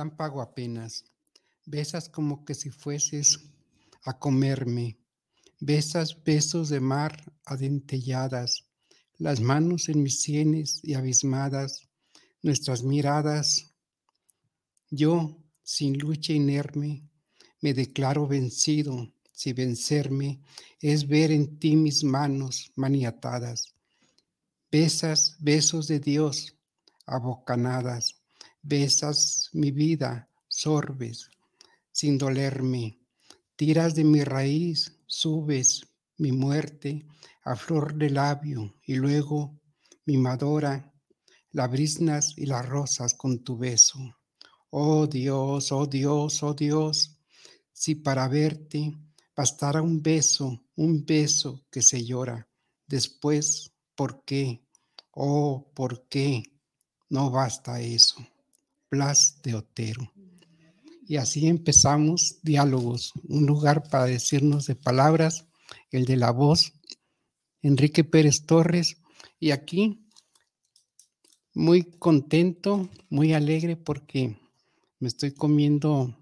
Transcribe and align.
relámpago 0.00 0.40
apenas. 0.40 1.04
Besas 1.66 2.08
como 2.08 2.44
que 2.44 2.54
si 2.54 2.70
fueses 2.70 3.38
a 4.04 4.18
comerme. 4.18 4.96
Besas 5.60 6.16
besos 6.24 6.70
de 6.70 6.80
mar 6.80 7.12
adentelladas, 7.44 8.64
las 9.18 9.40
manos 9.40 9.90
en 9.90 10.02
mis 10.02 10.22
sienes 10.22 10.80
y 10.82 10.94
abismadas, 10.94 11.86
nuestras 12.42 12.82
miradas. 12.82 13.74
Yo, 14.90 15.36
sin 15.62 15.98
lucha 15.98 16.32
inerme, 16.32 17.06
me 17.60 17.74
declaro 17.74 18.26
vencido, 18.26 19.12
si 19.32 19.52
vencerme 19.52 20.40
es 20.80 21.06
ver 21.06 21.30
en 21.30 21.58
ti 21.58 21.76
mis 21.76 22.02
manos 22.04 22.72
maniatadas. 22.74 23.74
Besas, 24.70 25.36
besos 25.40 25.88
de 25.88 26.00
Dios, 26.00 26.56
abocanadas 27.04 28.19
Besas 28.62 29.48
mi 29.52 29.70
vida, 29.70 30.28
sorbes, 30.48 31.30
sin 31.90 32.18
dolerme. 32.18 32.98
Tiras 33.56 33.94
de 33.94 34.04
mi 34.04 34.22
raíz, 34.22 34.98
subes 35.06 35.86
mi 36.18 36.32
muerte 36.32 37.06
a 37.44 37.56
flor 37.56 37.94
de 37.94 38.10
labio 38.10 38.74
y 38.84 38.94
luego 38.96 39.58
mi 40.04 40.18
madora, 40.18 40.92
la 41.52 41.66
brisnas 41.66 42.34
y 42.36 42.46
las 42.46 42.68
rosas 42.68 43.14
con 43.14 43.42
tu 43.42 43.56
beso. 43.56 43.98
Oh 44.70 45.06
Dios, 45.06 45.72
oh 45.72 45.86
Dios, 45.86 46.42
oh 46.42 46.54
Dios, 46.54 47.18
si 47.72 47.94
para 47.94 48.28
verte 48.28 48.94
bastara 49.34 49.80
un 49.80 50.02
beso, 50.02 50.66
un 50.76 51.04
beso 51.06 51.64
que 51.70 51.80
se 51.80 52.04
llora, 52.04 52.46
después, 52.86 53.72
¿por 53.94 54.22
qué? 54.24 54.66
Oh, 55.12 55.72
¿por 55.74 56.06
qué? 56.08 56.42
No 57.08 57.30
basta 57.30 57.80
eso. 57.80 58.16
Blas 58.90 59.40
de 59.42 59.54
Otero. 59.54 60.12
Y 61.06 61.16
así 61.16 61.48
empezamos 61.48 62.38
diálogos, 62.42 63.12
un 63.28 63.46
lugar 63.46 63.88
para 63.88 64.04
decirnos 64.04 64.66
de 64.66 64.76
palabras, 64.76 65.46
el 65.90 66.04
de 66.04 66.16
la 66.16 66.30
voz, 66.30 66.72
Enrique 67.62 68.04
Pérez 68.04 68.46
Torres. 68.46 68.96
Y 69.38 69.50
aquí 69.50 70.06
muy 71.54 71.82
contento, 71.82 72.88
muy 73.08 73.32
alegre 73.32 73.76
porque 73.76 74.38
me 74.98 75.08
estoy 75.08 75.32
comiendo 75.32 76.16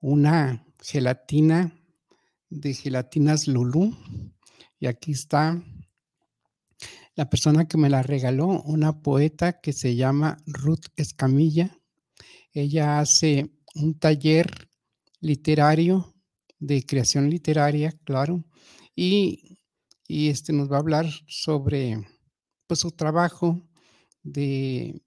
una 0.00 0.66
gelatina 0.82 1.72
de 2.50 2.74
gelatinas 2.74 3.48
Lulú. 3.48 3.96
Y 4.80 4.86
aquí 4.86 5.12
está 5.12 5.62
la 7.14 7.28
persona 7.30 7.66
que 7.66 7.78
me 7.78 7.90
la 7.90 8.02
regaló, 8.02 8.62
una 8.62 9.00
poeta 9.02 9.60
que 9.60 9.72
se 9.72 9.96
llama 9.96 10.36
Ruth 10.46 10.86
Escamilla. 10.96 11.77
Ella 12.58 12.98
hace 12.98 13.52
un 13.76 13.98
taller 13.98 14.68
literario 15.20 16.12
de 16.58 16.84
creación 16.84 17.30
literaria, 17.30 17.92
claro, 18.04 18.44
y, 18.96 19.58
este 20.08 20.52
nos 20.52 20.68
va 20.70 20.76
a 20.76 20.80
hablar 20.80 21.06
sobre 21.28 22.04
pues, 22.66 22.80
su 22.80 22.90
trabajo 22.90 23.62
de, 24.24 25.00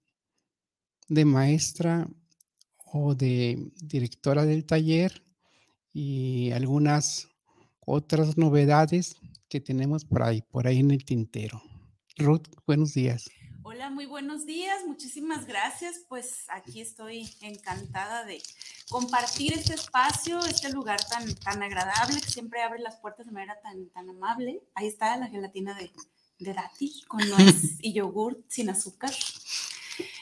de 1.08 1.24
maestra 1.24 2.08
o 2.86 3.14
de 3.14 3.70
directora 3.82 4.46
del 4.46 4.64
taller 4.64 5.22
y 5.92 6.52
algunas 6.52 7.28
otras 7.84 8.38
novedades 8.38 9.16
que 9.48 9.60
tenemos 9.60 10.06
por 10.06 10.22
ahí, 10.22 10.40
por 10.40 10.66
ahí 10.66 10.78
en 10.78 10.90
el 10.92 11.04
tintero. 11.04 11.60
Ruth, 12.16 12.46
buenos 12.66 12.94
días. 12.94 13.28
Hola, 13.82 13.90
muy 13.90 14.06
buenos 14.06 14.46
días, 14.46 14.84
muchísimas 14.86 15.44
gracias. 15.44 16.02
Pues 16.08 16.44
aquí 16.50 16.80
estoy 16.80 17.28
encantada 17.40 18.24
de 18.24 18.40
compartir 18.88 19.54
este 19.54 19.74
espacio, 19.74 20.38
este 20.44 20.70
lugar 20.70 21.04
tan, 21.04 21.34
tan 21.34 21.64
agradable 21.64 22.20
que 22.20 22.30
siempre 22.30 22.62
abre 22.62 22.78
las 22.78 22.98
puertas 22.98 23.26
de 23.26 23.32
manera 23.32 23.60
tan, 23.60 23.88
tan 23.88 24.08
amable. 24.08 24.62
Ahí 24.76 24.86
está 24.86 25.16
la 25.16 25.26
gelatina 25.26 25.74
de, 25.74 25.90
de 26.38 26.54
dátil 26.54 26.92
con 27.08 27.28
nuez 27.28 27.80
y 27.80 27.92
yogur 27.92 28.40
sin 28.46 28.70
azúcar, 28.70 29.10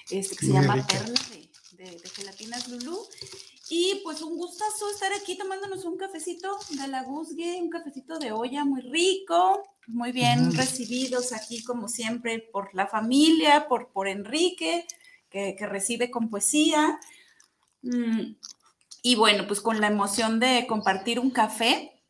este 0.09 0.37
que 0.37 0.47
se 0.47 0.53
llama 0.55 0.83
perla 0.87 1.21
de, 1.29 1.85
de, 1.85 1.91
de 1.99 2.09
gelatinas 2.09 2.67
Lulú. 2.67 2.99
Y 3.73 4.01
pues 4.03 4.21
un 4.21 4.37
gustazo 4.37 4.91
estar 4.91 5.13
aquí 5.13 5.39
tomándonos 5.39 5.85
un 5.85 5.97
cafecito 5.97 6.59
de 6.71 6.89
la 6.89 7.05
Guzgue, 7.05 7.63
un 7.63 7.71
cafecito 7.71 8.19
de 8.19 8.33
olla 8.33 8.65
muy 8.65 8.81
rico, 8.81 9.63
muy 9.87 10.11
bien 10.11 10.53
recibidos 10.57 11.33
aquí 11.33 11.63
como 11.63 11.89
siempre 11.89 12.41
por 12.41 12.75
la 12.75 12.89
familia, 12.89 13.69
por, 13.69 13.93
por 13.93 14.09
Enrique, 14.09 14.89
que, 15.31 15.55
recibe 15.61 16.11
con 16.11 16.31
poesía. 16.31 16.99
Mm, 17.83 18.33
y 19.03 19.15
bueno, 19.15 19.47
pues 19.47 19.61
con 19.61 19.81
la 19.81 19.87
emoción 19.87 20.41
de 20.41 20.67
compartir 20.67 21.21
un 21.21 21.31
café 21.31 22.03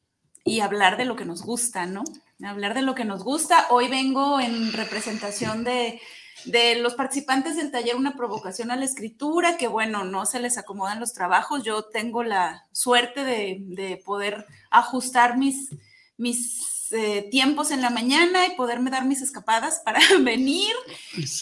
y 0.45 0.61
hablar 0.61 0.97
de 0.97 1.05
lo 1.05 1.15
que 1.15 1.27
nos 1.27 1.43
gusta, 1.43 1.85
¿no? 1.85 2.05
Hablar 2.43 2.73
de 2.73 2.81
lo 2.81 2.95
que 2.95 3.05
nos 3.05 3.23
gusta. 3.23 3.67
Hoy 3.69 3.89
vengo 3.89 4.41
en 4.41 4.73
representación 4.73 5.63
de 5.63 6.01
de 6.45 6.77
los 6.77 6.95
participantes 6.95 7.57
del 7.57 7.71
taller 7.71 7.97
una 7.97 8.17
provocación 8.17 8.71
a 8.71 8.77
la 8.77 8.85
escritura, 8.85 9.57
que 9.57 9.69
bueno, 9.69 10.05
no 10.05 10.27
se 10.27 10.41
les 10.41 10.59
acomodan 10.59 11.01
los 11.01 11.13
trabajos. 11.13 11.63
Yo 11.63 11.85
tengo 11.85 12.23
la 12.23 12.67
suerte 12.73 13.25
de, 13.25 14.03
poder 14.05 14.47
ajustar 14.71 15.37
mis, 15.37 15.71
mis 16.17 16.89
eh, 16.93 17.29
tiempos 17.31 17.71
en 17.71 17.83
la 17.83 17.91
mañana 17.91 18.47
y 18.47 18.57
poderme 18.57 18.91
dar 18.91 19.05
mis 19.05 19.23
escapadas 19.23 19.81
para 19.85 20.01
venir. 20.23 20.75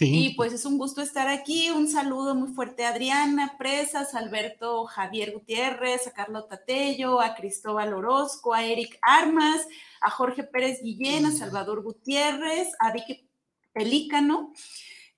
Y 0.01 0.35
pues 0.35 0.53
es 0.53 0.65
un 0.65 0.79
gusto 0.79 1.01
estar 1.01 1.29
aquí. 1.29 1.71
Un 1.71 1.89
saludo 1.89 2.35
muy 2.35 2.53
fuerte 2.53 2.85
a 2.85 2.91
Adriana 2.91 3.57
Presas, 3.59 4.15
Alberto 4.15 4.85
Javier 4.87 5.33
Gutiérrez, 5.33 6.07
a 6.07 6.13
Carlota 6.13 6.63
Tello, 6.65 7.21
a 7.21 7.35
Cristóbal 7.35 7.95
Orozco, 7.95 8.55
a 8.55 8.65
Eric 8.65 8.99
Armas, 9.03 9.67
a 10.01 10.11
Jorge 10.11 10.45
Pérez 10.45 10.83
Guillén, 10.83 11.27
a 11.27 11.33
Salvador 11.33 11.83
Gutiérrez, 11.83 12.69
a 12.79 12.93
Vicky 12.93 13.28
Pelícano 13.79 14.53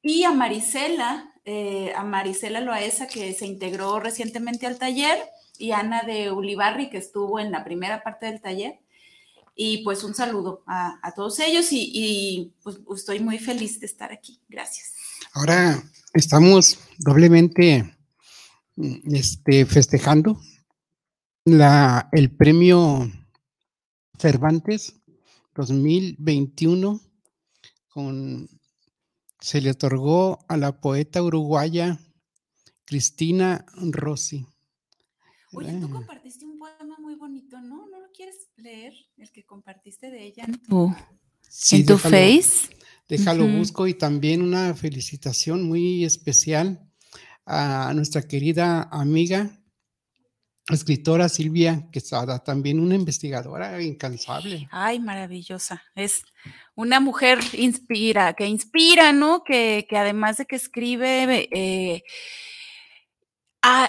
y 0.03 0.25
a 0.25 0.33
Marisela, 0.33 1.33
eh, 1.45 1.93
a 1.97 2.05
Marisela 2.05 2.61
Loaesa, 2.61 3.07
que 3.07 3.33
se 3.33 3.47
integró 3.47 4.01
recientemente 4.01 4.67
al 4.67 4.79
taller, 4.79 5.19
y 5.59 5.73
Ana 5.73 6.03
de 6.03 6.31
Ulibarri, 6.31 6.91
que 6.91 6.99
estuvo 6.99 7.41
en 7.41 7.51
la 7.53 7.65
primera 7.65 8.03
parte 8.03 8.27
del 8.27 8.41
taller. 8.41 8.81
Y 9.55 9.83
pues 9.85 10.05
un 10.05 10.15
saludo 10.15 10.63
a, 10.67 11.13
todos 11.15 11.39
ellos 11.41 11.69
y, 11.71 12.53
pues 12.63 12.79
estoy 12.97 13.21
muy 13.21 13.39
feliz 13.39 13.81
de 13.81 13.87
estar 13.87 14.13
aquí. 14.13 14.41
Gracias. 14.49 14.93
Ahora 15.35 15.83
estamos 16.15 16.79
doblemente 16.99 17.95
este, 19.13 19.67
festejando 19.67 20.41
la, 21.45 22.09
el 22.13 22.31
premio 22.31 23.11
Cervantes 24.19 24.95
2021 25.55 27.10
con 27.91 28.49
se 29.41 29.61
le 29.61 29.71
otorgó 29.71 30.45
a 30.49 30.57
la 30.57 30.81
poeta 30.81 31.23
uruguaya 31.23 31.99
Cristina 32.85 33.65
Rossi. 33.77 34.47
Oye, 35.53 35.79
tú 35.81 35.91
compartiste 35.91 36.45
un 36.45 36.59
poema 36.59 36.97
muy 36.99 37.17
bonito, 37.17 37.61
¿no? 37.61 37.89
¿No 37.89 38.01
lo 38.01 38.11
quieres 38.13 38.49
leer? 38.57 38.95
El 39.17 39.31
que 39.33 39.45
compartiste 39.45 40.11
de 40.11 40.25
ella 40.25 40.45
en 40.45 40.63
tu, 40.63 40.95
en 41.73 41.87
tu 41.87 41.99
face. 41.99 42.71
Déjalo 43.09 43.49
busco 43.49 43.89
y 43.89 43.95
también 43.95 44.41
una 44.41 44.73
felicitación 44.75 45.65
muy 45.65 46.05
especial 46.05 46.89
a 47.45 47.93
nuestra 47.95 48.23
querida 48.23 48.83
amiga 48.85 49.60
escritora 50.69 51.29
Silvia 51.29 51.89
Quesada, 51.93 52.39
también 52.39 52.81
una 52.81 52.95
investigadora 52.95 53.81
incansable. 53.83 54.69
Ay, 54.71 55.01
maravillosa. 55.01 55.83
Es 55.95 56.25
una 56.75 57.01
mujer 57.01 57.39
inspira, 57.53 58.35
que 58.35 58.47
inspira, 58.47 59.13
¿no? 59.13 59.43
Que, 59.45 59.87
que 59.89 59.97
además 59.97 60.37
de 60.37 60.47
que 60.47 60.57
escribe, 60.57 61.49
eh, 61.53 62.03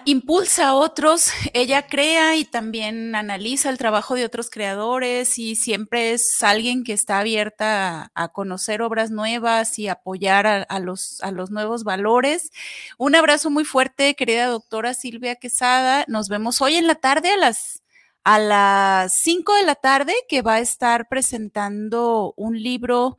Impulsa 0.06 0.70
a 0.70 0.74
otros, 0.74 1.32
ella 1.54 1.88
crea 1.88 2.36
y 2.36 2.44
también 2.44 3.16
analiza 3.16 3.70
el 3.70 3.78
trabajo 3.78 4.16
de 4.16 4.26
otros 4.26 4.50
creadores 4.50 5.38
y 5.38 5.56
siempre 5.56 6.12
es 6.12 6.42
alguien 6.42 6.84
que 6.84 6.94
está 6.94 7.20
abierta 7.20 8.12
a, 8.16 8.28
conocer 8.30 8.82
obras 8.82 9.12
nuevas 9.12 9.78
y 9.80 9.88
apoyar 9.88 10.66
a, 10.68 10.80
los, 10.80 11.22
a 11.22 11.32
los 11.32 11.52
nuevos 11.52 11.84
valores. 11.84 12.52
Un 12.98 13.16
abrazo 13.16 13.50
muy 13.50 13.64
fuerte, 13.64 14.16
querida 14.16 14.48
doctora 14.48 14.94
Silvia 14.94 15.36
Quesada. 15.36 16.04
Nos 16.08 16.30
vemos 16.30 16.62
hoy 16.62 16.76
en 16.76 16.88
la 16.88 16.96
tarde 16.96 17.32
a 17.32 17.38
las 17.38 17.82
a 18.24 18.40
las 18.40 19.14
5 19.22 19.56
de 19.56 19.64
la 19.64 19.76
tarde 19.76 20.14
que 20.30 20.42
va 20.42 20.56
a 20.56 20.60
estar 20.60 21.08
presentando 21.10 22.34
un 22.38 22.62
libro 22.62 23.18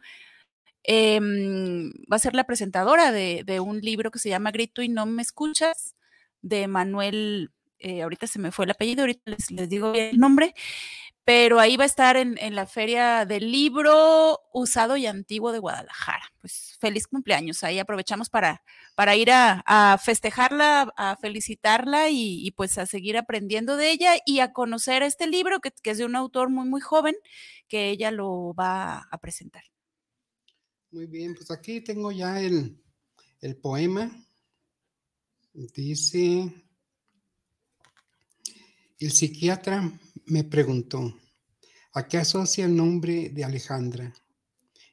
em, 0.85 1.91
va 2.13 2.17
a 2.17 2.19
ser 2.19 2.35
la 2.35 2.45
presentadora 2.45 3.13
de, 3.13 3.61
un 3.61 3.81
libro 3.81 4.11
que 4.11 4.19
se 4.19 4.29
llama 4.29 4.53
Grito 4.53 4.83
y 4.83 4.89
no 4.89 5.07
me 5.07 5.23
escuchas 5.23 5.97
de 6.43 6.69
Manuel, 6.69 7.51
eh, 7.79 8.03
ahorita 8.03 8.27
se 8.27 8.39
me 8.39 8.53
fue 8.53 8.65
el 8.65 8.73
apellido, 8.73 9.03
ahorita 9.03 9.23
les, 9.49 9.69
digo 9.69 9.95
el 9.95 10.19
nombre, 10.19 10.55
pero 11.25 11.61
ahí 11.61 11.77
va 11.77 11.85
a 11.85 11.87
estar 11.87 12.17
en, 12.17 12.37
la 12.55 12.67
feria 12.67 13.25
del 13.25 13.53
libro 13.53 14.41
usado 14.53 14.97
y 14.97 15.07
antiguo 15.07 15.53
de 15.53 15.61
Guadalajara. 15.61 16.25
Pues 16.41 16.77
feliz 16.81 17.07
cumpleaños, 17.07 17.63
ahí 17.63 17.79
aprovechamos 17.79 18.29
para, 18.29 18.63
para 18.97 19.15
ir 19.15 19.31
a, 19.31 19.99
festejarla, 20.05 20.93
a 20.97 21.17
felicitarla 21.17 22.11
y, 22.11 22.51
pues 22.57 22.77
a 22.79 22.87
seguir 22.87 23.17
aprendiendo 23.17 23.77
de 23.77 23.93
ella 23.93 24.15
y 24.27 24.41
a 24.41 24.53
conocer 24.53 25.03
este 25.05 25.29
libro 25.29 25.61
que, 25.61 25.73
es 25.85 25.99
de 25.99 26.05
un 26.05 26.17
autor 26.17 26.51
muy, 26.51 26.69
muy 26.69 26.81
joven 26.81 27.15
que 27.69 27.91
ella 27.91 28.11
lo 28.11 28.53
va 28.55 29.07
a 29.11 29.19
presentar. 29.19 29.63
Muy 30.91 31.07
bien, 31.07 31.35
pues 31.35 31.51
aquí 31.53 31.81
tengo 31.81 32.11
ya 32.11 32.41
el, 32.41 32.77
el 33.41 33.57
poema 33.57 34.11
Dice, 35.55 36.51
el 38.99 39.13
psiquiatra 39.13 40.01
me 40.25 40.45
preguntó, 40.45 41.15
¿a 41.93 42.09
qué 42.09 42.17
asocia 42.17 42.65
el 42.65 42.75
nombre 42.75 43.29
de 43.29 43.45
Alejandra? 43.45 44.15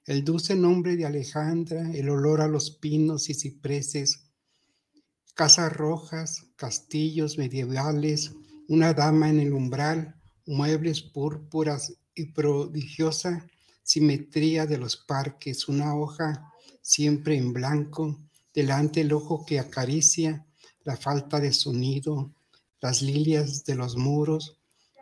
El 0.06 0.26
dulce 0.26 0.58
nombre 0.58 0.98
de 0.98 1.06
Alejandra, 1.06 1.90
el 1.94 2.10
olor 2.10 2.42
a 2.42 2.50
los 2.50 2.72
pinos 2.72 3.30
y 3.30 3.36
cipreses, 3.36 4.32
casas 5.34 5.72
rojas, 5.72 6.48
castillos 6.58 7.38
medievales, 7.38 8.34
una 8.68 8.94
dama 8.94 9.30
en 9.30 9.40
el 9.40 9.54
umbral, 9.54 10.22
muebles 10.46 11.02
púrpuras 11.02 11.94
y 12.14 12.34
prodigiosa 12.34 13.48
simetría 13.84 14.66
de 14.66 14.78
los 14.78 14.98
parques, 14.98 15.70
una 15.70 15.96
hoja 15.96 16.52
siempre 16.82 17.38
en 17.38 17.54
blanco, 17.54 18.20
delante 18.54 19.02
el 19.02 19.14
ojo 19.14 19.46
que 19.46 19.58
acaricia, 19.58 20.46
la 20.90 20.98
falta 20.98 21.40
de 21.40 21.54
sonido, 21.54 22.32
las 22.82 23.04
lilias 23.04 23.64
de 23.64 23.76
los 23.76 23.96
muros, 23.96 24.58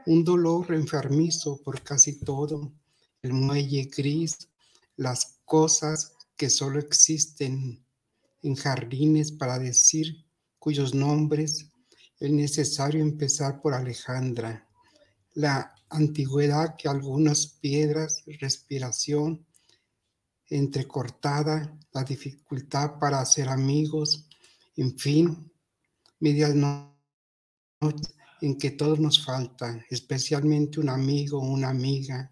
un 0.06 0.26
dolor 0.26 0.74
enfermizo 0.74 1.62
por 1.64 1.82
casi 1.82 2.20
todo, 2.20 2.74
el 3.22 3.32
muelle 3.32 3.86
gris, 3.86 4.50
las 4.98 5.38
cosas 5.46 6.12
que 6.36 6.50
solo 6.50 6.78
existen 6.78 7.82
en 8.42 8.56
jardines 8.56 9.32
para 9.32 9.60
decir 9.60 10.26
cuyos 10.60 10.94
nombres 10.94 11.70
es 12.20 12.32
necesario 12.32 13.02
empezar 13.02 13.62
por 13.62 13.74
Alejandra, 13.74 14.68
la 15.36 15.74
antigüedad 15.88 16.76
que 16.76 16.90
algunas 16.90 17.48
piedras, 17.48 18.24
respiración 18.42 19.46
entrecortada, 20.50 21.80
la 21.94 22.04
dificultad 22.04 23.00
para 23.00 23.22
hacer 23.22 23.48
amigos, 23.48 24.28
en 24.76 25.00
fin, 25.00 25.50
medianoche 26.20 26.94
en 28.42 28.58
que 28.58 28.72
todos 28.72 29.00
nos 29.00 29.24
falta, 29.24 29.84
especialmente 29.90 30.80
un 30.80 30.90
amigo 30.90 31.40
una 31.40 31.70
amiga 31.70 32.32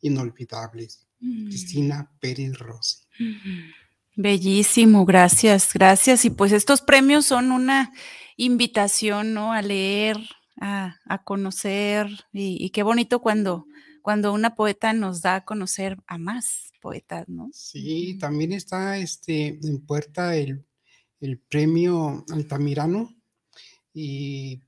inolvidables. 0.00 1.06
Mm. 1.20 1.46
Cristina 1.48 2.10
Pérez 2.20 2.58
Rossi. 2.58 3.04
Bellísimo, 4.16 5.04
gracias, 5.04 5.72
gracias. 5.74 6.24
Y 6.24 6.30
pues 6.30 6.52
estos 6.52 6.80
premios 6.80 7.26
son 7.26 7.52
una 7.52 7.92
invitación, 8.36 9.34
¿no? 9.34 9.52
A 9.52 9.62
leer, 9.62 10.16
a, 10.60 11.22
conocer, 11.24 12.08
y, 12.32 12.70
qué 12.70 12.82
bonito 12.82 13.20
cuando, 13.20 13.66
cuando 14.02 14.32
una 14.32 14.54
poeta 14.54 14.92
nos 14.92 15.22
da 15.22 15.36
a 15.36 15.44
conocer 15.44 15.98
a 16.06 16.18
más 16.18 16.70
poetas, 16.80 17.28
¿no? 17.28 17.50
Sí, 17.52 18.16
también 18.18 18.52
está 18.52 18.98
este, 18.98 19.58
en 19.62 19.84
puerta 19.84 20.36
el, 20.36 20.64
el 21.20 21.38
premio 21.38 22.24
Altamirano, 22.30 23.15
y, 23.96 24.62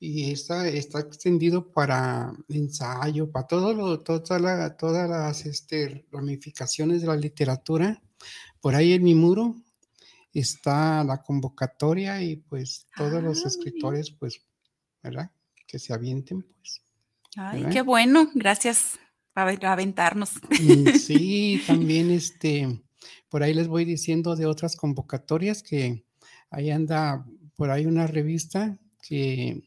está, 0.00 0.66
está 0.66 0.98
extendido 0.98 1.70
para 1.70 2.32
ensayo, 2.48 3.30
para 3.30 3.46
todo 3.46 3.72
lo, 3.72 4.00
toda 4.00 4.76
todas 4.76 5.08
las 5.08 5.46
este, 5.46 6.04
ramificaciones 6.10 7.02
de 7.02 7.06
la 7.06 7.16
literatura. 7.16 8.02
Por 8.60 8.74
ahí 8.74 8.92
en 8.92 9.04
mi 9.04 9.14
muro 9.14 9.54
está 10.34 11.04
la 11.04 11.22
convocatoria 11.22 12.20
y 12.22 12.36
pues 12.36 12.88
todos 12.96 13.22
los 13.22 13.44
ah, 13.44 13.48
escritores, 13.48 14.10
pues, 14.10 14.42
¿verdad? 15.02 15.30
Que 15.68 15.78
se 15.78 15.92
avienten, 15.92 16.42
pues. 16.42 16.82
Ay, 17.36 17.66
qué 17.70 17.82
bueno, 17.82 18.28
gracias 18.34 18.98
por 19.32 19.64
aventarnos. 19.64 20.32
Mm, 20.60 20.88
sí, 20.98 21.62
también 21.68 22.10
este, 22.10 22.82
por 23.28 23.44
ahí 23.44 23.54
les 23.54 23.68
voy 23.68 23.84
diciendo 23.84 24.34
de 24.34 24.46
otras 24.46 24.74
convocatorias 24.74 25.62
que 25.62 26.04
ahí 26.50 26.70
anda 26.70 27.24
por 27.56 27.70
ahí 27.70 27.86
una 27.86 28.06
revista 28.06 28.78
que 29.02 29.62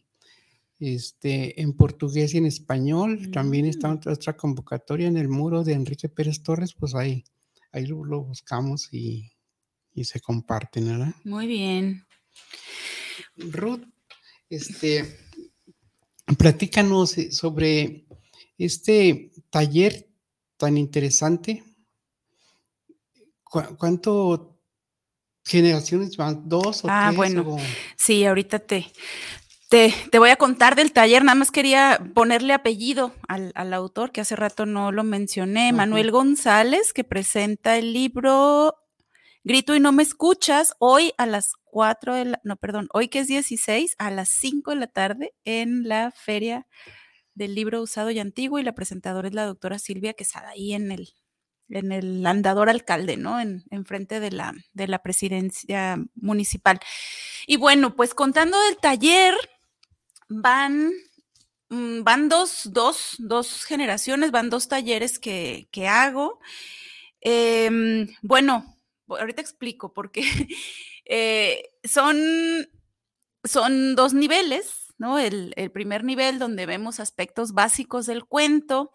este, 0.79 1.61
en 1.61 1.73
portugués 1.73 2.33
y 2.33 2.37
en 2.37 2.45
español. 2.45 3.31
También 3.31 3.65
está 3.65 3.89
mm. 3.89 4.01
otra, 4.07 4.35
convocatoria 4.35 5.07
en 5.07 5.17
el 5.17 5.27
muro 5.27 5.63
de 5.63 5.73
Enrique 5.73 6.09
Pérez 6.09 6.43
Torres, 6.43 6.73
pues 6.73 6.95
ahí, 6.95 7.23
ahí 7.71 7.85
lo, 7.85 8.23
buscamos 8.23 8.89
y, 8.91 9.31
se 10.03 10.19
comparten, 10.19 10.87
¿verdad? 10.87 11.15
Muy 11.23 11.47
bien. 11.47 12.05
Ruth, 13.37 13.85
este, 14.49 15.17
platícanos 16.37 17.15
sobre 17.31 18.05
este 18.57 19.31
taller 19.49 20.09
tan 20.57 20.77
interesante. 20.77 21.63
¿Cuánto 23.77 24.54
generaciones 25.45 26.17
van? 26.17 26.49
¿Dos 26.49 26.83
o 26.83 26.87
ah, 26.89 27.11
bueno. 27.15 27.57
Sí, 27.95 28.25
ahorita 28.25 28.59
te, 28.59 28.91
te, 29.69 30.19
voy 30.19 30.29
a 30.29 30.35
contar 30.37 30.75
del 30.75 30.91
taller. 30.91 31.23
Nada 31.23 31.35
más 31.35 31.51
quería 31.51 32.01
ponerle 32.13 32.53
apellido 32.53 33.13
al, 33.27 33.73
autor, 33.73 34.11
que 34.11 34.21
hace 34.21 34.35
rato 34.35 34.65
no 34.65 34.91
lo 34.91 35.03
mencioné, 35.03 35.71
Manuel 35.71 36.11
González, 36.11 36.93
que 36.93 37.03
presenta 37.03 37.77
el 37.77 37.93
libro 37.93 38.75
Grito 39.43 39.75
y 39.75 39.79
no 39.79 39.91
me 39.91 40.01
escuchas 40.01 40.75
hoy 40.79 41.13
a 41.17 41.27
las 41.27 41.53
4 41.65 42.15
de 42.15 42.25
la, 42.25 42.41
no, 42.43 42.55
perdón, 42.55 42.87
hoy 42.93 43.09
que 43.09 43.19
es 43.19 43.27
16, 43.27 43.95
a 43.99 44.09
las 44.09 44.29
5 44.29 44.71
de 44.71 44.77
la 44.77 44.87
tarde 44.87 45.33
en 45.43 45.87
la 45.87 46.11
feria 46.11 46.65
del 47.35 47.53
libro 47.53 47.81
usado 47.81 48.09
y 48.09 48.17
antiguo 48.17 48.57
y 48.57 48.63
la 48.63 48.73
presentadora 48.73 49.27
es 49.27 49.35
la 49.35 49.45
doctora 49.45 49.77
Silvia 49.77 50.13
Quesada 50.13 50.49
ahí 50.49 50.73
en 50.73 50.91
el, 50.91 51.09
en 51.69 51.91
el 51.91 52.25
andador 52.25 52.69
alcalde, 52.69 53.17
¿no? 53.17 53.39
En, 53.39 53.63
frente 53.85 54.19
de 54.19 54.31
la, 54.31 54.53
de 54.73 54.87
la 54.87 55.01
presidencia 55.01 55.97
municipal. 56.15 56.79
Y 57.47 57.57
bueno, 57.57 57.95
pues 57.95 58.13
contando 58.13 58.59
del 58.61 58.77
taller, 58.77 59.35
van, 60.27 60.91
mm, 61.69 62.03
van 62.03 62.29
dos, 62.29 62.69
dos, 62.71 63.15
dos 63.19 63.63
generaciones, 63.63 64.31
van 64.31 64.49
dos 64.49 64.67
talleres 64.67 65.19
que, 65.19 65.67
hago. 65.89 66.39
Em, 67.21 68.07
bueno, 68.21 68.77
ahorita 69.07 69.41
explico, 69.41 69.93
porque 69.93 70.21
eh, 71.05 71.63
son, 71.83 72.17
son 73.43 73.95
dos 73.95 74.13
niveles, 74.13 74.93
¿no? 74.97 75.19
El 75.19 75.53
primer 75.73 76.03
nivel 76.03 76.39
donde 76.39 76.65
vemos 76.65 76.99
aspectos 76.99 77.53
básicos 77.53 78.05
del 78.05 78.25
cuento, 78.25 78.91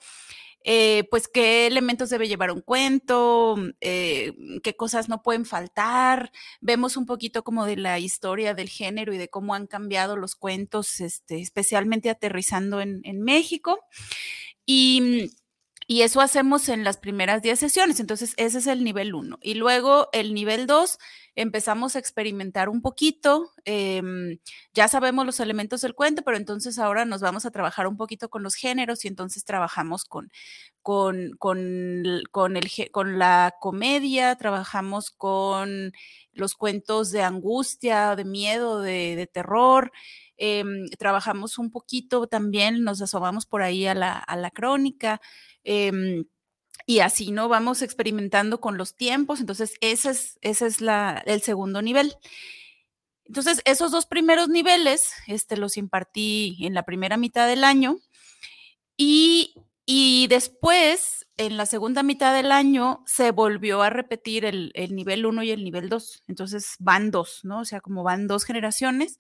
eh, 0.62 1.04
pues 1.10 1.26
qué 1.28 1.66
elementos 1.66 2.10
debe 2.10 2.28
llevar 2.28 2.50
un 2.50 2.60
cuento, 2.60 3.56
mm, 3.56 3.70
eh, 3.80 4.32
qué 4.62 4.76
cosas 4.76 5.08
no 5.08 5.22
pueden 5.22 5.46
faltar. 5.46 6.32
Vemos 6.60 6.96
un 6.96 7.06
poquito 7.06 7.42
como 7.44 7.64
de 7.64 7.76
la 7.76 7.98
historia 7.98 8.54
del 8.54 8.68
género 8.68 9.14
y 9.14 9.18
de 9.18 9.28
cómo 9.28 9.54
han 9.54 9.66
cambiado 9.66 10.16
los 10.16 10.34
cuentos, 10.36 11.00
este, 11.00 11.40
especialmente 11.40 12.10
aterrizando 12.10 12.80
en, 12.80 13.00
México. 13.22 13.78
Y, 14.66 15.30
Y 15.86 16.02
eso 16.02 16.20
hacemos 16.20 16.68
en 16.68 16.84
las 16.84 16.98
primeras 16.98 17.42
10 17.42 17.58
sesiones. 17.58 18.00
Entonces, 18.00 18.34
ese 18.36 18.58
es 18.58 18.66
el 18.68 18.84
nivel 18.84 19.14
1. 19.14 19.38
Y 19.42 19.54
luego 19.54 20.08
el 20.12 20.34
nivel 20.34 20.66
2 20.66 20.98
empezamos 21.34 21.96
a 21.96 21.99
experimentar 21.99 22.68
un 22.68 22.82
poquito. 22.82 23.50
em, 23.64 24.38
ya 24.75 24.88
sabemos 24.88 25.26
los 25.26 25.40
elementos 25.40 25.80
del 25.82 25.94
cuento, 25.94 26.22
pero 26.22 26.37
entonces 26.37 26.78
ahora 26.78 27.04
nos 27.04 27.20
vamos 27.20 27.46
a 27.46 27.50
trabajar 27.50 27.87
un 27.87 27.96
poquito 27.96 28.28
con 28.30 28.42
los 28.42 28.54
géneros 28.54 29.04
y 29.04 29.08
entonces 29.08 29.44
trabajamos 29.44 30.04
con, 30.04 30.30
con, 30.82 31.32
con, 31.38 32.22
con 32.30 32.56
el, 32.56 32.90
con 32.92 33.18
la 33.18 33.54
comedia, 33.60 34.37
trabajamos 34.37 35.10
con 35.10 35.92
los 36.32 36.54
cuentos 36.54 37.10
de 37.10 37.22
angustia, 37.22 38.16
de 38.16 38.25
miedo, 38.25 38.80
de, 38.80 39.16
de 39.16 39.26
terror. 39.26 39.92
em, 40.37 40.88
trabajamos 40.99 41.58
un 41.58 41.70
poquito 41.70 42.26
también, 42.26 42.82
nos 42.84 43.02
asomamos 43.02 43.46
por 43.46 43.62
ahí 43.62 43.87
a 43.87 43.94
la, 43.94 44.12
a 44.18 44.37
la 44.37 44.50
crónica. 44.50 45.20
em, 45.64 46.25
y 46.87 47.00
así, 47.00 47.32
¿no? 47.32 47.49
Vamos 47.49 47.82
experimentando 47.82 48.60
con 48.60 48.76
los 48.78 48.96
tiempos. 48.96 49.40
Entonces, 49.40 49.75
ese 49.80 50.10
es, 50.10 50.38
es 50.40 50.80
la, 50.80 51.22
el 51.26 51.42
segundo 51.42 51.82
nivel. 51.82 52.16
Entonces, 53.25 53.62
esos 53.64 53.92
dos 53.92 54.06
primeros 54.06 54.49
niveles, 54.49 55.12
este, 55.26 55.56
los 55.56 55.76
impartí 55.76 56.56
en 56.60 56.75
la 56.75 56.82
primera 56.84 57.16
mitad 57.16 57.46
del 57.46 57.62
año 57.62 57.99
y, 58.96 59.54
y 59.87 60.26
después, 60.28 61.26
en 61.37 61.56
la 61.56 61.66
segunda 61.66 62.02
mitad 62.02 62.34
del 62.34 62.50
año, 62.52 63.04
se 63.06 63.30
volvió 63.30 63.82
a 63.82 63.90
repetir 63.90 64.44
el, 64.44 64.72
el 64.75 64.96
nivel 64.96 65.26
1 65.26 65.42
y 65.44 65.50
el 65.52 65.64
nivel 65.64 65.88
2. 65.88 66.25
Entonces, 66.28 66.75
van 66.80 67.10
dos, 67.10 67.40
¿no? 67.44 67.60
O 67.60 67.64
sea, 67.64 67.80
como 67.80 68.02
van 68.02 68.26
dos 68.26 68.44
generaciones. 68.44 69.18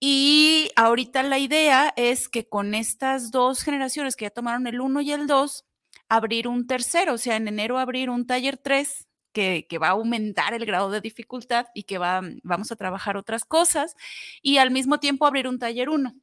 Y 0.00 0.70
ahorita 0.76 1.22
la 1.22 1.38
idea 1.38 1.92
es 1.96 2.28
que 2.28 2.48
con 2.48 2.74
estas 2.74 3.30
dos 3.30 3.62
generaciones 3.62 4.16
que 4.16 4.26
ya 4.26 4.30
tomaron 4.30 4.66
el 4.66 4.80
1 4.80 5.00
y 5.00 5.12
el 5.12 5.26
2, 5.26 5.64
abrir 6.08 6.48
un 6.48 6.66
tercero, 6.66 7.14
o 7.14 7.18
sea, 7.18 7.36
en 7.36 7.48
enero 7.48 7.78
abrir 7.78 8.10
un 8.10 8.26
taller 8.26 8.58
3 8.58 9.08
que, 9.32 9.66
que 9.68 9.78
va 9.78 9.88
a 9.88 9.90
aumentar 9.92 10.54
el 10.54 10.66
grado 10.66 10.90
de 10.90 11.00
dificultad 11.00 11.66
y 11.74 11.84
que 11.84 11.98
va, 11.98 12.22
vamos 12.42 12.72
a 12.72 12.76
trabajar 12.76 13.16
otras 13.16 13.44
cosas, 13.44 13.96
y 14.42 14.58
al 14.58 14.70
mismo 14.70 14.98
tiempo 15.00 15.26
abrir 15.26 15.48
un 15.48 15.58
taller 15.58 15.88
1. 15.90 16.14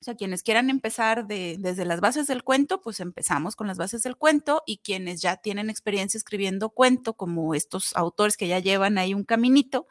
O 0.00 0.02
sea, 0.02 0.14
quienes 0.14 0.42
quieran 0.42 0.70
empezar 0.70 1.26
de, 1.26 1.56
desde 1.58 1.84
las 1.84 2.00
bases 2.00 2.26
del 2.26 2.42
cuento, 2.42 2.80
pues 2.80 3.00
empezamos 3.00 3.54
con 3.54 3.66
las 3.66 3.76
bases 3.76 4.02
del 4.02 4.16
cuento 4.16 4.62
y 4.64 4.78
quienes 4.78 5.20
ya 5.20 5.36
tienen 5.36 5.68
experiencia 5.68 6.16
escribiendo 6.16 6.70
cuento, 6.70 7.14
como 7.14 7.54
estos 7.54 7.94
autores 7.94 8.38
que 8.38 8.48
ya 8.48 8.60
llevan 8.60 8.96
ahí 8.96 9.12
un 9.12 9.24
caminito, 9.24 9.86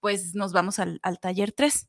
pues 0.00 0.34
nos 0.34 0.52
vamos 0.52 0.80
al, 0.80 0.98
al 1.02 1.20
taller 1.20 1.52
3. 1.52 1.88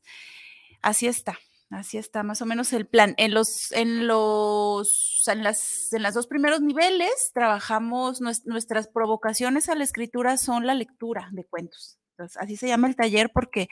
Así 0.80 1.08
está, 1.08 1.38
así 1.70 1.98
está 1.98 2.22
más 2.22 2.42
o 2.42 2.46
menos 2.46 2.72
el 2.72 2.86
plan. 2.86 3.14
En 3.18 3.34
los, 3.34 3.72
en 3.72 4.06
los, 4.06 5.24
en 5.26 5.42
las, 5.42 5.92
en 5.92 6.02
las 6.02 6.14
dos 6.14 6.26
primeros 6.26 6.60
niveles 6.60 7.30
trabajamos, 7.34 8.20
nues- 8.20 8.44
nuestras 8.44 8.88
provocaciones 8.88 9.68
a 9.68 9.74
la 9.74 9.84
escritura 9.84 10.36
son 10.38 10.66
la 10.66 10.74
lectura 10.74 11.28
de 11.32 11.44
cuentos. 11.44 11.98
Entonces, 12.12 12.36
así 12.38 12.56
se 12.56 12.68
llama 12.68 12.88
el 12.88 12.96
taller 12.96 13.30
porque, 13.32 13.68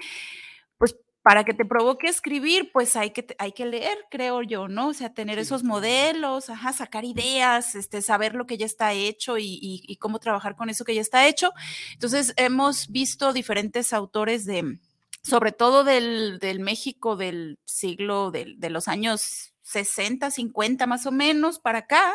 pues, 0.79 0.97
para 1.23 1.45
que 1.45 1.55
te 1.55 1.65
provoque 1.65 2.09
escribir, 2.09 2.71
pues 2.73 2.97
hay 2.97 3.11
que, 3.11 3.27
hay 3.39 3.53
que 3.53 3.65
leer, 3.65 3.97
creo 4.11 4.43
yo, 4.43 4.69
¿no? 4.69 4.89
O 4.89 4.95
sea, 4.95 5.15
tener 5.15 5.37
Sí, 5.37 5.43
esos 5.43 5.65
modelos, 5.65 6.51
ajá, 6.51 6.73
sacar 6.75 7.05
ideas, 7.07 7.75
este, 7.77 8.03
saber 8.03 8.35
lo 8.35 8.47
que 8.47 8.59
ya 8.59 8.67
está 8.67 8.93
hecho 8.93 9.39
y, 9.39 9.45
y- 9.47 9.83
y 9.87 9.97
cómo 9.97 10.19
trabajar 10.19 10.55
con 10.57 10.69
eso 10.71 10.85
que 10.85 10.95
ya 10.95 11.01
está 11.01 11.27
hecho. 11.27 11.53
Entonces, 11.95 12.35
hemos 12.37 12.89
visto 12.89 13.33
diferentes 13.33 13.95
autores 13.95 14.45
de, 14.45 14.79
sobre 15.25 15.51
todo 15.53 15.83
del, 15.85 16.39
del 16.39 16.61
México 16.61 17.17
del 17.17 17.59
siglo, 17.65 18.31
del- 18.31 18.61
de 18.61 18.71
los 18.71 18.87
años 18.89 19.51
60, 19.63 20.31
50 20.31 20.87
más 20.87 21.07
o 21.07 21.11
menos 21.11 21.59
para 21.59 21.79
acá, 21.79 22.13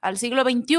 al 0.00 0.16
siglo 0.16 0.44
XXI. 0.44 0.76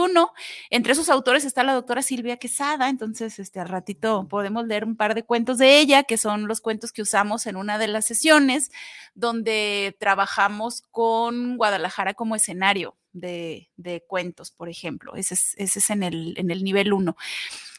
Entre 0.69 0.93
esos 0.93 1.09
autores 1.09 1.43
está 1.43 1.61
la 1.63 1.73
doctora 1.73 2.01
Silvia 2.01 2.37
Quesada, 2.37 2.87
entonces 2.87 3.37
este, 3.37 3.59
al 3.59 3.67
ratito 3.67 4.25
podemos 4.29 4.65
leer 4.65 4.85
un 4.85 4.95
par 4.95 5.13
de 5.13 5.23
cuentos 5.23 5.57
de 5.57 5.77
ella, 5.79 6.03
que 6.03 6.17
son 6.17 6.47
los 6.47 6.61
cuentos 6.61 6.93
que 6.93 7.01
usamos 7.01 7.45
en 7.47 7.57
una 7.57 7.77
de 7.77 7.89
las 7.89 8.05
sesiones, 8.05 8.71
donde 9.13 9.97
trabajamos 9.99 10.83
con 10.89 11.57
Guadalajara 11.57 12.13
como 12.13 12.37
escenario 12.37 12.95
de, 13.11 13.69
de 13.75 14.01
cuentos, 14.07 14.51
por 14.51 14.69
ejemplo. 14.69 15.15
Ese 15.15 15.33
es, 15.33 15.53
ese 15.57 15.79
es 15.79 15.89
en, 15.89 16.03
el, 16.03 16.33
en 16.37 16.49
el 16.49 16.63
nivel 16.63 16.93
1, 16.93 17.17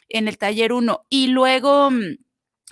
en 0.09 0.27
el 0.27 0.37
taller 0.37 0.73
1. 0.73 1.05
Y 1.09 1.27
luego... 1.29 1.89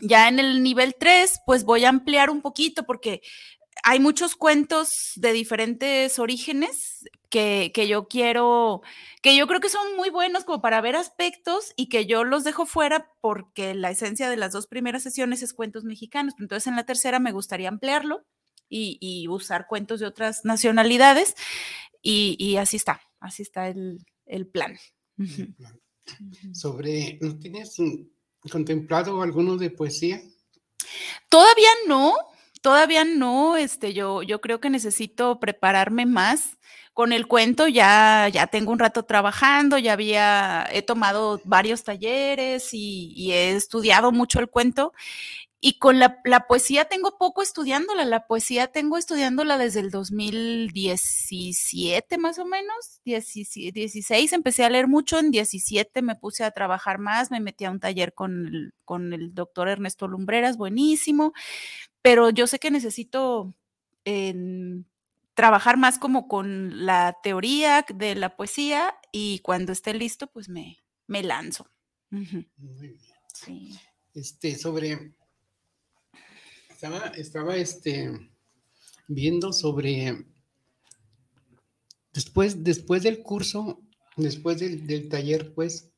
ya 0.01 0.27
en 0.27 0.39
el 0.39 0.63
nivel 0.63 0.95
3, 0.99 1.41
pues 1.45 1.63
voy 1.63 1.85
a 1.85 1.89
ampliar 1.89 2.29
un 2.29 2.41
poquito 2.41 2.85
porque 2.85 3.21
hay 3.83 3.99
muchos 3.99 4.35
cuentos 4.35 4.89
de 5.15 5.31
diferentes 5.33 6.17
orígenes 6.17 7.07
que, 7.29 7.71
que 7.73 7.87
yo 7.87 8.07
quiero, 8.07 8.81
que 9.21 9.35
yo 9.35 9.47
creo 9.47 9.59
que 9.59 9.69
son 9.69 9.95
muy 9.95 10.09
buenos 10.09 10.43
como 10.43 10.61
para 10.61 10.81
ver 10.81 10.95
aspectos 10.95 11.73
y 11.75 11.87
que 11.87 12.05
yo 12.05 12.23
los 12.23 12.43
dejo 12.43 12.65
fuera 12.65 13.11
porque 13.21 13.75
la 13.75 13.91
esencia 13.91 14.29
de 14.29 14.37
las 14.37 14.53
dos 14.53 14.67
primeras 14.67 15.03
sesiones 15.03 15.43
es 15.43 15.53
cuentos 15.53 15.83
mexicanos. 15.83 16.33
Entonces 16.39 16.67
en 16.67 16.75
la 16.75 16.85
tercera 16.85 17.19
me 17.19 17.31
gustaría 17.31 17.69
ampliarlo 17.69 18.25
y, 18.69 18.97
y 18.99 19.27
usar 19.27 19.67
cuentos 19.67 19.99
de 19.99 20.07
otras 20.07 20.45
nacionalidades 20.45 21.35
y, 22.01 22.35
y 22.39 22.57
así 22.57 22.77
está, 22.77 23.01
así 23.19 23.43
está 23.43 23.67
el, 23.67 24.05
el 24.25 24.47
plan. 24.47 24.77
El 25.17 25.53
plan. 25.53 25.79
Sobre, 26.53 27.17
¿no 27.19 27.37
tienes 27.37 27.79
mm, 27.79 28.03
contemplado 28.49 29.21
alguno 29.21 29.57
de 29.57 29.69
poesía? 29.69 30.21
Todavía 31.29 31.69
no, 31.87 32.13
todavía 32.61 33.03
no, 33.03 33.57
este, 33.57 33.93
yo, 33.93 34.23
yo 34.23 34.41
creo 34.41 34.59
que 34.59 34.69
necesito 34.69 35.39
prepararme 35.39 36.05
más. 36.05 36.57
Con 36.93 37.11
el 37.11 37.27
cuento 37.27 37.67
ya, 37.67 38.29
ya 38.31 38.47
tengo 38.47 38.71
un 38.71 38.79
rato 38.79 39.03
trabajando, 39.03 39.77
ya 39.77 39.91
había, 39.91 40.65
he 40.71 40.81
tomado 40.81 41.41
varios 41.43 41.83
talleres 41.83 42.73
y, 42.73 43.11
y 43.17 43.33
he 43.33 43.51
estudiado 43.51 44.13
mucho 44.13 44.39
el 44.39 44.49
cuento. 44.49 44.93
Y 45.61 45.79
con 45.79 45.99
la, 45.99 46.19
la 46.25 46.47
poesía 46.47 46.85
tengo 46.85 47.17
poco 47.17 47.41
estudiándola, 47.41 48.03
la 48.05 48.27
poesía 48.27 48.67
tengo 48.67 48.97
estudiándola 48.97 49.57
desde 49.57 49.79
el 49.79 49.89
2017 49.89 52.17
más 52.17 52.39
o 52.39 52.45
menos, 52.45 53.01
16, 53.05 53.73
16 53.73 54.33
empecé 54.33 54.63
a 54.63 54.69
leer 54.69 54.87
mucho, 54.87 55.17
en 55.17 55.31
17 55.31 56.01
me 56.01 56.15
puse 56.15 56.43
a 56.43 56.51
trabajar 56.51 56.99
más, 56.99 57.31
me 57.31 57.39
metí 57.39 57.65
a 57.65 57.71
un 57.71 57.79
taller 57.79 58.13
con 58.13 58.47
el, 58.47 58.73
con 58.83 59.13
el 59.13 59.33
doctor 59.33 59.69
Ernesto 59.69 60.07
Lumbreras, 60.07 60.57
buenísimo, 60.57 61.33
pero 62.01 62.29
yo 62.29 62.47
sé 62.47 62.59
que 62.59 62.69
necesito 62.69 63.55
em, 64.03 64.83
trabajar 65.33 65.77
más 65.77 65.99
como 65.99 66.27
con 66.27 66.85
la 66.85 67.17
teoría 67.23 67.85
de 67.93 68.15
la 68.15 68.35
poesía 68.35 68.95
y 69.11 69.39
cuando 69.39 69.71
esté 69.71 69.93
listo, 69.93 70.27
pues 70.27 70.49
me, 70.49 70.79
me 71.07 71.23
lanzo. 71.23 71.67
Muy 72.09 72.25
bien. 72.25 72.49
sí. 73.33 73.71
Este, 74.13 74.57
sobre, 74.57 75.13
estaba, 76.75 77.07
estaba 77.15 77.55
este, 77.55 78.11
viendo 79.07 79.53
sobre, 79.53 80.25
después, 82.13 82.65
después 82.65 83.01
del 83.01 83.23
curso, 83.23 83.81
después 84.17 84.59
del, 84.59 84.85
del 84.85 85.07
taller, 85.07 85.53
pues, 85.53 85.89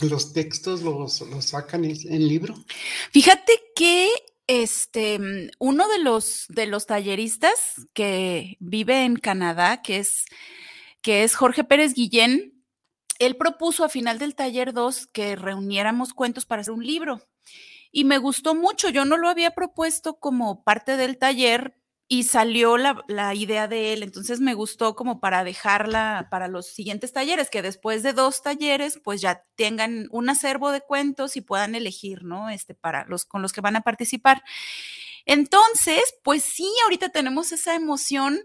los 0.00 0.32
textos 0.32 0.82
los, 0.82 1.20
los 1.22 1.44
sacan 1.44 1.84
en 1.84 2.28
libro. 2.28 2.54
Fíjate 3.10 3.52
que 3.74 4.10
este, 4.46 5.50
uno 5.58 5.88
de 5.88 5.98
los, 5.98 6.46
de 6.48 6.66
los 6.66 6.86
talleristas 6.86 7.86
que 7.94 8.56
vive 8.60 9.04
en 9.04 9.16
Canadá, 9.16 9.82
que 9.82 9.98
es, 9.98 10.24
que 11.00 11.24
es 11.24 11.34
Jorge 11.34 11.64
Pérez 11.64 11.94
Guillén, 11.94 12.64
él 13.18 13.36
propuso 13.36 13.84
a 13.84 13.88
final 13.88 14.18
del 14.18 14.34
taller 14.36 14.72
2 14.72 15.08
que 15.08 15.34
reuniéramos 15.34 16.12
cuentos 16.12 16.46
para 16.46 16.62
hacer 16.62 16.74
un 16.74 16.86
libro. 16.86 17.22
Y 17.96 18.02
me 18.02 18.18
gustó 18.18 18.56
mucho, 18.56 18.88
yo 18.88 19.04
no 19.04 19.16
lo 19.16 19.28
había 19.28 19.52
propuesto 19.52 20.18
como 20.18 20.64
parte 20.64 20.96
del 20.96 21.16
taller 21.16 21.76
y 22.08 22.24
salió 22.24 22.76
la, 22.76 23.04
la 23.06 23.36
idea 23.36 23.68
de 23.68 23.92
él, 23.92 24.02
entonces 24.02 24.40
me 24.40 24.52
gustó 24.54 24.96
como 24.96 25.20
para 25.20 25.44
dejarla 25.44 26.26
para 26.28 26.48
los 26.48 26.66
siguientes 26.66 27.12
talleres, 27.12 27.50
que 27.50 27.62
después 27.62 28.02
de 28.02 28.12
dos 28.12 28.42
talleres 28.42 28.98
pues 29.04 29.20
ya 29.20 29.44
tengan 29.54 30.08
un 30.10 30.28
acervo 30.28 30.72
de 30.72 30.80
cuentos 30.80 31.36
y 31.36 31.40
puedan 31.40 31.76
elegir, 31.76 32.24
¿no? 32.24 32.50
Este, 32.50 32.74
para 32.74 33.04
los 33.06 33.26
con 33.26 33.42
los 33.42 33.52
que 33.52 33.60
van 33.60 33.76
a 33.76 33.82
participar. 33.82 34.42
Entonces, 35.26 36.02
pues 36.22 36.42
sí, 36.42 36.68
ahorita 36.84 37.08
tenemos 37.10 37.52
esa 37.52 37.74
emoción 37.74 38.40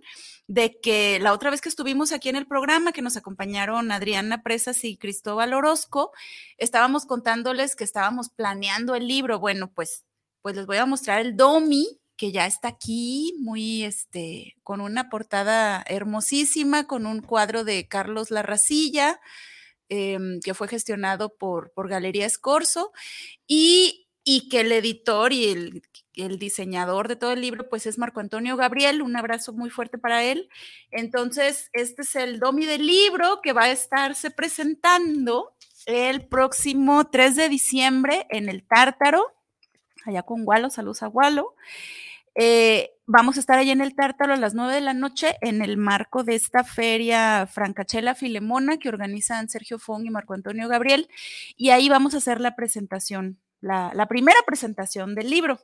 de 0.49 0.79
que 0.81 1.19
la 1.19 1.31
otra 1.33 1.51
vez 1.51 1.61
que 1.61 1.69
estuvimos 1.69 2.11
aquí 2.11 2.27
en 2.29 2.35
el 2.35 2.47
programa, 2.47 2.91
que 2.91 3.03
nos 3.03 3.17
acompañaron 3.17 3.91
Adriana 3.91 4.41
Presas 4.41 4.83
y 4.83 4.97
Cristóbal 4.97 5.53
Orozco, 5.53 6.11
estábamos 6.57 7.05
contándoles 7.05 7.75
que 7.75 7.83
estábamos 7.83 8.29
planeando 8.29 8.95
el 8.95 9.07
libro. 9.07 9.39
Bueno, 9.39 9.71
pues, 9.71 10.05
pues 10.41 10.55
les 10.55 10.65
voy 10.65 10.77
a 10.77 10.87
mostrar 10.87 11.21
el 11.21 11.37
Domi, 11.37 11.99
que 12.17 12.31
ya 12.31 12.47
está 12.47 12.67
aquí, 12.69 13.35
muy, 13.39 13.83
este, 13.83 14.55
con 14.63 14.81
una 14.81 15.07
portada 15.09 15.83
hermosísima, 15.87 16.87
con 16.87 17.05
un 17.05 17.21
cuadro 17.21 17.63
de 17.63 17.87
Carlos 17.87 18.31
Larracilla, 18.31 19.21
em, 19.87 20.39
que 20.41 20.55
fue 20.55 20.67
gestionado 20.67 21.35
por, 21.37 21.71
por 21.73 21.89
Galería 21.89 22.25
Escorzo, 22.25 22.91
y, 23.47 24.07
y 24.23 24.49
que 24.49 24.61
el 24.61 24.71
editor 24.71 25.31
y 25.31 25.45
el, 25.49 25.83
el 26.21 26.39
diseñador 26.39 27.07
de 27.07 27.15
todo 27.15 27.33
el 27.33 27.41
libro, 27.41 27.69
pues 27.69 27.85
es 27.85 27.97
Marco 27.97 28.19
Antonio 28.19 28.57
Gabriel, 28.57 29.01
un 29.01 29.15
abrazo 29.15 29.53
muy 29.53 29.69
fuerte 29.69 29.97
para 29.97 30.23
él. 30.23 30.49
Entonces, 30.91 31.69
este 31.73 32.01
es 32.03 32.15
el 32.15 32.39
domi 32.39 32.65
del 32.65 32.85
libro 32.85 33.41
que 33.41 33.53
va 33.53 33.63
a 33.63 33.71
estarse 33.71 34.31
presentando 34.31 35.53
el 35.85 36.27
próximo 36.27 37.07
3 37.09 37.35
de 37.35 37.49
diciembre 37.49 38.27
en 38.29 38.49
el 38.49 38.63
Tártaro, 38.63 39.25
allá 40.05 40.23
con 40.23 40.45
Gualo, 40.45 40.69
saludos 40.69 41.03
a 41.03 41.07
Gualo. 41.07 41.55
Eh, 42.35 42.91
vamos 43.05 43.37
a 43.37 43.39
estar 43.39 43.57
allá 43.57 43.73
en 43.73 43.81
el 43.81 43.95
Tártaro 43.95 44.33
a 44.33 44.37
las 44.37 44.53
9 44.53 44.73
de 44.73 44.81
la 44.81 44.93
noche 44.93 45.35
en 45.41 45.61
el 45.61 45.77
marco 45.77 46.23
de 46.23 46.35
esta 46.35 46.63
feria 46.63 47.47
Francachela 47.47 48.15
Filemona 48.15 48.77
que 48.77 48.87
organizan 48.87 49.49
Sergio 49.49 49.79
Fong 49.79 50.05
y 50.05 50.09
Marco 50.09 50.35
Antonio 50.35 50.67
Gabriel. 50.69 51.09
Y 51.57 51.71
ahí 51.71 51.89
vamos 51.89 52.13
a 52.13 52.17
hacer 52.17 52.39
la 52.39 52.55
presentación, 52.55 53.39
la, 53.61 53.91
la 53.93 54.07
primera 54.07 54.39
presentación 54.45 55.15
del 55.15 55.29
libro 55.29 55.59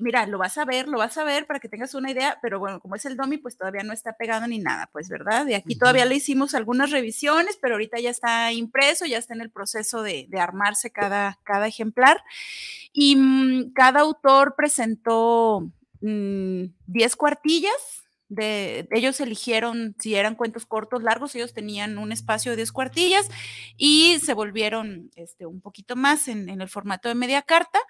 mira, 0.00 0.26
lo 0.26 0.38
vas 0.38 0.58
a 0.58 0.64
ver, 0.64 0.88
lo 0.88 0.98
vas 0.98 1.16
a 1.18 1.24
ver 1.24 1.46
para 1.46 1.60
que 1.60 1.68
tengas 1.68 1.94
una 1.94 2.10
idea, 2.10 2.38
pero 2.42 2.58
bueno, 2.58 2.80
como 2.80 2.94
es 2.94 3.04
el 3.04 3.16
DOMI, 3.16 3.38
pues 3.38 3.56
todavía 3.56 3.82
no 3.82 3.92
está 3.92 4.14
pegado 4.14 4.46
ni 4.46 4.58
nada, 4.58 4.88
pues, 4.92 5.08
¿verdad? 5.08 5.46
De 5.46 5.54
aquí 5.54 5.76
todavía 5.76 6.04
le 6.04 6.16
hicimos 6.16 6.54
algunas 6.54 6.90
revisiones, 6.90 7.58
pero 7.60 7.74
ahorita 7.74 7.98
ya 8.00 8.10
está 8.10 8.52
impreso, 8.52 9.06
ya 9.06 9.18
está 9.18 9.34
en 9.34 9.40
el 9.40 9.50
proceso 9.50 10.02
de, 10.02 10.28
armarse 10.38 10.90
cada, 10.90 11.38
cada 11.42 11.66
ejemplar. 11.66 12.22
Y 12.92 13.16
mm, 13.16 13.72
cada 13.72 14.00
autor 14.00 14.54
presentó 14.56 15.68
10 16.00 16.02
mm, 16.02 17.16
cuartillas. 17.16 18.07
De, 18.28 18.86
ellos 18.90 19.20
eligieron 19.20 19.96
si 19.98 20.14
eran 20.14 20.34
cuentos 20.34 20.66
cortos, 20.66 21.02
largos, 21.02 21.34
ellos 21.34 21.54
tenían 21.54 21.96
un 21.98 22.12
espacio 22.12 22.52
de 22.52 22.56
10 22.56 22.72
cuartillas 22.72 23.28
y 23.76 24.18
se 24.20 24.34
volvieron 24.34 25.10
este, 25.16 25.46
un 25.46 25.60
poquito 25.60 25.96
más 25.96 26.28
en, 26.28 26.48
en 26.48 26.60
el 26.60 26.68
formato 26.68 27.08
de 27.08 27.14
media 27.14 27.42
carta. 27.42 27.80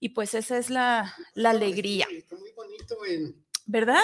Y 0.00 0.10
pues 0.10 0.34
esa 0.34 0.58
es 0.58 0.68
la, 0.68 1.14
la 1.34 1.50
alegría. 1.50 2.06
Está 2.10 2.36
muy 2.36 2.52
bonito 2.52 3.04
el, 3.04 3.36
¿verdad? 3.66 4.02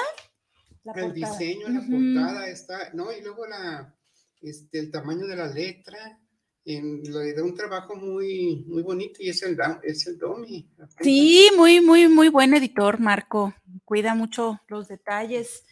el 0.95 1.13
diseño, 1.13 1.69
la 1.69 1.81
portada 1.81 2.49
está, 2.49 2.91
no, 2.95 3.13
y 3.13 3.21
luego 3.21 3.47
la, 3.47 3.95
este, 4.41 4.79
el 4.79 4.91
tamaño 4.91 5.27
de 5.27 5.37
la 5.37 5.49
letra, 5.49 6.21
le 6.65 7.33
da 7.35 7.43
un 7.43 7.55
trabajo 7.55 7.97
muy, 7.97 8.65
muy 8.67 8.83
bonito 8.83 9.23
y 9.23 9.31
es 9.31 9.43
el, 9.43 9.57
es 9.83 10.07
el 10.07 10.19
Domi. 10.19 10.69
Sí, 11.01 11.51
muy, 11.57 11.81
muy, 11.81 12.09
muy 12.09 12.29
buen 12.29 12.55
editor, 12.55 13.01
Marco. 13.01 13.55
Cuida 13.85 14.15
mucho 14.15 14.61
los 14.69 14.89
detalles. 14.89 15.65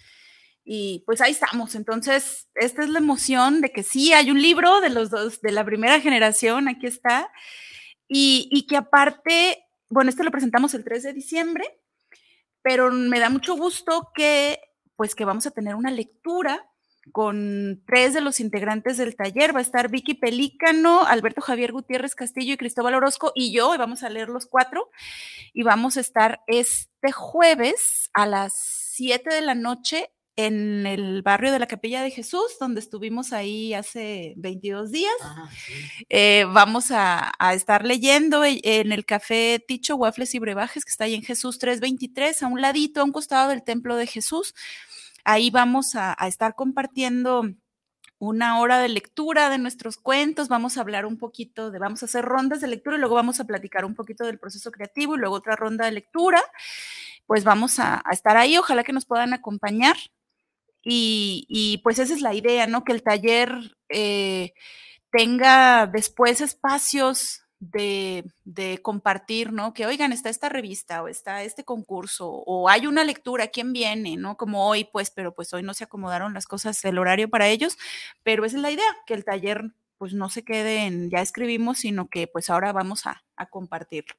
Y 0.65 1.05
pues 1.07 1.21
ahí 1.21 1.33
estamos. 1.33 1.75
Entonces, 1.75 2.49
esta 2.55 2.83
es 2.83 2.89
la 2.89 2.99
emoción 2.99 3.61
de 3.61 3.71
que 3.71 3.83
sí 3.83 4.13
hay 4.13 4.31
un 4.31 4.41
libro 4.41 4.81
de 4.81 4.91
los 4.91 5.11
dos, 5.11 5.41
de 5.41 5.53
la 5.53 5.65
primera 5.65 6.01
generación, 6.01 6.69
aquí 6.69 6.87
está. 6.87 7.31
Y, 8.09 8.49
y 8.51 8.67
que 8.67 8.77
aparte 8.77 9.63
bueno, 9.89 10.11
este 10.11 10.25
lo 10.25 10.31
presentamos 10.31 10.75
el 10.75 10.85
3 10.85 11.03
de 11.05 11.13
diciembre, 11.13 11.65
pero 12.63 12.91
me 12.91 13.21
da 13.21 13.31
mucho 13.31 13.57
gusto 13.57 14.11
que, 14.15 14.61
pues, 14.97 15.15
que 15.15 15.25
vamos 15.25 15.47
a 15.47 15.53
tener 15.53 15.75
una 15.75 15.91
lectura 15.91 16.69
con 17.13 17.83
tres 17.87 18.15
de 18.15 18.21
los 18.21 18.41
integrantes 18.41 18.97
del 18.97 19.17
taller. 19.17 19.55
Va 19.55 19.61
a 19.61 19.63
estar 19.63 19.91
Vicky 19.91 20.15
Pelícano, 20.15 21.05
Alberto 21.07 21.41
Javier 21.41 21.73
Gutiérrez 21.73 22.15
Castillo 22.15 22.55
y 22.55 22.57
Cristóbal 22.57 22.95
Orozco 22.95 23.33
y 23.35 23.53
yo, 23.53 23.75
y 23.75 23.79
vamos 23.79 24.03
a 24.03 24.09
leer 24.09 24.29
los 24.29 24.47
cuatro. 24.47 24.91
Y 25.53 25.63
vamos 25.63 25.97
a 25.97 26.01
estar 26.01 26.41
este 26.47 27.13
jueves 27.13 28.11
a 28.13 28.27
las 28.27 28.55
7 28.97 29.35
de 29.35 29.43
la 29.43 29.55
noche 29.55 30.11
en 30.37 30.87
el 30.87 31.23
barrio 31.23 31.51
de 31.51 31.59
la 31.59 31.67
Capilla 31.67 32.03
de 32.03 32.11
Jesús, 32.11 32.59
donde 32.61 32.81
estuvimos 32.81 33.33
ahí 33.33 33.73
hace 33.73 34.35
22 34.37 34.93
días. 34.93 35.15
Eh, 36.11 36.45
vamos 36.53 36.91
a, 36.91 37.33
estar 37.55 37.87
leyendo 37.87 38.45
e, 38.45 38.61
en 38.63 38.93
el 38.93 39.07
café 39.07 39.65
Ticho 39.67 39.97
Waffles 39.97 40.35
y 40.35 40.39
Brebajes, 40.39 40.85
que 40.85 40.91
está 40.91 41.05
ahí 41.05 41.15
en 41.15 41.23
Jesús 41.23 41.59
323, 41.59 42.43
a 42.43 42.47
un 42.49 42.61
ladito, 42.61 43.01
a 43.01 43.05
un 43.05 43.13
costado 43.13 43.49
del 43.49 43.65
Templo 43.65 43.97
de 43.97 44.07
Jesús. 44.07 44.55
Ahí 45.29 45.51
vamos 45.51 45.97
a, 45.97 46.15
estar 46.29 46.55
compartiendo 46.55 47.43
una 48.19 48.61
hora 48.61 48.79
de 48.79 48.89
lectura 48.89 49.51
de 49.51 49.59
nuestros 49.59 49.97
cuentos, 49.97 50.49
vamos 50.49 50.79
a 50.79 50.83
hablar 50.83 51.05
un 51.05 51.19
poquito 51.19 51.73
de, 51.73 51.81
vamos 51.81 52.03
a 52.03 52.07
hacer 52.07 52.25
rondas 52.25 52.61
de 52.61 52.69
lectura 52.69 52.97
y 52.97 53.01
luego 53.01 53.17
vamos 53.17 53.41
a 53.41 53.45
platicar 53.45 53.85
un 53.85 53.97
poquito 53.97 54.25
del 54.25 54.39
proceso 54.39 54.71
creativo 54.71 55.17
y 55.17 55.19
luego 55.19 55.35
otra 55.35 55.57
ronda 55.57 55.85
de 55.87 55.91
lectura. 55.91 56.41
Pues 57.27 57.43
vamos 57.43 57.81
a 57.81 58.05
estar 58.13 58.37
ahí, 58.37 58.57
ojalá 58.57 58.85
que 58.85 58.93
nos 58.93 59.05
puedan 59.05 59.35
acompañar. 59.35 59.97
Y, 60.89 61.81
pues 61.83 61.99
esa 61.99 62.15
es 62.15 62.21
la 62.21 62.33
idea, 62.33 62.69
¿no? 62.69 62.85
Que 62.85 62.93
el 62.93 63.03
taller 63.03 63.51
eh, 63.89 64.55
tenga 65.11 65.89
después 65.89 66.41
espacios 66.41 67.46
de, 67.73 68.81
compartir, 68.83 69.53
¿no? 69.53 69.75
Que 69.75 69.87
oigan, 69.87 70.13
está 70.13 70.29
esta 70.29 70.49
revista 70.49 71.03
o 71.03 71.09
está 71.09 71.43
este 71.43 71.65
concurso 71.65 72.29
o 72.29 72.69
hay 72.69 72.87
una 72.87 73.05
lectura, 73.05 73.49
¿quién 73.49 73.73
viene? 73.73 74.17
¿No? 74.17 74.37
Como 74.37 74.69
hoy, 74.69 74.85
pues, 74.85 75.11
pero 75.11 75.35
pues 75.35 75.53
hoy 75.53 75.63
no 75.63 75.75
se 75.75 75.85
acomodaron 75.85 76.35
las 76.35 76.47
cosas, 76.47 76.85
el 76.85 76.99
horario 76.99 77.29
para 77.29 77.49
ellos, 77.49 77.79
pero 78.23 78.45
esa 78.45 78.57
es 78.57 78.63
la 78.63 78.71
idea, 78.71 78.97
que 79.07 79.15
el 79.15 79.25
taller 79.25 79.73
pues 79.99 80.13
no 80.13 80.29
se 80.29 80.45
quede 80.45 80.87
en 80.87 81.11
ya 81.11 81.21
escribimos, 81.21 81.79
sino 81.79 82.09
que 82.09 82.27
pues 82.27 82.51
ahora 82.51 82.73
vamos 82.73 83.07
a, 83.07 83.25
a 83.37 83.47
compartirlo. 83.47 84.15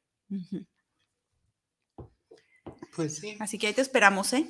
Pues 2.95 3.17
sí. 3.17 3.38
Así 3.39 3.57
que 3.60 3.67
ahí 3.67 3.73
te 3.73 3.81
esperamos, 3.81 4.33
¿eh? 4.33 4.47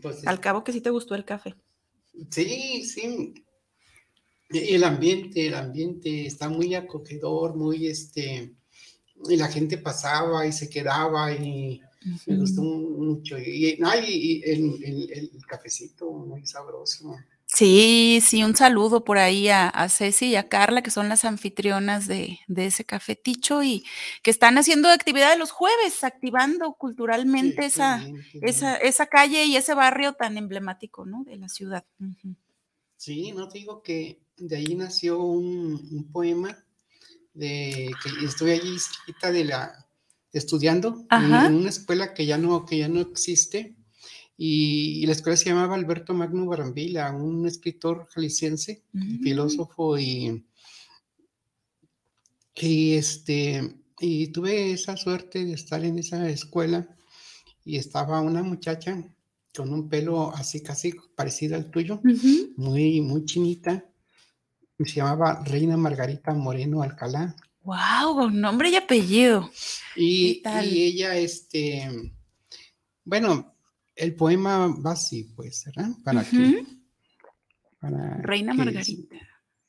Pues 0.00 0.26
Al 0.26 0.40
cabo 0.40 0.62
que 0.62 0.72
sí 0.72 0.80
te 0.80 0.90
gustó 0.90 1.14
el 1.14 1.24
café. 1.24 1.56
Sí, 2.30 2.84
sí. 2.84 3.34
El 4.52 4.82
ambiente, 4.84 5.46
el 5.46 5.54
ambiente 5.54 6.26
está 6.26 6.48
muy 6.48 6.74
acogedor, 6.74 7.54
muy 7.54 7.86
este, 7.86 8.52
y 9.28 9.36
la 9.36 9.48
gente 9.48 9.78
pasaba 9.78 10.46
y 10.46 10.52
se 10.52 10.68
quedaba 10.68 11.32
y 11.32 11.80
me 12.26 12.36
gustó 12.36 12.62
mucho. 12.62 13.38
Y, 13.38 13.78
el, 13.80 15.10
el, 15.12 15.30
cafecito 15.46 16.10
muy 16.10 16.46
sabroso. 16.46 17.14
Sí, 17.46 18.20
sí, 18.24 18.44
un 18.44 18.54
saludo 18.56 19.04
por 19.04 19.18
ahí 19.18 19.48
a, 19.48 19.88
Ceci 19.88 20.28
y 20.28 20.36
a 20.36 20.48
Carla, 20.48 20.82
que 20.82 20.90
son 20.90 21.08
las 21.08 21.24
anfitrionas 21.24 22.06
de, 22.06 22.38
ese 22.56 22.84
cafeticho 22.84 23.62
y 23.62 23.84
que 24.22 24.30
están 24.30 24.56
haciendo 24.56 24.88
actividad 24.88 25.30
de 25.30 25.38
los 25.38 25.50
jueves, 25.50 26.04
activando 26.04 26.72
culturalmente 26.74 27.66
esa, 27.66 28.04
esa, 28.40 28.76
esa, 28.76 29.06
calle 29.06 29.44
y 29.46 29.56
ese 29.56 29.74
barrio 29.74 30.12
tan 30.12 30.38
emblemático, 30.38 31.04
¿no? 31.06 31.24
De 31.24 31.36
la 31.36 31.48
ciudad. 31.48 31.84
Sí, 32.96 33.32
no 33.32 33.48
te 33.48 33.58
digo 33.58 33.82
que 33.82 34.20
de 34.40 34.56
ahí 34.56 34.74
nació 34.74 35.22
un, 35.22 36.08
poema 36.12 36.56
de 37.34 37.90
que 38.02 38.24
estoy 38.24 38.52
allí 38.52 38.76
de 39.32 39.44
la 39.44 39.86
estudiando 40.32 41.06
en, 41.10 41.34
en, 41.34 41.54
una 41.54 41.68
escuela 41.68 42.14
que 42.14 42.26
ya 42.26 42.38
no, 42.38 42.64
que 42.64 42.78
ya 42.78 42.88
no 42.88 43.00
existe 43.00 43.76
y, 44.42 45.04
la 45.04 45.12
escuela 45.12 45.36
se 45.36 45.50
llamaba 45.50 45.74
Alberto 45.74 46.14
Magno 46.14 46.46
Barambila, 46.46 47.14
un 47.14 47.46
escritor 47.46 48.08
jalisciense, 48.08 48.82
mm. 48.94 49.22
filósofo 49.22 49.98
y, 49.98 50.46
y, 52.54 52.94
este, 52.94 53.76
y 54.00 54.28
tuve 54.28 54.72
esa 54.72 54.96
suerte 54.96 55.44
de 55.44 55.52
estar 55.52 55.84
en 55.84 55.98
esa 55.98 56.26
escuela 56.30 56.88
y 57.66 57.76
estaba 57.76 58.22
una 58.22 58.42
muchacha 58.42 59.14
con 59.54 59.74
un 59.74 59.90
pelo 59.90 60.34
así 60.34 60.62
casi 60.62 60.94
parecido 61.14 61.56
al 61.56 61.70
tuyo, 61.70 62.00
muy, 62.56 63.02
muy 63.02 63.26
chinita, 63.26 63.89
se 64.86 64.96
llamaba 64.96 65.42
Reina 65.44 65.76
Margarita 65.76 66.32
Moreno 66.32 66.82
Alcalá. 66.82 67.34
¡Wow! 67.62 68.30
Nombre 68.30 68.70
y 68.70 68.76
apellido. 68.76 69.50
Y, 69.94 70.42
y 70.64 70.82
ella, 70.82 71.16
este, 71.16 72.12
bueno, 73.04 73.54
el 73.94 74.14
poema 74.14 74.68
va 74.68 74.92
así, 74.92 75.24
pues, 75.36 75.64
¿verdad? 75.66 75.90
Para 76.02 76.24
que, 76.24 76.64
Reina 78.22 78.54
Margarita. 78.54 79.16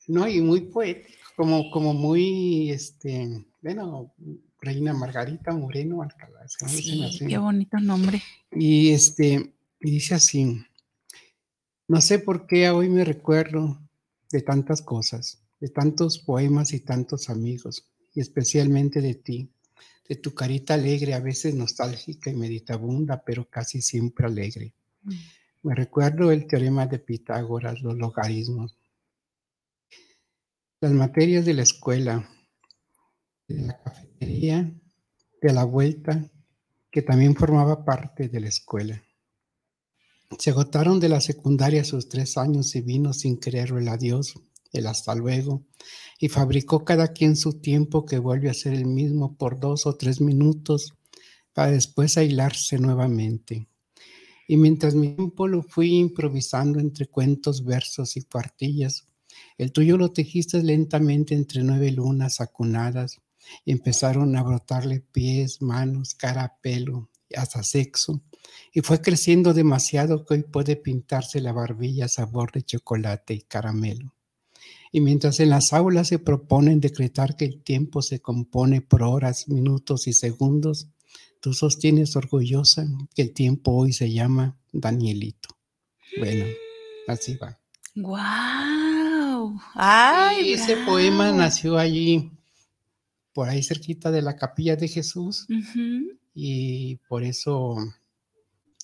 No, 0.08 0.26
y 0.26 0.40
muy 0.40 0.62
poético, 0.62 1.18
como, 1.36 1.70
como 1.70 1.92
muy, 1.92 2.70
este, 2.70 3.44
bueno, 3.60 4.14
Reina 4.60 4.94
Margarita 4.94 5.52
Moreno 5.52 6.02
Alcalá. 6.02 6.46
Sí, 6.48 7.18
qué 7.28 7.36
bonito 7.36 7.78
nombre. 7.78 8.22
Y 8.50 8.90
este, 8.90 9.54
y 9.80 9.90
dice 9.90 10.14
así, 10.14 10.64
no 11.88 12.00
sé 12.00 12.18
por 12.20 12.46
qué 12.46 12.70
hoy 12.70 12.88
me 12.88 13.04
recuerdo 13.04 13.81
de 14.32 14.42
tantas 14.42 14.82
cosas, 14.82 15.44
de 15.60 15.68
tantos 15.68 16.18
poemas 16.18 16.72
y 16.72 16.80
tantos 16.80 17.30
amigos, 17.30 17.88
y 18.14 18.20
especialmente 18.20 19.00
de 19.00 19.14
ti 19.14 19.52
de 20.08 20.16
tu 20.16 20.34
carita 20.34 20.74
alegre, 20.74 21.14
a 21.14 21.20
veces 21.20 21.54
nostálgica 21.54 22.30
y 22.30 22.36
meditabunda, 22.36 23.22
pero 23.24 23.48
casi 23.48 23.80
siempre 23.80 24.26
alegre. 24.26 24.74
Mm. 25.02 25.12
Me 25.62 25.74
recuerdo 25.74 26.32
el 26.32 26.46
teorema 26.46 26.86
de 26.86 26.98
Pitágoras, 26.98 27.80
los 27.80 27.96
logaritmos. 27.96 28.76
Las 30.80 30.92
materias 30.92 31.44
de 31.44 31.54
la 31.54 31.62
escuela, 31.62 32.28
de 33.46 33.62
la 33.62 33.82
cafetería, 33.82 34.70
de 35.40 35.52
la 35.52 35.64
vuelta, 35.64 36.28
que 36.90 37.02
también 37.02 37.36
formaba 37.36 37.84
parte 37.84 38.28
de 38.28 38.40
la 38.40 38.48
escuela. 38.48 39.02
Se 40.38 40.50
agotaron 40.50 41.00
de 41.00 41.08
la 41.08 41.20
secundaria 41.20 41.84
sus 41.84 42.08
tres 42.08 42.36
años 42.36 42.74
y 42.74 42.80
vino 42.80 43.12
sin 43.12 43.38
quererlo 43.38 43.78
el 43.78 43.88
adiós, 43.88 44.34
el 44.72 44.86
hasta 44.86 45.14
luego, 45.14 45.62
y 46.18 46.28
fabricó 46.28 46.84
cada 46.84 47.08
quien 47.08 47.36
su 47.36 47.60
tiempo 47.60 48.06
que 48.06 48.18
vuelve 48.18 48.48
a 48.48 48.54
ser 48.54 48.72
el 48.74 48.86
mismo 48.86 49.36
por 49.36 49.60
dos 49.60 49.86
o 49.86 49.94
tres 49.96 50.20
minutos, 50.20 50.94
para 51.52 51.70
después 51.70 52.16
aislarse 52.16 52.78
nuevamente. 52.78 53.68
Y 54.48 54.56
mientras 54.56 54.94
mi 54.94 55.14
tiempo 55.14 55.46
lo 55.46 55.62
fui 55.62 55.96
improvisando 55.96 56.80
entre 56.80 57.06
cuentos, 57.06 57.64
versos 57.64 58.16
y 58.16 58.22
cuartillas, 58.22 59.06
el 59.58 59.72
tuyo 59.72 59.96
lo 59.96 60.12
tejiste 60.12 60.62
lentamente 60.62 61.34
entre 61.34 61.62
nueve 61.62 61.90
lunas 61.90 62.40
acunadas 62.40 63.20
y 63.64 63.72
empezaron 63.72 64.36
a 64.36 64.42
brotarle 64.42 65.00
pies, 65.00 65.60
manos, 65.62 66.14
cara, 66.14 66.58
pelo, 66.62 67.10
hasta 67.34 67.62
sexo, 67.62 68.22
y 68.72 68.80
fue 68.80 69.00
creciendo 69.00 69.52
demasiado 69.52 70.24
que 70.24 70.34
hoy 70.34 70.42
puede 70.42 70.76
pintarse 70.76 71.40
la 71.40 71.52
barbilla 71.52 72.08
sabor 72.08 72.52
de 72.52 72.62
chocolate 72.62 73.34
y 73.34 73.42
caramelo. 73.42 74.14
Y 74.90 75.00
mientras 75.00 75.40
en 75.40 75.50
las 75.50 75.72
aulas 75.72 76.08
se 76.08 76.18
proponen 76.18 76.80
decretar 76.80 77.36
que 77.36 77.46
el 77.46 77.62
tiempo 77.62 78.02
se 78.02 78.20
compone 78.20 78.82
por 78.82 79.02
horas, 79.02 79.48
minutos 79.48 80.06
y 80.06 80.12
segundos, 80.12 80.88
tú 81.40 81.54
sostienes 81.54 82.14
orgullosa 82.14 82.86
que 83.14 83.22
el 83.22 83.32
tiempo 83.32 83.72
hoy 83.72 83.92
se 83.92 84.12
llama 84.12 84.56
Danielito. 84.70 85.48
Bueno, 86.18 86.44
así 87.08 87.36
va. 87.36 87.58
¡Guau! 87.94 89.58
¡Ay! 89.74 90.50
Y 90.50 90.52
ese 90.52 90.76
poema 90.76 91.32
nació 91.32 91.78
allí, 91.78 92.30
por 93.32 93.48
ahí 93.48 93.62
cerquita 93.62 94.10
de 94.10 94.22
la 94.22 94.36
capilla 94.36 94.76
de 94.76 94.88
Jesús, 94.88 95.46
y 96.34 96.96
por 97.08 97.22
eso 97.22 97.76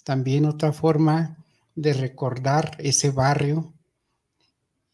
también 0.09 0.47
otra 0.47 0.73
forma 0.73 1.37
de 1.75 1.93
recordar 1.93 2.79
ese 2.79 3.11
barrio 3.11 3.75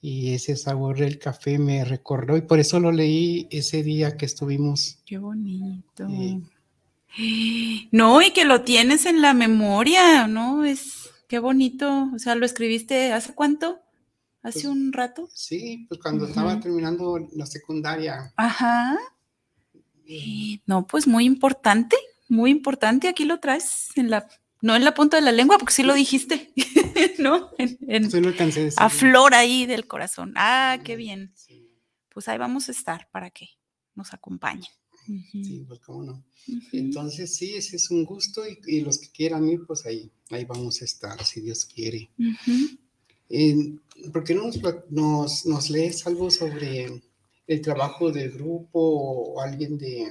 y 0.00 0.34
ese 0.34 0.56
sabor 0.56 0.98
del 0.98 1.20
café 1.20 1.56
me 1.56 1.84
recordó 1.84 2.36
y 2.36 2.40
por 2.42 2.58
eso 2.58 2.80
lo 2.80 2.90
leí 2.90 3.46
ese 3.52 3.84
día 3.84 4.16
que 4.16 4.26
estuvimos. 4.26 4.98
Qué 5.06 5.18
bonito. 5.18 6.08
no, 7.92 8.22
y 8.22 8.32
que 8.32 8.44
lo 8.44 8.62
tienes 8.62 9.06
en 9.06 9.22
la 9.22 9.34
memoria, 9.34 10.26
¿no? 10.26 10.64
Es 10.64 11.10
qué 11.28 11.38
bonito. 11.38 12.10
O 12.12 12.18
sea, 12.18 12.34
lo 12.34 12.44
escribiste 12.44 13.12
hace 13.12 13.34
cuánto? 13.34 13.78
¿Hace 14.42 14.62
Pues, 14.62 14.64
un 14.64 14.92
rato? 14.92 15.28
Sí, 15.32 15.86
pues 15.88 16.00
cuando 16.00 16.26
estaba 16.26 16.58
terminando 16.58 17.20
la 17.36 17.46
secundaria. 17.46 18.32
Ajá. 18.36 18.98
eh, 20.08 20.58
No, 20.66 20.88
pues 20.88 21.06
muy 21.06 21.24
importante, 21.24 21.94
muy 22.28 22.50
importante. 22.50 23.06
Aquí 23.06 23.24
lo 23.24 23.38
traes 23.38 23.90
en 23.94 24.10
la, 24.10 24.26
no 24.64 24.74
en 24.74 24.82
la 24.84 24.94
punta 24.94 25.18
de 25.18 25.22
la 25.22 25.32
lengua, 25.32 25.58
porque 25.58 25.74
sí 25.74 25.82
lo 25.82 25.92
dijiste, 25.94 26.52
¿no? 27.18 27.50
En, 27.58 27.76
en- 27.86 28.26
alcancé 28.26 28.60
a 28.60 28.64
decir. 28.64 28.78
a 28.82 28.88
flor 28.88 29.34
ahí 29.34 29.66
del 29.66 29.86
corazón. 29.86 30.32
Ah, 30.36 30.78
qué 30.84 30.96
bien. 30.96 31.32
Sí, 31.34 31.68
Pues 32.12 32.28
ahí 32.28 32.38
vamos 32.38 32.68
a 32.68 32.72
estar 32.72 33.08
para 33.12 33.30
que 33.30 33.48
nos 33.94 34.12
acompañen. 34.14 34.70
Sí, 35.32 35.64
pues 35.68 35.80
cómo 35.80 36.02
no. 36.02 36.24
Entonces, 36.72 37.36
sí, 37.36 37.54
ese 37.54 37.76
es 37.76 37.90
un 37.90 38.04
gusto 38.06 38.42
y, 38.48 38.58
y 38.66 38.80
los 38.80 38.96
que 38.98 39.10
quieran 39.10 39.46
ir, 39.48 39.66
pues 39.66 39.84
ahí, 39.84 40.10
ahí 40.30 40.46
vamos 40.46 40.80
a 40.80 40.86
estar, 40.86 41.22
si 41.24 41.42
Dios 41.42 41.66
quiere. 41.66 42.10
Eh, 43.28 43.76
¿Por 44.12 44.24
qué 44.24 44.34
no 44.34 44.44
nos, 44.46 44.58
nos, 44.90 45.44
nos 45.46 45.68
lees 45.70 46.06
algo 46.06 46.30
sobre 46.30 47.02
el 47.46 47.60
trabajo 47.60 48.10
del 48.12 48.30
grupo 48.32 48.78
o 48.80 49.40
alguien 49.42 49.76
de, 49.76 50.10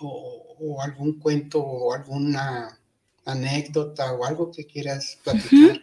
o, 0.00 0.56
o 0.58 0.82
algún 0.82 1.18
cuento 1.18 1.60
o 1.60 1.92
alguna 1.92 2.79
anécdota 3.24 4.12
o 4.12 4.24
algo 4.24 4.50
que 4.50 4.66
quieras 4.66 5.18
platicar? 5.22 5.82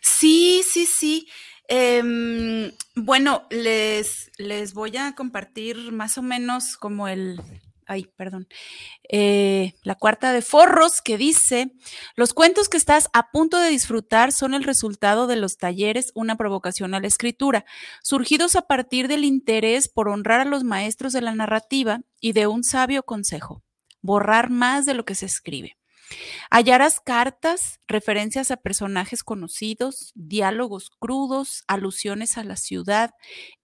Sí, 0.00 0.62
sí, 0.68 0.86
sí. 0.86 1.28
Em, 1.68 2.72
bueno, 2.94 3.46
les, 3.50 4.30
les 4.38 4.72
voy 4.72 4.96
a 4.96 5.14
compartir 5.14 5.92
más 5.92 6.16
o 6.16 6.22
menos 6.22 6.76
como 6.76 7.08
el, 7.08 7.40
ay, 7.86 8.08
perdón, 8.16 8.48
eh, 9.08 9.74
la 9.82 9.94
cuarta 9.94 10.32
de 10.32 10.42
forros 10.42 11.00
que 11.00 11.16
dice, 11.16 11.72
los 12.16 12.34
cuentos 12.34 12.68
que 12.68 12.76
estás 12.76 13.08
a 13.12 13.30
punto 13.30 13.58
de 13.58 13.70
disfrutar 13.70 14.32
son 14.32 14.54
el 14.54 14.64
resultado 14.64 15.26
de 15.26 15.36
los 15.36 15.56
talleres 15.56 16.12
Una 16.14 16.36
provocación 16.36 16.94
a 16.94 17.00
la 17.00 17.06
escritura, 17.06 17.64
surgidos 18.02 18.56
a 18.56 18.62
partir 18.62 19.08
del 19.08 19.24
interés 19.24 19.88
por 19.88 20.08
honrar 20.08 20.40
a 20.40 20.44
los 20.44 20.64
maestros 20.64 21.12
de 21.12 21.20
la 21.20 21.34
narrativa 21.34 22.02
y 22.20 22.32
de 22.32 22.46
un 22.46 22.64
sabio 22.64 23.04
consejo, 23.04 23.62
borrar 24.02 24.50
más 24.50 24.86
de 24.86 24.94
lo 24.94 25.04
que 25.04 25.14
se 25.14 25.26
escribe. 25.26 25.76
Hallarás 26.50 27.00
cartas, 27.00 27.80
referencias 27.86 28.50
a 28.50 28.56
personajes 28.56 29.24
conocidos, 29.24 30.12
diálogos 30.14 30.90
crudos, 30.98 31.64
alusiones 31.68 32.38
a 32.38 32.44
la 32.44 32.56
ciudad, 32.56 33.14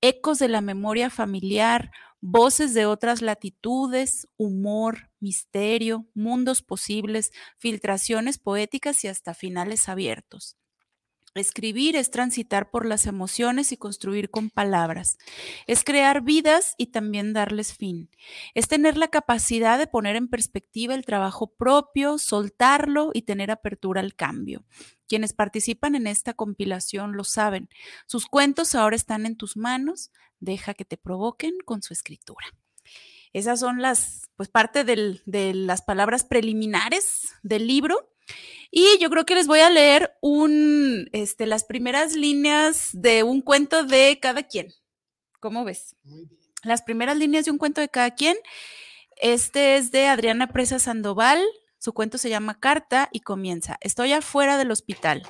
ecos 0.00 0.38
de 0.38 0.48
la 0.48 0.60
memoria 0.60 1.10
familiar, 1.10 1.90
voces 2.20 2.74
de 2.74 2.86
otras 2.86 3.22
latitudes, 3.22 4.28
humor, 4.36 5.10
misterio, 5.20 6.06
mundos 6.14 6.62
posibles, 6.62 7.32
filtraciones 7.58 8.38
poéticas 8.38 9.04
y 9.04 9.08
hasta 9.08 9.34
finales 9.34 9.88
abiertos. 9.88 10.56
Escribir 11.34 11.96
es 11.96 12.10
transitar 12.10 12.70
por 12.70 12.84
las 12.84 13.06
emociones 13.06 13.72
y 13.72 13.78
construir 13.78 14.30
con 14.30 14.50
palabras. 14.50 15.16
Es 15.66 15.82
crear 15.82 16.22
vidas 16.22 16.74
y 16.76 16.88
también 16.88 17.32
darles 17.32 17.74
fin. 17.74 18.10
Es 18.54 18.68
tener 18.68 18.98
la 18.98 19.08
capacidad 19.08 19.78
de 19.78 19.86
poner 19.86 20.16
en 20.16 20.28
perspectiva 20.28 20.94
el 20.94 21.06
trabajo 21.06 21.54
propio, 21.54 22.18
soltarlo 22.18 23.12
y 23.14 23.22
tener 23.22 23.50
apertura 23.50 24.02
al 24.02 24.14
cambio. 24.14 24.64
Quienes 25.08 25.32
participan 25.32 25.94
en 25.94 26.06
esta 26.06 26.34
compilación 26.34 27.16
lo 27.16 27.24
saben. 27.24 27.70
Sus 28.06 28.26
cuentos 28.26 28.74
ahora 28.74 28.96
están 28.96 29.24
en 29.24 29.36
tus 29.36 29.56
manos. 29.56 30.10
Deja 30.38 30.74
que 30.74 30.84
te 30.84 30.98
provoquen 30.98 31.54
con 31.64 31.82
su 31.82 31.94
escritura. 31.94 32.46
Esas 33.32 33.60
son 33.60 33.80
las, 33.80 34.28
pues 34.36 34.50
parte 34.50 34.84
del, 34.84 35.22
de 35.24 35.54
las 35.54 35.80
palabras 35.80 36.24
preliminares 36.24 37.34
del 37.42 37.66
libro. 37.66 38.11
Y 38.70 38.98
yo 39.00 39.10
creo 39.10 39.26
que 39.26 39.34
les 39.34 39.46
voy 39.46 39.60
a 39.60 39.70
leer 39.70 40.16
un, 40.20 41.08
este, 41.12 41.46
las 41.46 41.64
primeras 41.64 42.14
líneas 42.14 42.90
de 42.92 43.22
un 43.22 43.42
cuento 43.42 43.84
de 43.84 44.18
cada 44.20 44.44
quien. 44.44 44.72
¿Cómo 45.40 45.64
ves? 45.64 45.94
Muy 46.04 46.24
bien. 46.24 46.40
Las 46.64 46.82
primeras 46.82 47.16
líneas 47.16 47.44
de 47.44 47.50
un 47.50 47.58
cuento 47.58 47.80
de 47.80 47.88
cada 47.88 48.12
quien. 48.12 48.36
Este 49.20 49.76
es 49.76 49.90
de 49.90 50.06
Adriana 50.06 50.48
Presa 50.48 50.78
Sandoval. 50.78 51.42
Su 51.78 51.92
cuento 51.92 52.16
se 52.16 52.30
llama 52.30 52.60
Carta 52.60 53.08
y 53.12 53.20
comienza. 53.20 53.76
Estoy 53.80 54.12
afuera 54.12 54.56
del 54.56 54.70
hospital. 54.70 55.22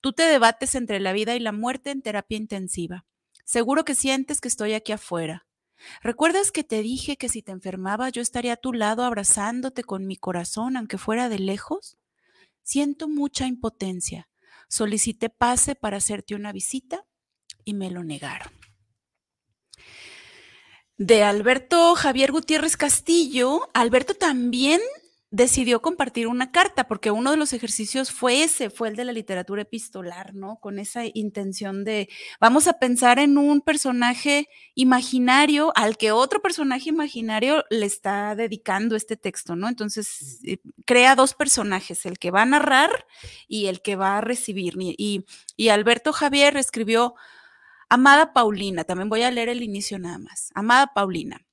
Tú 0.00 0.12
te 0.12 0.22
debates 0.22 0.74
entre 0.74 0.98
la 0.98 1.12
vida 1.12 1.36
y 1.36 1.40
la 1.40 1.52
muerte 1.52 1.90
en 1.90 2.02
terapia 2.02 2.38
intensiva. 2.38 3.04
Seguro 3.44 3.84
que 3.84 3.94
sientes 3.94 4.40
que 4.40 4.48
estoy 4.48 4.72
aquí 4.72 4.92
afuera. 4.92 5.46
¿Recuerdas 6.02 6.52
que 6.52 6.64
te 6.64 6.82
dije 6.82 7.16
que 7.16 7.28
si 7.28 7.42
te 7.42 7.52
enfermaba 7.52 8.08
yo 8.08 8.22
estaría 8.22 8.54
a 8.54 8.56
tu 8.56 8.72
lado 8.72 9.04
abrazándote 9.04 9.84
con 9.84 10.06
mi 10.06 10.16
corazón, 10.16 10.76
aunque 10.76 10.98
fuera 10.98 11.28
de 11.28 11.38
lejos? 11.38 11.98
Siento 12.62 13.08
mucha 13.08 13.46
impotencia. 13.46 14.28
Solicité 14.68 15.28
pase 15.28 15.74
para 15.74 15.96
hacerte 15.96 16.34
una 16.34 16.52
visita 16.52 17.04
y 17.64 17.74
me 17.74 17.90
lo 17.90 18.04
negaron. 18.04 18.52
De 20.96 21.22
Alberto 21.22 21.94
Javier 21.94 22.30
Gutiérrez 22.30 22.76
Castillo, 22.76 23.68
Alberto 23.72 24.14
también 24.14 24.80
decidió 25.32 25.80
compartir 25.80 26.26
una 26.26 26.50
carta, 26.50 26.88
porque 26.88 27.12
uno 27.12 27.30
de 27.30 27.36
los 27.36 27.52
ejercicios 27.52 28.10
fue 28.10 28.42
ese, 28.42 28.68
fue 28.68 28.88
el 28.88 28.96
de 28.96 29.04
la 29.04 29.12
literatura 29.12 29.62
epistolar, 29.62 30.34
¿no? 30.34 30.56
Con 30.56 30.80
esa 30.80 31.02
intención 31.14 31.84
de, 31.84 32.08
vamos 32.40 32.66
a 32.66 32.80
pensar 32.80 33.20
en 33.20 33.38
un 33.38 33.60
personaje 33.60 34.48
imaginario 34.74 35.72
al 35.76 35.96
que 35.96 36.10
otro 36.10 36.42
personaje 36.42 36.88
imaginario 36.88 37.64
le 37.70 37.86
está 37.86 38.34
dedicando 38.34 38.96
este 38.96 39.16
texto, 39.16 39.54
¿no? 39.54 39.68
Entonces, 39.68 40.40
eh, 40.44 40.58
crea 40.84 41.14
dos 41.14 41.34
personajes, 41.34 42.06
el 42.06 42.18
que 42.18 42.32
va 42.32 42.42
a 42.42 42.46
narrar 42.46 43.06
y 43.46 43.66
el 43.66 43.82
que 43.82 43.94
va 43.94 44.18
a 44.18 44.20
recibir. 44.20 44.74
Y, 44.80 44.96
y, 44.98 45.26
y 45.56 45.68
Alberto 45.68 46.12
Javier 46.12 46.56
escribió, 46.56 47.14
Amada 47.88 48.32
Paulina, 48.32 48.84
también 48.84 49.08
voy 49.08 49.22
a 49.22 49.30
leer 49.30 49.48
el 49.48 49.62
inicio 49.62 49.98
nada 49.98 50.18
más. 50.18 50.50
Amada 50.54 50.92
Paulina, 50.92 51.44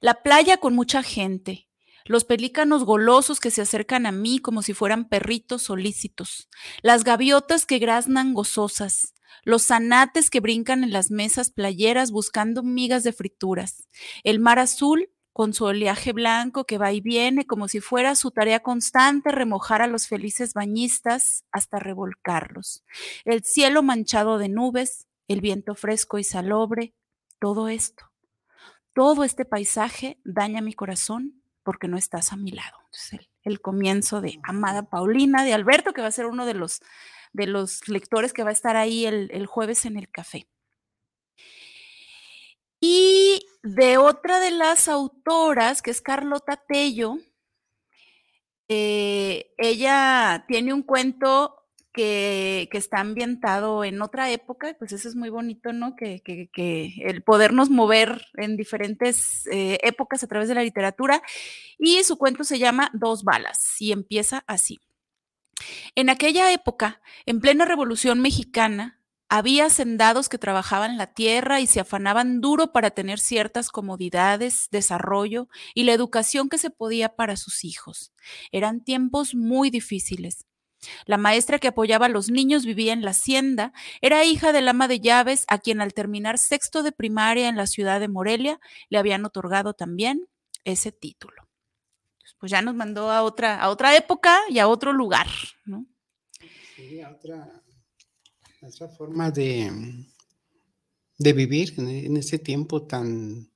la 0.00 0.22
playa 0.22 0.56
con 0.56 0.74
mucha 0.74 1.02
gente, 1.02 1.68
los 2.04 2.24
pelícanos 2.24 2.84
golosos 2.84 3.40
que 3.40 3.50
se 3.50 3.62
acercan 3.62 4.06
a 4.06 4.12
mí 4.12 4.38
como 4.38 4.62
si 4.62 4.74
fueran 4.74 5.08
perritos 5.08 5.62
solícitos, 5.62 6.48
las 6.82 7.04
gaviotas 7.04 7.66
que 7.66 7.78
graznan 7.78 8.34
gozosas, 8.34 9.14
los 9.44 9.66
zanates 9.66 10.30
que 10.30 10.40
brincan 10.40 10.84
en 10.84 10.92
las 10.92 11.10
mesas 11.10 11.50
playeras 11.50 12.10
buscando 12.10 12.62
migas 12.62 13.02
de 13.02 13.12
frituras, 13.12 13.88
el 14.24 14.38
mar 14.38 14.58
azul 14.58 15.10
con 15.32 15.54
su 15.54 15.64
oleaje 15.64 16.12
blanco 16.12 16.64
que 16.64 16.78
va 16.78 16.92
y 16.92 17.00
viene 17.00 17.46
como 17.46 17.66
si 17.66 17.80
fuera 17.80 18.14
su 18.14 18.30
tarea 18.30 18.60
constante 18.60 19.32
remojar 19.32 19.80
a 19.80 19.86
los 19.86 20.06
felices 20.06 20.52
bañistas 20.52 21.44
hasta 21.50 21.78
revolcarlos, 21.78 22.84
el 23.24 23.42
cielo 23.42 23.82
manchado 23.82 24.38
de 24.38 24.48
nubes, 24.48 25.06
el 25.28 25.40
viento 25.40 25.74
fresco 25.74 26.18
y 26.18 26.24
salobre, 26.24 26.94
todo 27.40 27.68
esto, 27.68 28.04
todo 28.92 29.24
este 29.24 29.44
paisaje 29.44 30.20
daña 30.24 30.60
mi 30.60 30.74
corazón 30.74 31.41
porque 31.62 31.88
no 31.88 31.96
estás 31.96 32.32
a 32.32 32.36
mi 32.36 32.50
lado. 32.50 32.78
El, 33.10 33.28
el, 33.44 33.60
comienzo 33.60 34.20
de 34.20 34.38
Amada 34.42 34.82
Paulina 34.82 35.44
de 35.44 35.54
Alberto, 35.54 35.92
que 35.92 36.02
va 36.02 36.08
a 36.08 36.12
ser 36.12 36.26
uno 36.26 36.46
de 36.46 36.54
los, 36.54 36.80
de 37.32 37.46
los 37.46 37.88
lectores 37.88 38.32
que 38.32 38.44
va 38.44 38.50
a 38.50 38.54
estar 38.54 38.76
ahí 38.76 39.06
el, 39.06 39.30
el 39.32 39.46
jueves 39.46 39.84
en 39.86 39.96
el 39.96 40.08
café. 40.10 40.46
Y 42.80 43.46
de 43.62 43.96
otra 43.96 44.40
de 44.40 44.50
las 44.50 44.88
autoras, 44.88 45.82
que 45.82 45.92
es 45.92 46.00
Carlota 46.00 46.56
Tello, 46.56 47.18
eh, 48.68 49.52
ella 49.58 50.44
tiene 50.48 50.72
un 50.72 50.82
cuento 50.82 51.61
que, 51.92 52.68
está 52.72 53.00
ambientado 53.00 53.84
en 53.84 54.02
otra 54.02 54.30
época, 54.30 54.74
pues 54.78 54.92
eso 54.92 55.08
es 55.08 55.16
muy 55.16 55.28
bonito, 55.28 55.72
¿no? 55.72 55.94
Que, 55.96 56.22
el 57.04 57.22
podernos 57.22 57.70
mover 57.70 58.26
en 58.34 58.56
diferentes 58.56 59.46
eh, 59.46 59.78
épocas 59.82 60.22
a 60.22 60.26
través 60.26 60.48
de 60.48 60.54
la 60.54 60.62
literatura. 60.62 61.22
Y 61.78 62.02
su 62.04 62.16
cuento 62.16 62.44
se 62.44 62.58
llama 62.58 62.90
Dos 62.94 63.24
balas 63.24 63.76
y 63.80 63.92
empieza 63.92 64.44
así. 64.46 64.80
En 65.94 66.10
aquella 66.10 66.52
época, 66.52 67.00
en 67.26 67.40
plena 67.40 67.64
Revolución 67.64 68.20
Mexicana, 68.20 68.98
había 69.28 69.64
hacendados 69.64 70.28
que 70.28 70.36
trabajaban 70.36 70.98
la 70.98 71.06
tierra 71.06 71.60
y 71.60 71.66
se 71.66 71.80
afanaban 71.80 72.42
duro 72.42 72.70
para 72.70 72.90
tener 72.90 73.18
ciertas 73.18 73.70
comodidades, 73.70 74.68
desarrollo 74.70 75.48
y 75.74 75.84
la 75.84 75.94
educación 75.94 76.50
que 76.50 76.58
se 76.58 76.68
podía 76.68 77.16
para 77.16 77.36
sus 77.36 77.64
hijos. 77.64 78.12
Eran 78.50 78.84
tiempos 78.84 79.34
muy 79.34 79.70
difíciles. 79.70 80.44
La 81.06 81.16
maestra 81.16 81.58
que 81.58 81.68
apoyaba 81.68 82.06
a 82.06 82.08
los 82.08 82.30
niños 82.30 82.64
vivía 82.64 82.92
en 82.92 83.02
la 83.02 83.10
hacienda, 83.10 83.72
era 84.00 84.24
hija 84.24 84.52
del 84.52 84.68
ama 84.68 84.88
de 84.88 85.00
llaves, 85.00 85.44
a 85.48 85.58
quien 85.58 85.80
al 85.80 85.94
terminar 85.94 86.38
sexto 86.38 86.82
de 86.82 86.92
primaria 86.92 87.48
en 87.48 87.56
la 87.56 87.66
ciudad 87.66 88.00
de 88.00 88.08
Morelia 88.08 88.60
le 88.88 88.98
habían 88.98 89.24
otorgado 89.24 89.74
también 89.74 90.28
ese 90.64 90.92
título. 90.92 91.48
Pues 92.38 92.50
ya 92.50 92.60
nos 92.60 92.74
mandó 92.74 93.10
a 93.10 93.22
otra, 93.22 93.60
a 93.60 93.70
otra 93.70 93.96
época 93.96 94.36
y 94.48 94.58
a 94.58 94.66
otro 94.66 94.92
lugar, 94.92 95.28
¿no? 95.64 95.86
Sí, 96.74 97.00
a 97.00 97.10
otra, 97.10 97.62
forma 98.96 99.30
de, 99.30 99.70
de 101.18 101.32
vivir 101.32 101.74
en, 101.78 102.16
ese 102.16 102.40
tiempo 102.40 102.84
tan, 102.84 103.48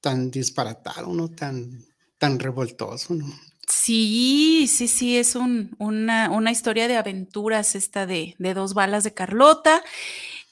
tan 0.00 0.30
disparatado, 0.30 1.12
¿no? 1.12 1.30
Tan, 1.30 1.84
tan 2.16 2.38
revoltoso, 2.38 3.14
¿no? 3.14 3.26
Sí, 3.68 4.66
sí, 4.68 4.88
sí, 4.88 5.16
es 5.16 5.36
una, 5.36 6.50
historia 6.50 6.88
de 6.88 6.96
aventuras 6.96 7.74
esta 7.74 8.06
de, 8.06 8.34
dos 8.38 8.74
balas 8.74 9.04
de 9.04 9.14
Carlota. 9.14 9.82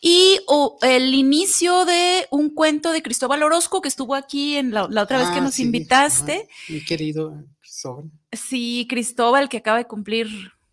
Y 0.01 0.41
el 0.83 1.15
inicio 1.15 1.85
de 1.85 2.27
un 2.31 2.51
cuento 2.51 2.91
de 2.91 3.03
Cristóbal 3.03 3.43
Orozco 3.45 3.81
que 3.81 3.89
estuvo 3.89 4.17
aquí 4.17 4.57
en 4.57 4.73
la, 4.73 4.85
otra 4.85 5.19
vez 5.19 5.29
que 5.29 5.39
ah, 5.39 5.43
nos 5.43 5.61
invitaste. 5.61 6.49
mi 6.69 6.85
querido 6.85 7.45
Cristóbal. 7.61 8.11
Sí, 8.33 8.87
Cristóbal, 8.91 9.49
que 9.49 9.59
acaba 9.59 9.79
de 9.79 9.87
cumplir, 9.87 10.27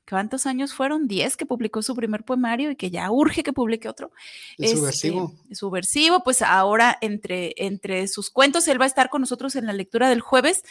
¿cuántos 0.10 0.48
años 0.48 0.74
fueron? 0.74 1.08
Diez 1.08 1.38
que 1.38 1.46
publicó 1.46 1.84
su 1.84 1.96
primer 1.96 2.24
poemario 2.24 2.72
y 2.72 2.76
que 2.76 2.90
ya 2.90 3.12
urge 3.12 3.44
que 3.44 3.54
publique 3.54 3.88
otro. 3.88 4.12
Es 4.58 4.72
subversivo. 4.72 5.36
Este, 5.44 5.56
subversivo, 5.56 6.24
pues 6.24 6.42
ahora 6.42 6.98
entre, 7.02 7.54
entre 7.58 8.08
sus 8.08 8.32
cuentos, 8.32 8.68
él 8.68 8.82
va 8.82 8.86
a 8.86 8.88
estar 8.88 9.12
con 9.12 9.22
nosotros 9.22 9.56
en 9.56 9.68
la 9.68 9.74
lectura 9.74 10.10
del 10.10 10.22
jueves 10.22 10.64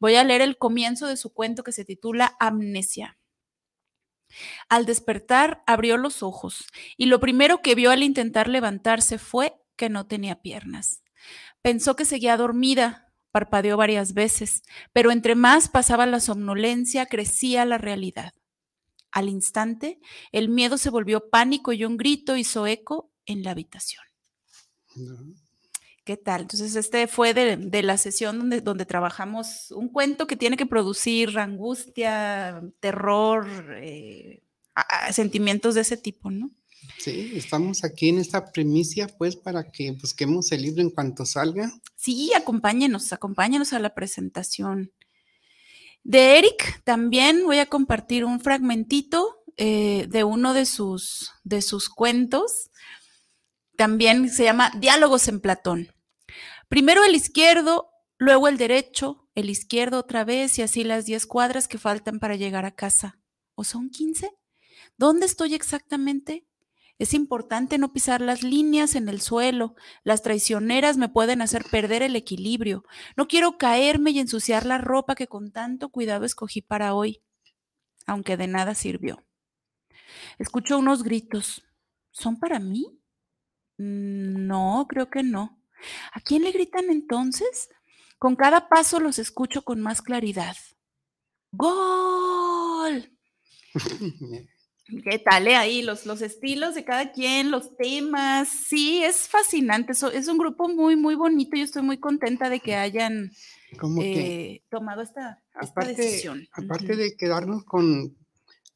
Voy 0.00 0.16
a 0.16 0.24
leer 0.24 0.40
el 0.40 0.58
comienzo 0.58 1.06
de 1.06 1.16
su 1.16 1.32
cuento 1.32 1.62
que 1.62 1.72
se 1.72 1.84
titula 1.84 2.36
Amnesia. 2.38 3.18
Al 4.68 4.86
despertar, 4.86 5.62
abrió 5.66 5.96
los 5.96 6.22
ojos 6.22 6.66
y 6.96 7.06
lo 7.06 7.20
primero 7.20 7.62
que 7.62 7.74
vio 7.74 7.90
al 7.90 8.02
intentar 8.02 8.48
levantarse 8.48 9.18
fue 9.18 9.54
que 9.76 9.88
no 9.88 10.06
tenía 10.06 10.42
piernas. 10.42 11.02
Pensó 11.62 11.96
que 11.96 12.04
seguía 12.04 12.36
dormida, 12.36 13.12
parpadeó 13.30 13.76
varias 13.76 14.14
veces, 14.14 14.62
pero 14.92 15.10
entre 15.10 15.34
más 15.34 15.68
pasaba 15.68 16.06
la 16.06 16.20
somnolencia, 16.20 17.06
crecía 17.06 17.64
la 17.64 17.78
realidad. 17.78 18.32
Al 19.10 19.28
instante, 19.28 20.00
el 20.32 20.48
miedo 20.48 20.76
se 20.76 20.90
volvió 20.90 21.30
pánico 21.30 21.72
y 21.72 21.84
un 21.84 21.96
grito 21.96 22.36
hizo 22.36 22.66
eco 22.66 23.10
en 23.26 23.42
la 23.42 23.52
habitación. 23.52 24.04
¿Qué 26.08 26.16
tal? 26.16 26.40
Entonces, 26.40 26.74
este 26.74 27.06
fue 27.06 27.34
de, 27.34 27.82
la 27.82 27.98
sesión 27.98 28.38
donde, 28.38 28.62
donde, 28.62 28.86
trabajamos 28.86 29.70
un 29.72 29.90
cuento 29.90 30.26
que 30.26 30.36
tiene 30.36 30.56
que 30.56 30.64
producir 30.64 31.38
angustia, 31.38 32.62
terror, 32.80 33.46
eh, 33.76 34.42
sentimientos 35.12 35.74
de 35.74 35.82
ese 35.82 35.98
tipo, 35.98 36.30
¿no? 36.30 36.50
Sí, 36.96 37.32
estamos 37.34 37.84
aquí 37.84 38.08
en 38.08 38.20
esta 38.20 38.52
primicia, 38.52 39.06
pues, 39.06 39.36
para 39.36 39.70
que 39.70 39.92
busquemos 40.00 40.50
el 40.50 40.62
libro 40.62 40.80
en 40.80 40.88
cuanto 40.88 41.26
salga. 41.26 41.70
Sí, 41.94 42.32
acompáñenos, 42.32 43.12
acompáñenos 43.12 43.74
a 43.74 43.78
la 43.78 43.94
presentación. 43.94 44.90
De 46.04 46.38
Eric 46.38 46.82
también 46.84 47.44
voy 47.44 47.58
a 47.58 47.66
compartir 47.66 48.24
un 48.24 48.40
fragmentito 48.40 49.44
eh, 49.58 50.06
de 50.08 50.24
uno 50.24 50.54
de 50.54 50.64
sus, 50.64 51.32
de 51.44 51.60
sus 51.60 51.90
cuentos. 51.90 52.70
También 53.76 54.30
se 54.30 54.44
llama 54.44 54.72
Diálogos 54.80 55.28
en 55.28 55.40
Platón. 55.40 55.92
Primero 56.68 57.02
el 57.04 57.14
izquierdo, 57.14 57.90
luego 58.18 58.48
el 58.48 58.58
derecho, 58.58 59.28
el 59.34 59.48
izquierdo 59.48 59.98
otra 59.98 60.24
vez 60.24 60.58
y 60.58 60.62
así 60.62 60.84
las 60.84 61.06
10 61.06 61.26
cuadras 61.26 61.66
que 61.66 61.78
faltan 61.78 62.18
para 62.18 62.36
llegar 62.36 62.64
a 62.64 62.74
casa. 62.74 63.18
¿O 63.54 63.64
son 63.64 63.90
15? 63.90 64.30
¿Dónde 64.96 65.26
estoy 65.26 65.54
exactamente? 65.54 66.46
Es 66.98 67.14
importante 67.14 67.78
no 67.78 67.92
pisar 67.92 68.20
las 68.20 68.42
líneas 68.42 68.96
en 68.96 69.08
el 69.08 69.20
suelo. 69.20 69.76
Las 70.02 70.22
traicioneras 70.22 70.96
me 70.96 71.08
pueden 71.08 71.40
hacer 71.40 71.64
perder 71.64 72.02
el 72.02 72.16
equilibrio. 72.16 72.84
No 73.16 73.28
quiero 73.28 73.56
caerme 73.56 74.10
y 74.10 74.18
ensuciar 74.18 74.66
la 74.66 74.78
ropa 74.78 75.14
que 75.14 75.28
con 75.28 75.52
tanto 75.52 75.90
cuidado 75.90 76.24
escogí 76.24 76.60
para 76.60 76.94
hoy, 76.94 77.22
aunque 78.06 78.36
de 78.36 78.48
nada 78.48 78.74
sirvió. 78.74 79.24
Escucho 80.38 80.78
unos 80.78 81.02
gritos. 81.04 81.64
¿Son 82.10 82.38
para 82.38 82.58
mí? 82.58 83.00
Mm, 83.78 84.46
no, 84.46 84.86
creo 84.88 85.08
que 85.08 85.22
no. 85.22 85.57
¿A 86.12 86.20
quién 86.20 86.42
le 86.42 86.52
gritan 86.52 86.90
entonces? 86.90 87.68
Con 88.18 88.36
cada 88.36 88.68
paso 88.68 89.00
los 89.00 89.18
escucho 89.18 89.62
con 89.62 89.80
más 89.80 90.02
claridad. 90.02 90.56
¡Gol! 91.52 93.12
¿Qué 95.04 95.18
tal? 95.18 95.46
Eh? 95.48 95.54
Ahí 95.54 95.82
los, 95.82 96.06
los 96.06 96.22
estilos 96.22 96.74
de 96.74 96.84
cada 96.84 97.12
quien, 97.12 97.50
los 97.50 97.76
temas. 97.76 98.48
Sí, 98.48 99.02
es 99.04 99.28
fascinante. 99.28 99.92
es 99.92 100.28
un 100.28 100.38
grupo 100.38 100.68
muy, 100.68 100.96
muy 100.96 101.14
bonito. 101.14 101.56
Yo 101.56 101.64
estoy 101.64 101.82
muy 101.82 101.98
contenta 101.98 102.48
de 102.48 102.60
que 102.60 102.74
hayan 102.74 103.30
eh, 104.00 104.62
tomado 104.70 105.02
esta, 105.02 105.42
decisión. 105.84 106.48
Aparte 106.52 106.96
de 106.96 107.16
quedarnos 107.16 107.64
con, 107.64 108.16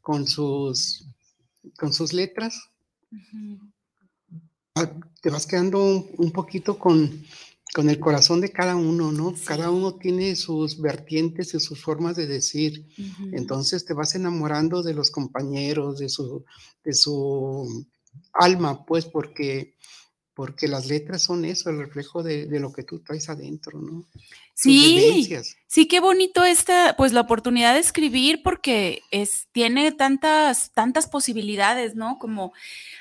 con, 0.03 0.27
sus, 0.27 1.09
con 1.79 1.95
sus 1.95 2.13
letras, 2.13 2.73
Ah, 3.13 3.72
te 5.21 5.31
vas 5.31 5.47
quedando 5.47 5.85
un, 5.85 6.33
poquito 6.33 6.79
con, 6.79 7.25
con, 7.75 7.89
el 7.91 7.99
corazón 7.99 8.41
de 8.41 8.51
cada 8.51 8.75
uno, 8.75 9.13
¿no? 9.13 9.35
Cada 9.45 9.71
uno 9.71 9.95
tiene 9.95 10.35
sus 10.37 10.81
vertientes 10.81 11.55
y 11.55 11.61
sus 11.61 11.81
formas 11.81 12.17
de 12.17 12.27
decir. 12.27 12.87
Entonces 13.33 13.85
te 13.85 13.95
vas 13.95 14.15
enamorando 14.15 14.83
de 14.83 14.95
los 14.95 15.11
compañeros, 15.11 15.99
de 15.99 16.09
su, 16.09 16.45
de 16.85 16.95
su 16.95 17.87
alma, 18.33 18.85
pues, 18.85 19.05
porque, 19.05 19.77
porque 20.35 20.69
las 20.69 20.87
letras 20.87 21.23
son 21.23 21.45
eso, 21.45 21.71
el 21.71 21.79
reflejo 21.79 22.23
de, 22.23 22.47
lo 22.59 22.73
que 22.73 22.83
tú 22.83 23.01
traes 23.01 23.29
adentro, 23.29 23.81
¿no? 23.81 24.05
Sí, 24.55 25.27
sí, 25.67 25.87
qué 25.89 26.01
bonito 26.01 26.45
esta, 26.45 26.95
pues 26.97 27.13
la 27.13 27.23
oportunidad 27.23 27.75
de 27.75 27.81
escribir 27.81 28.43
porque 28.43 29.03
es, 29.11 29.49
tiene 29.53 29.93
tantas, 29.93 30.73
tantas 30.73 31.09
posibilidades, 31.09 31.95
¿no? 31.95 32.19
Como 32.19 32.53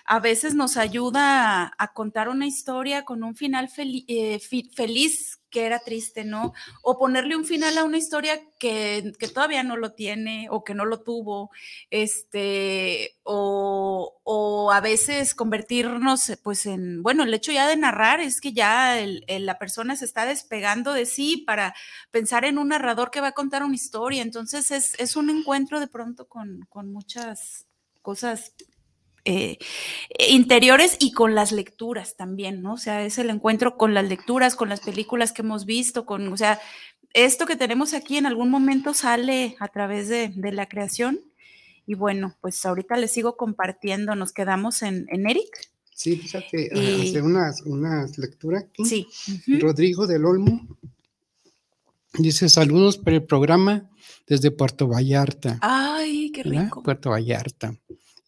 a 0.05 0.19
veces 0.19 0.55
nos 0.55 0.77
ayuda 0.77 1.73
a, 1.77 1.93
contar 1.93 2.29
una 2.29 2.47
historia 2.47 3.03
con 3.03 3.23
un 3.23 3.35
final 3.35 3.69
eh, 3.77 4.39
feliz 4.73 5.40
que 5.51 5.65
era 5.65 5.79
triste, 5.79 6.23
¿no? 6.23 6.53
O 6.81 6.97
ponerle 6.97 7.35
un 7.35 7.45
final 7.45 7.77
a 7.77 7.83
una 7.83 7.97
historia 7.97 8.41
que, 8.57 9.13
todavía 9.33 9.63
no 9.63 9.77
lo 9.77 9.93
tiene 9.93 10.47
o 10.49 10.63
que 10.63 10.73
no 10.73 10.85
lo 10.85 11.01
tuvo, 11.01 11.51
este, 11.89 13.15
o, 13.23 14.71
a 14.73 14.81
veces 14.81 15.35
convertirnos, 15.35 16.31
pues, 16.43 16.65
en, 16.65 17.03
bueno, 17.03 17.23
el 17.23 17.33
hecho 17.33 17.51
ya 17.51 17.67
de 17.67 17.77
narrar 17.77 18.21
es 18.21 18.41
que 18.41 18.53
ya 18.53 18.97
la 19.27 19.59
persona 19.59 19.95
se 19.95 20.05
está 20.05 20.25
despegando 20.25 20.93
de 20.93 21.05
sí 21.05 21.43
para 21.45 21.75
pensar 22.09 22.45
en 22.45 22.57
un 22.57 22.69
narrador 22.69 23.11
que 23.11 23.21
va 23.21 23.27
a 23.27 23.31
contar 23.33 23.63
una 23.63 23.75
historia, 23.75 24.21
entonces 24.23 24.71
es, 24.71 25.15
un 25.15 25.29
encuentro 25.29 25.79
de 25.81 25.87
pronto 25.87 26.27
con, 26.27 26.65
con 26.69 26.91
muchas 26.91 27.65
cosas 28.01 28.53
eh, 29.23 29.57
interiores 30.29 30.97
y 30.99 31.11
con 31.11 31.35
las 31.35 31.51
lecturas 31.51 32.15
también, 32.15 32.61
¿no? 32.61 32.73
O 32.73 32.77
sea, 32.77 33.05
es 33.05 33.17
el 33.17 33.29
encuentro 33.29 33.77
con 33.77 33.93
las 33.93 34.07
lecturas, 34.07 34.55
con 34.55 34.69
las 34.69 34.79
películas 34.79 35.31
que 35.31 35.41
hemos 35.43 35.65
visto, 35.65 36.05
con, 36.05 36.27
o 36.31 36.37
sea, 36.37 36.59
esto 37.13 37.45
que 37.45 37.55
tenemos 37.55 37.93
aquí 37.93 38.17
en 38.17 38.25
algún 38.25 38.49
momento 38.49 38.93
sale 38.93 39.55
a 39.59 39.67
través 39.67 40.07
de, 40.07 40.31
la 40.51 40.67
creación. 40.67 41.19
Y 41.85 41.95
bueno, 41.95 42.35
pues 42.41 42.65
ahorita 42.65 42.95
les 42.97 43.11
sigo 43.11 43.37
compartiendo, 43.37 44.15
nos 44.15 44.31
quedamos 44.31 44.81
en, 44.81 45.07
Eric. 45.09 45.69
Sí, 45.93 46.15
fíjate, 46.15 46.69
hace 46.73 47.21
unas, 47.21 47.61
unas 47.63 48.17
lecturas 48.17 48.63
aquí. 48.63 48.85
Sí. 48.85 49.07
Rodrigo 49.59 50.07
del 50.07 50.25
Olmo 50.25 50.77
dice 52.13 52.49
saludos 52.49 52.97
por 52.97 53.13
el 53.13 53.23
programa 53.23 53.89
desde 54.25 54.51
Puerto 54.51 54.87
Vallarta. 54.87 55.59
Ay, 55.61 56.31
qué 56.31 56.43
rico. 56.43 56.81
Puerto 56.81 57.11
Vallarta. 57.11 57.75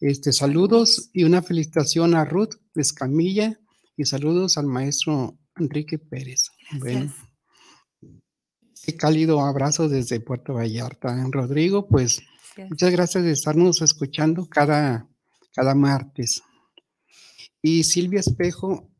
Este, 0.00 0.32
saludos 0.32 1.10
y 1.12 1.24
una 1.24 1.42
felicitación 1.42 2.14
a 2.14 2.24
Ruth 2.24 2.54
Escamilla 2.74 3.58
y 3.96 4.04
saludos 4.04 4.58
al 4.58 4.66
maestro 4.66 5.38
Enrique 5.56 5.98
Pérez. 5.98 6.50
Bueno, 6.78 7.12
Qué 8.84 8.96
cálido 8.96 9.40
abrazo 9.40 9.88
desde 9.88 10.20
Puerto 10.20 10.52
Vallarta. 10.52 11.16
Rodrigo, 11.30 11.86
pues 11.88 12.22
muchas 12.68 12.92
gracias 12.92 13.24
de 13.24 13.30
estarnos 13.30 13.80
escuchando 13.80 14.46
cada, 14.46 15.08
cada 15.54 15.74
martes. 15.74 16.42
Y 17.62 17.84
Silvia 17.84 18.20
Espejo, 18.20 18.90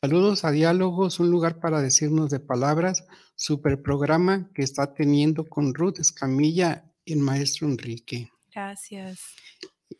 saludos 0.00 0.44
a 0.44 0.50
Diálogos, 0.50 1.20
un 1.20 1.30
lugar 1.30 1.60
para 1.60 1.80
decirnos 1.80 2.30
de 2.30 2.40
palabras, 2.40 3.04
super 3.36 3.80
programa 3.80 4.50
que 4.52 4.62
está 4.62 4.94
teniendo 4.94 5.48
con 5.48 5.74
Ruth 5.74 6.00
Escamilla 6.00 6.87
el 7.12 7.20
maestro 7.20 7.66
Enrique. 7.66 8.30
Gracias. 8.52 9.20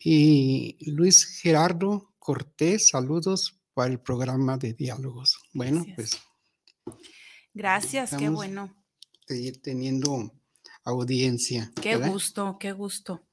Y 0.01 0.77
Luis 0.91 1.25
Gerardo 1.25 2.15
Cortés, 2.19 2.89
saludos 2.89 3.59
para 3.75 3.93
el 3.93 4.01
programa 4.01 4.59
de 4.59 4.75
diálogos. 4.75 5.39
Bueno, 5.53 5.87
pues. 5.95 6.19
Gracias, 7.55 8.15
qué 8.17 8.29
bueno. 8.29 8.75
Seguir 9.27 9.61
teniendo 9.63 10.33
audiencia. 10.85 11.73
Qué 11.81 11.97
gusto, 11.97 12.57
qué 12.59 12.73
gusto. 12.73 13.27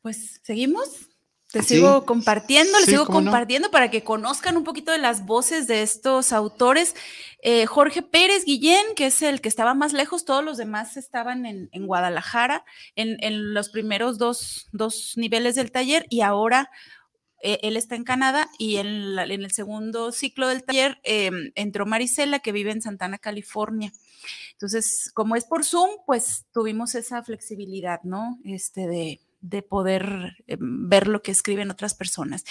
Pues, 0.00 0.40
¿seguimos? 0.42 1.11
Te 1.52 1.62
sigo 1.62 2.06
compartiendo, 2.06 2.78
les 2.78 2.88
sigo 2.88 3.04
compartiendo 3.04 3.70
para 3.70 3.90
que 3.90 4.02
conozcan 4.02 4.56
un 4.56 4.64
poquito 4.64 4.90
de 4.90 4.96
las 4.96 5.26
voces 5.26 5.66
de 5.66 5.82
estos 5.82 6.32
autores. 6.32 6.96
Eh, 7.42 7.66
Jorge 7.66 8.00
Pérez 8.00 8.46
Guillén, 8.46 8.94
que 8.96 9.06
es 9.06 9.20
el 9.20 9.42
que 9.42 9.50
estaba 9.50 9.74
más 9.74 9.92
lejos, 9.92 10.24
todos 10.24 10.42
los 10.42 10.56
demás 10.56 10.96
estaban 10.96 11.44
en, 11.44 11.86
Guadalajara, 11.86 12.64
en, 12.96 13.52
los 13.52 13.68
primeros 13.68 14.16
dos, 14.16 14.70
niveles 15.16 15.54
del 15.54 15.70
taller, 15.70 16.06
y 16.08 16.22
ahora 16.22 16.70
eh, 17.42 17.58
él 17.62 17.76
está 17.76 17.96
en 17.96 18.04
Canadá, 18.04 18.48
y 18.58 18.76
en, 18.76 19.18
el 19.18 19.50
segundo 19.52 20.10
ciclo 20.10 20.48
del 20.48 20.64
taller 20.64 21.00
em, 21.02 21.52
entró 21.54 21.84
Marisela, 21.84 22.38
que 22.38 22.52
vive 22.52 22.70
en 22.70 22.80
Santana, 22.80 23.18
California. 23.18 23.92
Entonces, 24.52 25.10
como 25.12 25.36
es 25.36 25.44
por 25.44 25.64
Zoom, 25.64 25.90
pues 26.06 26.46
tuvimos 26.54 26.94
esa 26.94 27.22
flexibilidad, 27.22 28.00
¿no? 28.04 28.38
Este 28.44 28.86
de 28.86 29.20
de 29.42 29.62
poder 29.62 30.36
eh, 30.46 30.56
ver 30.58 31.08
lo 31.08 31.20
que 31.20 31.32
escriben 31.32 31.70
otras 31.70 31.94
personas. 31.94 32.44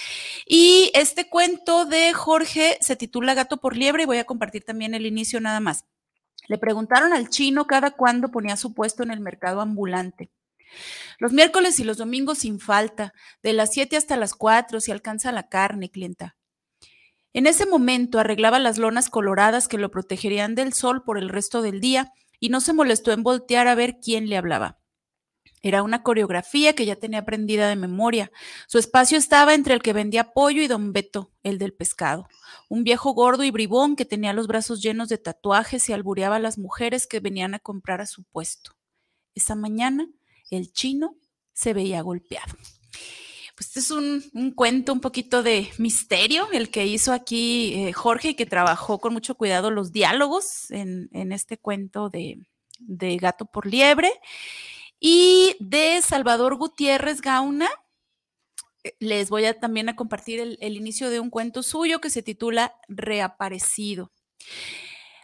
Y 0.45 0.91
este 0.93 1.27
cuento 1.29 1.85
de 1.85 2.13
Jorge 2.13 2.77
se 2.81 2.95
titula 2.95 3.33
Gato 3.33 3.57
por 3.57 3.75
liebre 3.75 4.03
y 4.03 4.05
voy 4.05 4.19
a 4.19 4.25
compartir 4.25 4.63
también 4.63 4.93
el 4.93 5.07
inicio 5.07 5.41
nada 5.41 5.59
más. 5.59 5.85
Le 6.47 6.57
preguntaron 6.57 7.13
al 7.13 7.29
chino 7.29 7.65
cada 7.65 7.91
cuándo 7.91 8.29
ponía 8.29 8.57
su 8.57 8.73
puesto 8.73 9.03
en 9.03 9.11
el 9.11 9.21
mercado 9.21 9.61
ambulante. 9.61 10.29
Los 11.17 11.33
miércoles 11.33 11.79
y 11.79 11.83
los 11.83 11.97
domingos 11.97 12.39
sin 12.39 12.59
falta, 12.59 13.13
de 13.41 13.53
las 13.53 13.71
7 13.71 13.97
hasta 13.97 14.17
las 14.17 14.33
4 14.35 14.79
si 14.81 14.91
alcanza 14.91 15.31
la 15.31 15.49
carne, 15.49 15.89
clienta. 15.89 16.35
En 17.33 17.47
ese 17.47 17.65
momento 17.65 18.19
arreglaba 18.19 18.59
las 18.59 18.77
lonas 18.77 19.09
coloradas 19.09 19.67
que 19.67 19.77
lo 19.77 19.91
protegerían 19.91 20.55
del 20.55 20.73
sol 20.73 21.03
por 21.03 21.17
el 21.17 21.29
resto 21.29 21.61
del 21.61 21.79
día 21.79 22.11
y 22.39 22.49
no 22.49 22.59
se 22.59 22.73
molestó 22.73 23.13
en 23.13 23.23
voltear 23.23 23.67
a 23.67 23.75
ver 23.75 23.99
quién 24.03 24.27
le 24.27 24.35
hablaba. 24.35 24.80
Era 25.63 25.83
una 25.83 26.01
coreografía 26.01 26.73
que 26.73 26.85
ya 26.85 26.95
tenía 26.95 27.19
aprendida 27.19 27.69
de 27.69 27.75
memoria. 27.75 28.31
Su 28.67 28.79
espacio 28.79 29.17
estaba 29.17 29.53
entre 29.53 29.75
el 29.75 29.81
que 29.81 29.93
vendía 29.93 30.31
pollo 30.31 30.61
y 30.61 30.67
don 30.67 30.91
Beto, 30.91 31.31
el 31.43 31.59
del 31.59 31.73
pescado, 31.73 32.27
un 32.67 32.83
viejo 32.83 33.13
gordo 33.13 33.43
y 33.43 33.51
bribón 33.51 33.95
que 33.95 34.05
tenía 34.05 34.33
los 34.33 34.47
brazos 34.47 34.81
llenos 34.81 35.09
de 35.09 35.19
tatuajes 35.19 35.87
y 35.89 35.93
albureaba 35.93 36.37
a 36.37 36.39
las 36.39 36.57
mujeres 36.57 37.05
que 37.05 37.19
venían 37.19 37.53
a 37.53 37.59
comprar 37.59 38.01
a 38.01 38.07
su 38.07 38.23
puesto. 38.23 38.71
Esa 39.35 39.55
mañana, 39.55 40.07
el 40.49 40.73
chino 40.73 41.15
se 41.53 41.73
veía 41.73 42.01
golpeado. 42.01 42.53
Pues 43.55 43.67
este 43.67 43.79
es 43.81 43.91
un, 43.91 44.51
cuento, 44.55 44.91
un 44.91 45.01
poquito 45.01 45.43
de 45.43 45.69
misterio, 45.77 46.47
el 46.51 46.71
que 46.71 46.87
hizo 46.87 47.13
aquí 47.13 47.75
eh, 47.75 47.93
Jorge 47.93 48.29
y 48.29 48.35
que 48.35 48.47
trabajó 48.47 48.99
con 48.99 49.13
mucho 49.13 49.35
cuidado 49.35 49.69
los 49.69 49.91
diálogos 49.91 50.71
en, 50.71 51.09
este 51.31 51.59
cuento 51.59 52.09
de, 52.09 52.39
de 52.79 53.17
Gato 53.17 53.45
por 53.45 53.67
Liebre. 53.67 54.11
Y 55.03 55.57
de 55.59 55.99
Salvador 56.03 56.57
Gutiérrez 56.57 57.21
Gauna, 57.21 57.67
eh, 58.83 58.93
les 58.99 59.31
voy 59.31 59.45
a 59.45 59.59
también 59.59 59.89
a 59.89 59.95
compartir 59.95 60.39
el, 60.39 60.59
el, 60.61 60.77
inicio 60.77 61.09
de 61.09 61.19
un 61.19 61.31
cuento 61.31 61.63
suyo 61.63 61.99
que 61.99 62.11
se 62.11 62.21
titula 62.21 62.75
Reaparecido. 62.87 64.11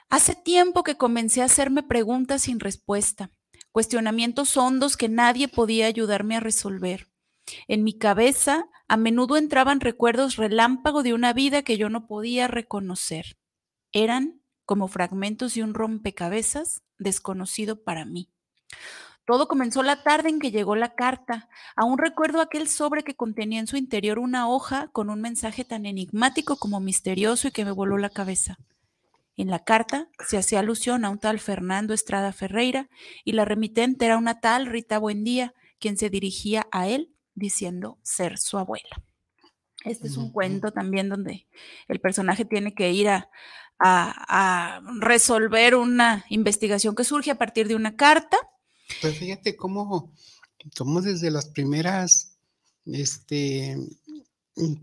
Hace 0.09 0.33
tiempo 0.33 0.83
que 0.83 0.97
comencé 0.97 1.43
a 1.43 1.45
hacerme 1.45 1.83
preguntas 1.83 2.41
sin 2.41 2.59
respuesta, 2.59 3.29
cuestionamientos 3.71 4.57
hondos 4.57 4.97
que 4.97 5.09
nadie 5.09 5.47
podía 5.47 5.85
ayudarme 5.85 6.37
a 6.37 6.39
resolver. 6.39 7.07
En 7.67 7.83
mi 7.83 7.95
cabeza 7.99 8.67
a 8.87 8.97
menudo 8.97 9.37
entraban 9.37 9.79
recuerdos 9.79 10.37
relámpago 10.37 11.03
de 11.03 11.13
una 11.13 11.33
vida 11.33 11.61
que 11.61 11.77
yo 11.77 11.89
no 11.89 12.07
podía 12.07 12.47
reconocer. 12.47 13.37
Eran 13.91 14.41
como 14.65 14.87
fragmentos 14.87 15.53
de 15.53 15.63
un 15.63 15.75
rompecabezas 15.75 16.81
desconocido 16.97 17.83
para 17.83 18.05
mí. 18.05 18.31
Todo 19.27 19.49
comenzó 19.49 19.83
la 19.83 20.03
tarde 20.03 20.29
en 20.29 20.39
que 20.39 20.51
llegó 20.51 20.77
la 20.77 20.95
carta. 20.95 21.49
Aún 21.75 21.97
recuerdo 21.97 22.39
aquel 22.39 22.69
sobre 22.69 23.03
que 23.03 23.17
contenía 23.17 23.59
en 23.59 23.67
su 23.67 23.75
interior 23.75 24.19
una 24.19 24.47
hoja 24.47 24.87
con 24.93 25.09
un 25.09 25.19
mensaje 25.19 25.65
tan 25.65 25.85
enigmático 25.85 26.55
como 26.55 26.79
misterioso 26.79 27.49
y 27.49 27.51
que 27.51 27.65
me 27.65 27.71
voló 27.71 27.97
la 27.97 28.09
cabeza. 28.09 28.57
En 29.35 29.49
la 29.49 29.65
carta 29.65 30.07
se 30.25 30.37
hacía 30.37 30.59
alusión 30.59 31.03
a 31.03 31.09
un 31.09 31.19
tal 31.19 31.39
Fernando 31.39 31.93
Estrada 31.93 32.31
Ferreira 32.31 32.87
y 33.25 33.33
la 33.33 33.43
remitente 33.43 34.05
era 34.05 34.17
una 34.17 34.39
tal 34.39 34.65
Rita 34.65 34.97
Buendía, 34.97 35.53
quien 35.77 35.97
se 35.97 36.09
dirigía 36.09 36.65
a 36.71 36.87
él 36.87 37.11
diciendo 37.35 37.97
ser 38.03 38.37
su 38.37 38.57
abuela. 38.57 39.03
Este 39.83 40.07
es 40.07 40.15
un 40.15 40.31
cuento 40.31 40.71
también 40.71 41.09
donde 41.09 41.47
el 41.89 41.99
personaje 41.99 42.45
tiene 42.45 42.73
que 42.73 42.91
ir 42.91 43.09
a, 43.09 43.29
a 43.77 44.79
resolver 45.01 45.75
una 45.75 46.23
investigación 46.29 46.95
que 46.95 47.03
surge 47.03 47.29
a 47.31 47.37
partir 47.37 47.67
de 47.67 47.75
una 47.75 47.97
carta 47.97 48.37
pues 49.01 49.17
fíjate 49.17 49.55
cómo, 49.55 50.13
cómo 50.77 51.01
desde 51.01 51.31
las 51.31 51.47
primeras, 51.49 52.37
este, 52.85 53.77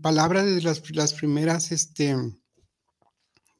palabras, 0.01 0.45
desde 0.45 0.61
las, 0.61 0.81
las 0.91 1.13
primeras, 1.13 1.71
este, 1.71 2.15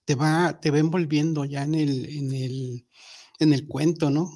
te 0.05 0.15
va, 0.15 0.59
te 0.59 0.71
va 0.71 0.79
envolviendo 0.79 1.45
ya 1.45 1.63
en 1.63 1.75
el, 1.75 2.05
en 2.09 2.33
el, 2.33 2.87
en 3.39 3.53
el 3.53 3.67
cuento, 3.67 4.09
¿no? 4.09 4.29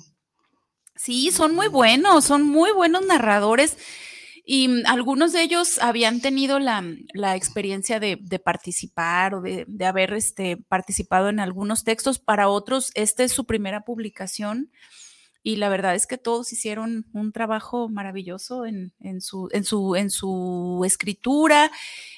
Sí, 0.95 1.31
son 1.31 1.55
muy 1.55 1.67
buenos, 1.67 2.25
son 2.25 2.43
muy 2.43 2.71
buenos 2.73 3.05
narradores 3.05 3.77
y 4.43 4.83
algunos 4.85 5.31
de 5.31 5.43
ellos 5.43 5.77
habían 5.79 6.21
tenido 6.21 6.59
la, 6.59 6.83
experiencia 7.35 7.99
de, 7.99 8.17
participar 8.43 9.35
o 9.35 9.41
de, 9.41 9.63
de 9.67 9.85
haber 9.85 10.13
este, 10.13 10.57
participado 10.57 11.29
en 11.29 11.39
algunos 11.39 11.83
textos. 11.83 12.19
Para 12.19 12.49
otros, 12.49 12.91
esta 12.95 13.23
es 13.23 13.31
su 13.31 13.45
primera 13.45 13.85
publicación 13.85 14.71
y 15.41 15.55
la 15.55 15.69
verdad 15.69 15.95
es 15.95 16.05
que 16.05 16.17
todos 16.17 16.51
hicieron 16.51 17.05
un 17.13 17.31
trabajo 17.31 17.89
maravilloso 17.89 18.65
en, 18.65 18.91
su, 19.21 19.49
en, 19.51 19.63
su, 19.63 19.95
en 19.95 20.09
su 20.09 20.81
escritura 20.85 21.71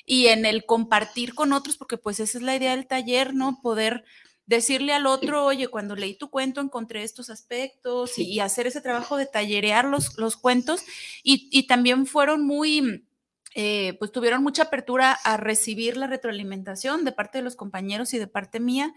y 0.06 0.28
en 0.28 0.46
el 0.46 0.66
compartir 0.66 1.36
con 1.36 1.54
otros, 1.54 1.78
porque 1.78 1.98
pues 1.98 2.20
esa 2.20 2.38
es 2.38 2.44
la 2.44 2.56
idea 2.56 2.76
del 2.76 2.88
taller, 2.88 3.34
¿no? 3.34 3.60
Poder 3.62 4.04
decirle 4.48 4.94
al 4.94 5.06
otro, 5.06 5.46
oye, 5.46 5.68
cuando 5.68 5.96
leí 5.96 6.16
tu 6.16 6.30
cuento 6.30 6.62
encontré 6.62 7.04
estos 7.04 7.30
aspectos 7.30 8.18
y, 8.18 8.40
hacer 8.40 8.68
ese 8.68 8.82
trabajo 8.82 9.18
de 9.18 9.28
tallerear 9.28 9.86
los, 9.86 10.18
los 10.18 10.36
cuentos 10.36 10.82
y, 11.24 11.48
y 11.52 11.68
también 11.68 12.06
fueron 12.06 12.46
muy 12.46 13.06
eh, 13.54 13.98
pues 14.00 14.12
tuvieron 14.12 14.44
mucha 14.44 14.64
apertura 14.64 15.12
a 15.12 15.38
recibir 15.38 15.98
la 15.98 16.08
retroalimentación 16.08 17.04
de 17.04 17.12
parte 17.12 17.40
de 17.40 17.44
los 17.44 17.56
compañeros 17.56 18.14
y 18.14 18.20
de 18.20 18.28
parte 18.28 18.60
mía 18.60 18.94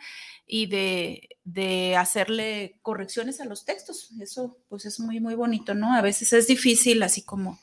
y 0.47 0.67
de, 0.67 1.97
hacerle 1.99 2.79
correcciones 2.83 3.41
a 3.41 3.45
los 3.45 3.65
textos. 3.65 4.11
Eso 4.21 4.59
pues 4.69 4.85
es 4.85 5.01
muy, 5.01 5.21
muy 5.21 5.35
bonito, 5.35 5.75
¿no? 5.75 5.95
A 5.95 6.03
veces 6.03 6.33
es 6.33 6.47
difícil, 6.47 7.03
así 7.03 7.23
como, 7.23 7.61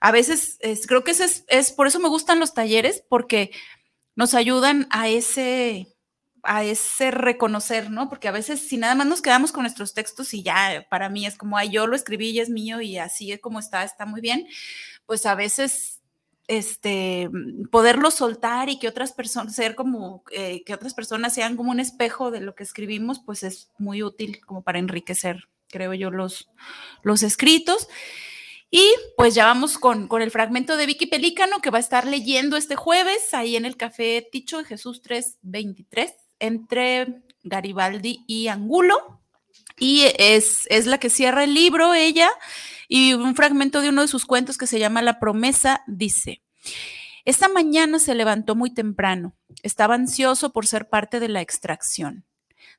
a 0.00 0.10
veces 0.12 0.58
creo 0.86 1.04
que 1.04 1.12
es, 1.12 1.44
es, 1.48 1.72
por 1.72 1.86
eso 1.86 2.00
me 2.00 2.08
gustan 2.08 2.40
los 2.40 2.54
talleres, 2.54 3.02
porque 3.08 3.50
nos 4.14 4.34
ayudan 4.34 4.86
a 4.90 5.08
ese 5.08 5.96
a 6.46 6.64
ese 6.64 7.10
reconocer, 7.10 7.90
¿no? 7.90 8.08
Porque 8.08 8.28
a 8.28 8.32
veces 8.32 8.60
si 8.60 8.76
nada 8.76 8.94
más 8.94 9.06
nos 9.06 9.20
quedamos 9.20 9.52
con 9.52 9.62
nuestros 9.62 9.94
textos 9.94 10.32
y 10.32 10.42
ya 10.42 10.86
para 10.88 11.08
mí 11.08 11.26
es 11.26 11.36
como, 11.36 11.58
ay, 11.58 11.70
yo 11.70 11.86
lo 11.86 11.96
escribí 11.96 12.30
y 12.30 12.40
es 12.40 12.48
mío 12.48 12.80
y 12.80 12.98
así 12.98 13.32
es 13.32 13.40
como 13.40 13.58
está, 13.58 13.82
está 13.84 14.06
muy 14.06 14.20
bien, 14.20 14.46
pues 15.06 15.26
a 15.26 15.34
veces 15.34 15.95
este, 16.48 17.28
poderlo 17.70 18.10
soltar 18.10 18.68
y 18.68 18.78
que 18.78 18.88
otras 18.88 19.12
personas, 19.12 19.54
ser 19.54 19.74
como, 19.74 20.22
eh, 20.30 20.62
que 20.64 20.74
otras 20.74 20.94
personas 20.94 21.34
sean 21.34 21.56
como 21.56 21.70
un 21.70 21.80
espejo 21.80 22.30
de 22.30 22.40
lo 22.40 22.54
que 22.54 22.62
escribimos, 22.62 23.20
pues 23.24 23.42
es 23.42 23.70
muy 23.78 24.02
útil 24.02 24.40
como 24.44 24.62
para 24.62 24.78
enriquecer, 24.78 25.48
creo 25.68 25.94
yo, 25.94 26.10
los, 26.10 26.48
los 27.02 27.22
escritos. 27.22 27.88
Y 28.70 28.84
pues 29.16 29.34
ya 29.34 29.44
vamos 29.44 29.78
con, 29.78 30.08
con, 30.08 30.22
el 30.22 30.30
fragmento 30.30 30.76
de 30.76 30.86
Vicky 30.86 31.06
Pelícano 31.06 31.60
que 31.60 31.70
va 31.70 31.78
a 31.78 31.80
estar 31.80 32.06
leyendo 32.06 32.56
este 32.56 32.74
jueves 32.74 33.32
ahí 33.32 33.56
en 33.56 33.64
el 33.64 33.76
Café 33.76 34.28
Ticho 34.30 34.58
de 34.58 34.64
Jesús 34.64 35.02
323 35.02 36.12
entre 36.40 37.22
Garibaldi 37.44 38.24
y 38.26 38.48
Angulo. 38.48 39.20
Y 39.78 40.04
es, 40.18 40.66
es 40.68 40.86
la 40.86 40.98
que 40.98 41.10
cierra 41.10 41.44
el 41.44 41.54
libro 41.54 41.94
ella 41.94 42.30
y 42.88 43.14
un 43.14 43.34
fragmento 43.34 43.80
de 43.80 43.90
uno 43.90 44.02
de 44.02 44.08
sus 44.08 44.26
cuentos 44.26 44.58
que 44.58 44.66
se 44.66 44.78
llama 44.78 45.02
La 45.02 45.18
promesa 45.18 45.82
dice, 45.86 46.42
Esta 47.24 47.48
mañana 47.48 47.98
se 47.98 48.14
levantó 48.14 48.54
muy 48.54 48.72
temprano. 48.72 49.34
Estaba 49.62 49.94
ansioso 49.94 50.52
por 50.52 50.66
ser 50.66 50.88
parte 50.88 51.20
de 51.20 51.28
la 51.28 51.40
extracción. 51.40 52.24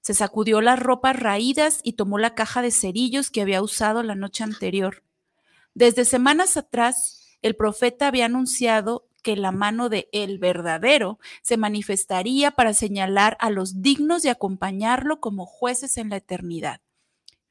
Se 0.01 0.14
sacudió 0.14 0.62
las 0.62 0.80
ropas 0.80 1.20
raídas 1.20 1.80
y 1.84 1.93
tomó 1.93 2.18
la 2.18 2.36
caja 2.36 2.62
de 2.62 2.72
cerillos 2.72 3.30
que 3.30 3.41
había 3.41 3.62
usado 3.62 4.03
la 4.03 4.16
noche 4.16 4.43
anterior. 4.43 5.03
Desde 5.74 6.05
semanas 6.05 6.58
atrás, 6.58 7.38
el 7.41 7.55
profeta 7.55 8.08
había 8.08 8.26
anunciado 8.26 9.08
que 9.22 9.36
la 9.36 9.51
mano 9.51 9.89
de 9.89 10.08
el 10.14 10.39
verdadero 10.39 11.20
se 11.41 11.58
manifestaría 11.58 12.51
para 12.51 12.74
señalar 12.74 13.36
a 13.39 13.49
los 13.49 13.82
dignos 13.82 14.24
de 14.24 14.30
acompañarlo 14.30 15.20
como 15.20 15.45
jueces 15.45 15.97
en 15.97 16.10
la 16.10 16.18
eternidad. 16.18 16.82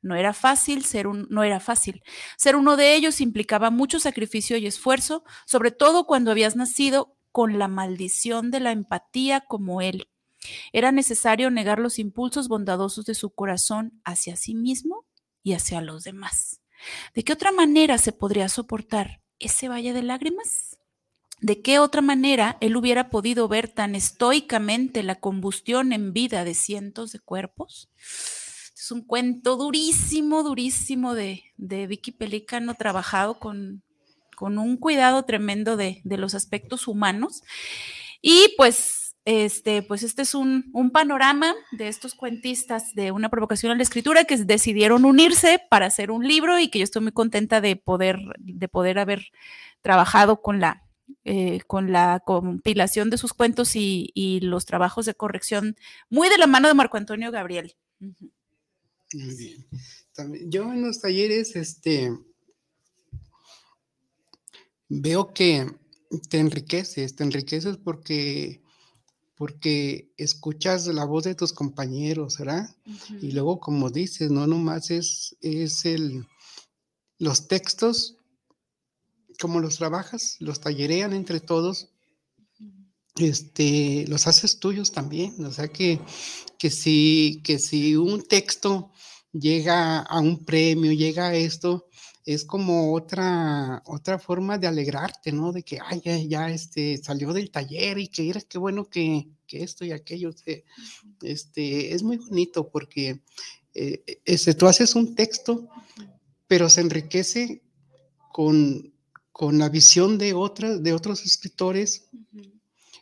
No 0.07 0.15
era 0.15 0.33
fácil 0.33 0.85
ser 0.85 1.09
un, 1.09 1.27
no 1.31 1.43
era 1.43 1.59
fácil. 1.59 2.05
Ser 2.37 2.55
uno 2.55 2.77
de 2.77 2.95
ellos 2.95 3.21
implicaba 3.21 3.71
mucho 3.71 3.99
sacrificio 3.99 4.57
y 4.57 4.67
esfuerzo, 4.67 5.25
sobre 5.47 5.73
todo 5.73 6.07
cuando 6.07 6.31
habías 6.31 6.55
nacido 6.55 7.17
con 7.33 7.59
la 7.59 7.67
maldición 7.67 8.53
de 8.53 8.61
la 8.61 8.71
empatía 8.71 9.41
como 9.41 9.81
él. 9.81 10.09
Era 10.73 10.93
necesario 10.93 11.51
negar 11.51 11.81
los 11.81 11.99
impulsos 11.99 12.47
bondadosos 12.47 13.05
de 13.05 13.17
su 13.17 13.31
corazón 13.31 14.01
hacia 14.05 14.37
sí 14.37 14.55
mismo 14.55 15.05
y 15.43 15.55
hacia 15.55 15.81
los 15.81 16.05
demás. 16.05 16.61
¿De 17.13 17.25
qué 17.25 17.33
otra 17.33 17.51
manera 17.51 17.99
se 17.99 18.13
podría 18.13 18.49
soportar 18.49 19.23
ese 19.41 19.69
valle 19.69 19.93
de 19.93 20.05
lágrimas? 20.05 20.79
¿De 21.41 21.63
qué 21.63 21.81
otra 21.81 22.01
manera 22.01 22.59
él 22.61 22.77
hubiera 22.77 23.11
podido 23.11 23.49
ver 23.49 23.69
tan 23.69 23.97
estoicamente 23.97 25.03
la 25.03 25.17
combustión 25.17 25.93
en 25.93 26.13
vida 26.13 26.45
de 26.45 26.55
cientos 26.55 27.11
de 27.11 27.19
cuerpos? 27.19 27.91
Es 28.77 28.93
un 28.93 29.01
cuento 29.01 29.57
durísimo, 29.57 30.43
durísimo 30.43 31.15
de, 31.15 31.45
de 31.57 31.87
Vicky 31.87 32.13
Pelícano, 32.13 32.75
trabajado 32.75 33.39
con, 33.39 33.83
con 34.37 34.59
un 34.59 34.77
cuidado 34.77 35.25
tremendo 35.25 35.79
de, 35.79 36.03
de, 36.05 36.19
los 36.19 36.35
aspectos 36.35 36.87
humanos. 36.87 37.43
Y 38.21 38.53
pues, 38.59 39.17
este, 39.25 39.83
pues 39.83 40.03
este 40.03 40.21
es 40.23 40.35
un, 40.35 40.71
un, 40.75 40.91
panorama 40.91 41.55
de 41.73 41.89
estos 41.89 42.15
cuentistas 42.15 42.95
de 42.95 43.13
una 43.13 43.31
provocación 43.31 43.73
a 43.73 43.77
la 43.77 43.83
escritura 43.83 44.25
que 44.25 44.37
decidieron 44.37 45.07
unirse 45.07 45.59
para 45.71 45.87
hacer 45.87 46.11
un 46.11 46.29
libro 46.29 46.59
y 46.59 46.69
que 46.69 46.81
yo 46.81 46.85
estoy 46.85 47.01
muy 47.01 47.13
contenta 47.13 47.63
de 47.63 47.77
poder, 47.77 48.19
de 48.39 48.69
poder 48.69 48.99
haber 48.99 49.31
trabajado 49.81 50.43
con 50.43 50.61
la, 50.61 50.83
eh, 51.25 51.61
con 51.67 51.93
la 51.93 52.21
compilación 52.27 53.09
de 53.09 53.17
sus 53.17 53.33
cuentos 53.33 53.75
y, 53.75 54.11
y, 54.15 54.41
los 54.41 54.67
trabajos 54.67 55.07
de 55.07 55.15
corrección 55.15 55.77
muy 56.11 56.29
de 56.29 56.37
la 56.37 56.47
mano 56.47 56.69
de 56.69 56.75
Marco 56.75 56.99
Antonio 56.99 57.31
Gabriel. 57.31 57.75
Muy 59.13 59.35
bien. 59.37 59.67
También, 60.13 60.51
yo 60.51 60.73
en 60.73 60.83
los 60.83 61.01
talleres, 61.01 61.57
este, 61.57 62.13
veo 64.89 65.33
que 65.33 65.67
te 66.29 66.39
enriqueces, 66.39 67.15
te 67.17 67.25
enriqueces 67.25 67.77
porque, 67.77 68.63
porque 69.37 70.13
escuchas 70.17 70.87
la 70.87 71.05
voz 71.05 71.25
de 71.25 71.35
tus 71.35 71.53
compañeros, 71.53 72.39
¿verdad? 72.39 72.75
Uh 72.87 72.91
-huh. 72.91 73.19
Y 73.23 73.33
luego, 73.33 73.61
como 73.61 73.91
dices, 73.91 74.31
no 74.31 74.47
nomás 74.47 74.91
es, 74.91 75.37
es 75.41 75.85
el, 75.85 76.27
los 77.19 77.49
textos, 77.49 78.17
como 79.39 79.61
los 79.61 79.77
trabajas, 79.77 80.37
los 80.41 80.61
tallerean 80.61 81.13
entre 81.13 81.41
todos, 81.41 81.91
este, 83.19 84.05
los 84.09 84.27
haces 84.27 84.59
tuyos 84.59 84.93
también. 84.93 85.45
O 85.45 85.53
sea 85.53 85.69
que, 85.69 86.01
que, 86.59 86.71
si, 86.71 87.41
que 87.45 87.59
si 87.59 87.97
un 87.97 88.23
texto 88.23 88.91
llega 89.33 90.01
a 90.01 90.21
un 90.21 90.45
premio, 90.45 90.93
llega 90.93 91.29
a 91.29 91.35
esto, 91.35 91.89
es 92.25 92.45
como 92.45 92.93
otra, 92.93 93.83
otra 93.87 94.19
forma 94.19 94.59
de 94.59 94.67
alegrarte, 94.67 95.31
¿no? 95.31 95.53
De 95.53 95.63
que, 95.63 95.79
ay, 95.81 96.29
ya, 96.29 96.51
este, 96.51 96.99
salió 96.99 97.33
del 97.33 97.51
taller 97.53 97.99
y 97.99 98.09
que 98.09 98.29
era 98.29 98.41
qué 98.41 98.59
bueno 98.59 98.89
que, 98.89 99.29
que 99.47 99.63
esto 99.63 99.85
y 99.85 99.93
aquello. 99.93 100.31
Este, 101.23 101.95
es 101.95 102.03
muy 102.03 102.17
bonito 102.17 102.69
porque 102.69 103.23
eh, 103.75 104.21
este, 104.25 104.55
tú 104.55 104.67
haces 104.67 104.97
un 104.97 105.15
texto, 105.15 105.69
pero 106.49 106.69
se 106.69 106.81
enriquece 106.81 107.63
con, 108.33 108.93
con 109.31 109.59
la 109.59 109.69
visión 109.69 110.19
de, 110.19 110.35
otra, 110.35 110.79
de 110.79 110.93
otros 110.93 111.25
escritores. 111.25 112.09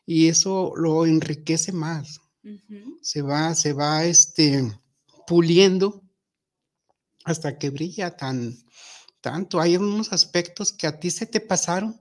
Y 0.06 0.28
eso 0.28 0.72
lo 0.76 1.06
enriquece 1.06 1.72
más. 1.72 2.20
Uh 2.42 2.48
-huh. 2.48 2.98
Se 3.00 3.22
va, 3.22 3.54
se 3.54 3.72
va 3.72 4.04
este, 4.04 4.72
puliendo 5.26 6.02
hasta 7.24 7.58
que 7.58 7.70
brilla 7.70 8.16
tan, 8.16 8.56
tanto. 9.20 9.60
Hay 9.60 9.76
unos 9.76 10.12
aspectos 10.12 10.72
que 10.72 10.86
a 10.86 10.98
ti 11.00 11.10
se 11.10 11.26
te 11.26 11.40
pasaron 11.40 12.00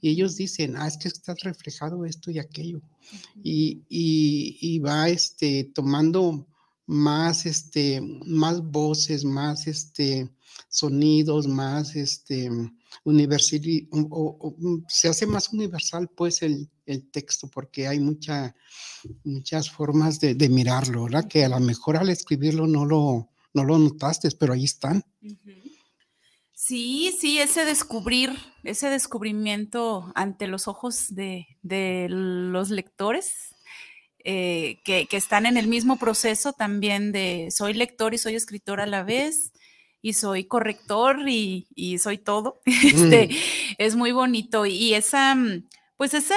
y 0.00 0.10
ellos 0.10 0.36
dicen, 0.36 0.76
ah, 0.76 0.88
es 0.88 0.96
que 0.96 1.08
estás 1.08 1.40
reflejado 1.42 2.04
esto 2.04 2.30
y 2.30 2.38
aquello. 2.38 2.78
Uh 2.78 2.80
-huh. 2.80 3.40
y, 3.44 3.82
y, 3.88 4.58
y, 4.60 4.78
va 4.80 5.08
este, 5.08 5.64
tomando 5.74 6.46
más, 6.86 7.46
este, 7.46 8.00
más 8.26 8.60
voces, 8.62 9.24
más 9.24 9.66
este, 9.66 10.30
sonidos, 10.68 11.46
más 11.46 11.94
este, 11.96 12.50
o, 13.04 14.36
o, 14.40 14.56
se 14.88 15.08
hace 15.08 15.26
más 15.26 15.52
universal 15.52 16.08
pues 16.14 16.42
el, 16.42 16.68
el, 16.86 17.10
texto 17.10 17.48
porque 17.48 17.88
hay 17.88 18.00
mucha, 18.00 18.54
muchas 19.24 19.70
formas 19.70 20.20
de, 20.20 20.34
de, 20.34 20.48
mirarlo, 20.48 21.04
¿verdad? 21.04 21.26
Que 21.26 21.44
a 21.44 21.48
lo 21.48 21.60
mejor 21.60 21.96
al 21.96 22.08
escribirlo 22.08 22.66
no 22.66 22.84
lo, 22.84 23.30
no 23.52 23.64
lo 23.64 23.78
notaste, 23.78 24.28
pero 24.38 24.52
ahí 24.52 24.64
están. 24.64 25.04
Sí, 26.52 27.14
sí, 27.18 27.38
ese 27.38 27.64
descubrir, 27.64 28.30
ese 28.62 28.88
descubrimiento 28.88 30.10
ante 30.14 30.46
los 30.46 30.68
ojos 30.68 31.14
de, 31.14 31.46
de 31.62 32.06
los 32.08 32.70
lectores, 32.70 33.54
eh, 34.26 34.80
que, 34.84 35.06
que, 35.06 35.18
están 35.18 35.44
en 35.44 35.58
el 35.58 35.66
mismo 35.66 35.98
proceso 35.98 36.54
también 36.54 37.12
de 37.12 37.48
soy 37.50 37.74
lector 37.74 38.14
y 38.14 38.18
soy 38.18 38.34
escritor 38.34 38.80
a 38.80 38.86
la 38.86 39.02
vez 39.02 39.52
y 40.04 40.12
soy 40.12 40.44
corrector 40.44 41.26
y, 41.26 41.66
y 41.74 41.96
soy 41.96 42.18
todo. 42.18 42.60
Este, 42.66 43.28
mm. 43.28 43.74
Es 43.78 43.96
muy 43.96 44.12
bonito 44.12 44.66
y 44.66 44.92
esa, 44.92 45.34
pues 45.96 46.12
esa 46.12 46.36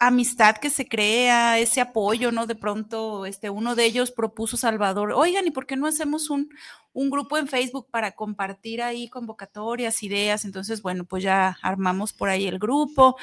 amistad 0.00 0.56
que 0.56 0.70
se 0.70 0.88
crea, 0.88 1.58
ese 1.58 1.82
apoyo, 1.82 2.32
¿no? 2.32 2.46
De 2.46 2.54
pronto, 2.54 3.26
este, 3.26 3.50
uno 3.50 3.74
de 3.74 3.84
ellos 3.84 4.10
propuso 4.10 4.56
Salvador, 4.56 5.12
oigan, 5.12 5.46
¿y 5.46 5.50
por 5.50 5.66
qué 5.66 5.76
no 5.76 5.86
hacemos 5.86 6.30
un, 6.30 6.48
un 6.94 7.10
grupo 7.10 7.36
en 7.36 7.46
Facebook 7.46 7.88
para 7.90 8.12
compartir 8.12 8.80
ahí 8.80 9.10
convocatorias, 9.10 10.02
ideas? 10.02 10.46
Entonces, 10.46 10.80
bueno, 10.80 11.04
pues 11.04 11.22
ya 11.22 11.58
armamos 11.60 12.14
por 12.14 12.30
ahí 12.30 12.46
el 12.46 12.58
grupo. 12.58 13.18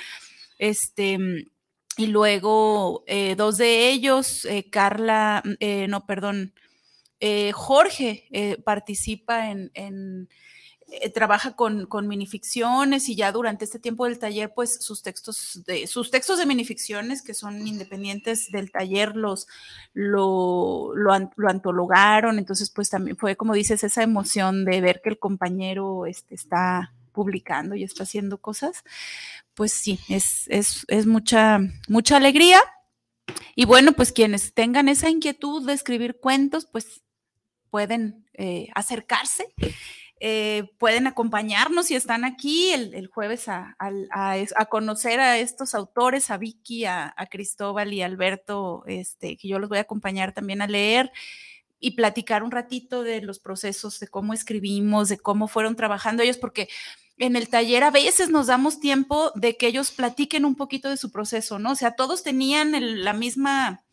Este, 0.60 1.18
y 1.98 2.06
luego 2.06 3.04
eh, 3.08 3.34
dos 3.36 3.58
de 3.58 3.90
ellos, 3.90 4.46
eh, 4.46 4.70
Carla, 4.70 5.42
eh, 5.60 5.88
no, 5.88 6.06
perdón, 6.06 6.54
eh, 7.20 7.52
Jorge 7.52 8.28
participa 8.64 9.50
en, 9.50 9.72
en 9.74 10.30
trabaja 11.14 11.56
con, 11.56 11.88
minificciones 12.08 13.10
y 13.10 13.16
ya 13.16 13.32
durante 13.32 13.66
este 13.66 13.80
tiempo 13.80 14.06
del 14.06 14.20
taller, 14.20 14.54
pues 14.54 14.84
sus 14.84 15.02
textos 15.02 15.62
de, 15.66 15.88
sus 15.88 16.12
textos 16.12 16.40
de 16.40 16.46
minificciones 16.46 17.22
que 17.22 17.34
son 17.34 17.68
independientes 17.68 18.52
del 18.52 18.72
taller 18.72 19.16
los 19.16 19.48
lo, 19.94 20.92
lo, 20.96 21.32
lo, 21.36 21.50
antologaron, 21.50 22.40
entonces 22.40 22.70
pues 22.70 22.90
también 22.90 23.18
fue 23.18 23.36
como 23.36 23.54
dices 23.54 23.84
esa 23.84 24.04
emoción 24.04 24.66
de 24.66 24.82
ver 24.82 25.02
que 25.04 25.10
el 25.10 25.20
compañero 25.20 26.06
este, 26.06 26.36
está 26.36 26.94
publicando 27.12 27.76
y 27.76 27.84
está 27.84 28.04
haciendo 28.04 28.38
cosas, 28.38 28.84
pues 29.54 29.74
sí, 29.74 30.00
es, 30.10 30.46
es, 30.48 30.86
es 30.88 31.06
mucha, 31.06 31.60
mucha 31.88 32.18
alegría. 32.18 32.60
Y 33.56 33.66
bueno, 33.66 33.92
pues 33.94 34.12
quienes 34.12 34.54
tengan 34.54 34.90
esa 34.90 35.10
inquietud 35.10 35.66
de 35.66 35.74
escribir 35.74 36.18
cuentos, 36.20 36.66
pues 36.66 37.02
pueden 37.70 38.26
eh, 38.34 38.68
acercarse, 38.76 39.54
eh, 40.22 40.72
pueden 40.78 41.08
acompañarnos 41.08 41.86
si 41.86 41.96
están 41.96 42.26
aquí 42.26 42.72
el, 42.72 42.94
el 42.94 43.08
jueves 43.08 43.48
a, 43.48 43.78
a, 43.80 44.36
a, 44.56 44.66
conocer 44.66 45.22
a 45.22 45.38
estos 45.38 45.74
autores, 45.74 46.30
a 46.30 46.38
Vicky, 46.38 46.84
a, 46.86 47.14
Cristóbal 47.32 47.94
y 47.94 48.02
Alberto, 48.02 48.84
este, 48.86 49.38
que 49.38 49.48
yo 49.48 49.60
los 49.60 49.70
voy 49.70 49.78
a 49.78 49.82
acompañar 49.82 50.34
también 50.34 50.62
a 50.62 50.68
leer 50.68 51.12
y 51.80 51.92
platicar 51.92 52.44
un 52.44 52.52
ratito 52.52 53.04
de 53.04 53.22
los 53.22 53.40
procesos, 53.40 54.00
de 54.02 54.10
cómo 54.10 54.34
escribimos, 54.34 55.08
de 55.08 55.18
cómo 55.18 55.48
fueron 55.48 55.78
trabajando 55.78 56.22
ellos, 56.22 56.38
porque 56.38 56.68
en 57.18 57.38
el 57.38 57.48
taller 57.48 57.84
a 57.84 57.92
veces 57.92 58.30
nos 58.30 58.48
damos 58.48 58.82
tiempo 58.82 59.32
de 59.36 59.56
que 59.56 59.68
ellos 59.68 59.92
platiquen 59.92 60.44
un 60.44 60.56
poquito 60.56 60.90
de 60.90 60.98
su 60.98 61.12
proceso, 61.12 61.60
¿no? 61.60 61.72
O 61.72 61.76
sea, 61.76 61.92
todos 61.92 62.24
tenían 62.24 62.74
la 63.04 63.14
misma 63.14 63.84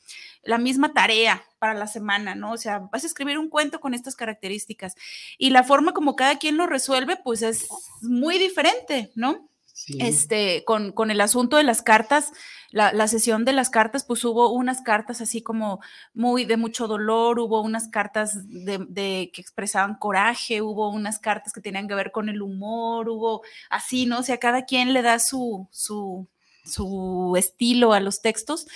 la 0.47 0.59
misma 0.59 0.93
tarea 0.93 1.45
para 1.59 1.75
la 1.75 1.87
semana, 1.87 2.35
¿no? 2.35 2.53
O 2.53 2.57
sea, 2.57 2.79
vas 2.93 3.05
a 3.05 3.07
escribir 3.07 3.39
un 3.39 3.49
cuento 3.49 3.81
con 3.81 3.95
estas 3.95 4.17
características 4.17 4.95
y 5.39 5.51
la 5.51 5.65
forma 5.65 5.93
como 5.93 6.17
cada 6.17 6.39
quien 6.39 6.57
lo 6.57 6.67
resuelve, 6.67 7.17
pues 7.17 7.43
es 7.43 7.69
muy 8.03 8.39
diferente, 8.39 9.11
¿no? 9.15 9.49
Sí. 9.73 9.99
Este, 10.01 10.65
con, 10.65 10.93
con, 10.93 11.11
el 11.11 11.21
asunto 11.21 11.59
de 11.59 11.63
las 11.63 11.83
cartas, 11.83 12.33
la, 12.71 12.95
la, 12.95 13.09
sesión 13.09 13.45
de 13.45 13.53
las 13.53 13.69
cartas, 13.69 14.05
pues 14.05 14.25
hubo 14.25 14.51
unas 14.51 14.81
cartas 14.81 15.21
así 15.21 15.43
como 15.43 15.81
muy 16.15 16.47
de 16.47 16.57
mucho 16.57 16.89
dolor, 16.89 17.39
hubo 17.39 17.61
unas 17.61 17.89
cartas 17.89 18.49
de, 18.49 18.79
de, 18.89 19.31
que 19.35 19.43
expresaban 19.43 19.97
coraje, 19.97 20.63
hubo 20.63 20.89
unas 20.89 21.19
cartas 21.19 21.53
que 21.53 21.61
tenían 21.61 21.89
que 21.89 21.95
ver 21.95 22.11
con 22.11 22.31
el 22.31 22.41
humor, 22.41 23.11
hubo 23.11 23.43
así, 23.69 24.07
¿no? 24.07 24.21
O 24.21 24.23
sea, 24.23 24.39
cada 24.39 24.65
quien 24.65 24.95
le 24.95 25.03
da 25.03 25.19
su, 25.19 25.69
su, 25.71 26.27
su 26.65 27.35
estilo 27.37 27.93
a 27.93 28.01
los 28.01 28.23
textos. 28.23 28.67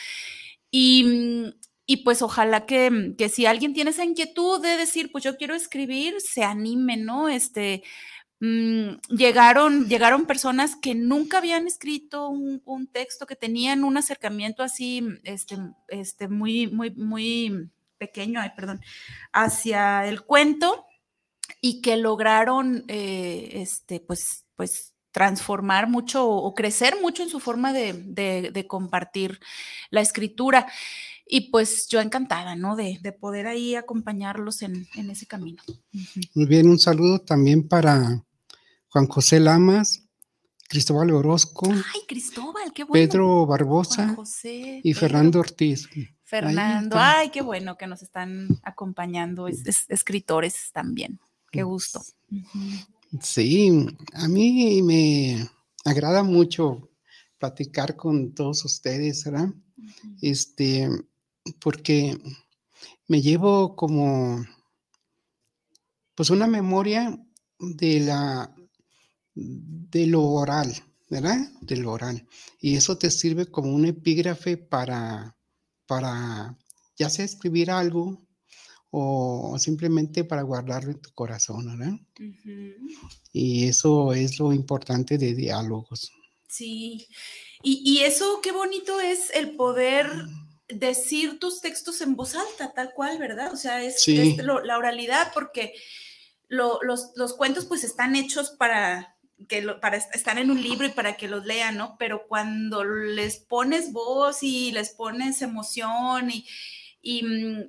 Y, 0.71 1.55
y 1.87 1.99
pues 1.99 2.23
ojalá 2.23 2.67
que, 2.67 3.15
que, 3.19 3.29
si 3.29 3.47
alguien 3.47 3.75
tiene 3.75 3.91
esa 3.91 4.05
inquietud 4.05 4.63
de 4.63 4.77
decir, 4.77 5.11
pues 5.11 5.25
yo 5.25 5.37
quiero 5.37 5.55
escribir, 5.55 6.21
se 6.21 6.45
anime, 6.45 6.97
¿no? 6.97 7.29
Este, 7.29 7.83
mmm, 8.41 8.93
llegaron, 9.09 9.89
llegaron 9.89 10.27
personas 10.27 10.77
que 10.77 10.95
nunca 10.95 11.39
habían 11.39 11.67
escrito 11.67 12.29
un, 12.29 12.63
un, 12.65 12.87
texto, 12.87 13.27
que 13.27 13.37
tenían 13.37 13.85
un 13.85 13.97
acercamiento 13.97 14.63
así, 14.63 15.03
este, 15.25 15.57
este, 15.89 16.29
muy, 16.29 16.69
muy, 16.69 16.91
muy 16.93 17.71
pequeño, 17.99 18.41
ay, 18.41 18.51
perdón, 18.57 18.81
hacia 19.33 20.07
el 20.07 20.23
cuento 20.23 20.87
y 21.61 21.83
que 21.83 21.97
lograron, 21.97 22.85
eh, 22.89 23.51
este, 23.55 24.01
pues, 24.01 24.47
pues 24.57 24.95
transformar 25.13 25.89
mucho 25.89 26.29
o 26.29 26.55
crecer 26.55 26.97
mucho 27.03 27.23
en 27.23 27.29
su 27.29 27.41
forma 27.41 27.73
de, 27.73 27.93
de, 27.93 28.51
de 28.53 28.67
compartir 28.67 29.41
la 29.91 30.01
escritura. 30.01 30.67
Y 31.33 31.51
pues 31.51 31.87
yo 31.89 32.01
encantada, 32.01 32.57
¿no? 32.57 32.75
De, 32.75 32.99
de 33.03 33.13
poder 33.13 33.47
ahí 33.47 33.77
acompañarlos 33.77 34.63
en, 34.63 34.89
en, 34.97 35.11
ese 35.11 35.27
camino. 35.27 35.63
Muy 36.35 36.47
bien, 36.47 36.69
un 36.69 36.79
saludo 36.79 37.21
también 37.21 37.69
para 37.69 38.25
Juan 38.89 39.07
José 39.07 39.39
Lamas, 39.39 40.09
Cristóbal 40.69 41.13
Orozco. 41.13 41.71
Ay, 41.71 42.01
Cristóbal, 42.09 42.73
qué 42.73 42.83
bueno. 42.83 42.93
Pedro 42.93 43.47
Barbosa 43.47 44.15
José, 44.15 44.81
y 44.83 44.93
Pedro. 44.93 45.01
Fernando 45.01 45.41
Ortiz. 45.41 45.89
Fernando, 46.25 46.97
ay, 46.99 47.31
qué 47.31 47.43
bueno 47.43 47.77
que 47.77 47.87
nos 47.87 48.03
están 48.03 48.49
acompañando, 48.65 49.47
es, 49.47 49.67
es, 49.67 49.85
escritores 49.89 50.71
también. 50.73 51.21
Qué 51.53 51.63
gusto. 51.63 52.01
Uh 52.31 52.37
-huh. 52.37 52.87
Sí, 53.19 53.87
a 54.13 54.29
mí 54.29 54.83
me 54.83 55.49
agrada 55.85 56.23
mucho 56.23 56.91
platicar 57.39 57.97
con 57.97 58.35
todos 58.35 58.65
ustedes, 58.65 59.25
¿verdad? 59.25 59.49
Uh 59.49 59.83
-huh. 59.83 60.19
Este, 60.23 60.89
porque 61.61 62.17
me 63.09 63.21
llevo 63.21 63.75
como, 63.75 64.45
pues 66.15 66.31
una 66.31 66.47
memoria 66.47 67.19
de 67.59 68.01
la, 68.01 68.55
de 69.35 70.07
lo 70.07 70.23
oral, 70.23 70.73
¿verdad? 71.09 71.39
De 71.63 71.77
lo 71.77 71.93
oral. 71.93 72.29
Y 72.61 72.77
eso 72.77 72.97
te 72.97 73.11
sirve 73.11 73.47
como 73.47 73.75
un 73.75 73.87
epígrafe 73.87 74.57
para, 74.57 75.37
para 75.87 76.57
ya 76.97 77.11
sea 77.11 77.25
escribir 77.25 77.71
algo 77.73 78.25
o 78.91 79.57
simplemente 79.59 80.25
para 80.25 80.43
guardarlo 80.43 80.91
en 80.91 81.01
tu 81.01 81.11
corazón, 81.13 81.79
¿verdad? 81.79 81.95
Uh 82.19 82.23
-huh. 82.23 83.11
Y 83.33 83.67
eso 83.67 84.13
es 84.13 84.39
lo 84.39 84.53
importante 84.53 85.17
de 85.17 85.35
diálogos. 85.35 86.13
Sí, 86.49 87.07
y, 87.63 87.83
y, 87.85 88.03
eso 88.03 88.41
qué 88.43 88.51
bonito 88.51 89.01
es 89.01 89.31
el 89.33 89.55
poder 89.55 90.11
decir 90.69 91.39
tus 91.39 91.61
textos 91.61 92.01
en 92.01 92.17
voz 92.17 92.35
alta, 92.35 92.73
tal 92.75 92.93
cual, 92.93 93.19
¿verdad? 93.19 93.53
O 93.53 93.57
sea, 93.57 93.85
es, 93.85 94.03
sí. 94.03 94.37
es 94.37 94.45
lo, 94.45 94.65
la 94.65 94.79
oralidad, 94.79 95.33
porque 95.33 95.75
lo, 96.49 96.81
los, 96.83 97.11
los, 97.15 97.35
cuentos 97.35 97.67
pues 97.67 97.85
están 97.85 98.17
hechos 98.17 98.51
para 98.51 99.17
que 99.49 99.63
lo, 99.63 99.81
para 99.81 99.97
estar 99.99 100.39
en 100.39 100.51
un 100.51 100.61
libro 100.61 100.87
y 100.87 100.91
para 100.91 101.17
que 101.17 101.29
los 101.29 101.47
lean, 101.47 101.77
¿no? 101.77 101.97
Pero 101.99 102.27
cuando 102.27 102.83
les 102.83 103.37
pones 103.37 103.93
voz 103.93 104.43
y 104.43 104.73
les 104.73 104.91
pones 104.91 105.43
emoción 105.43 106.31
y, 106.31 106.47
y, 107.03 107.23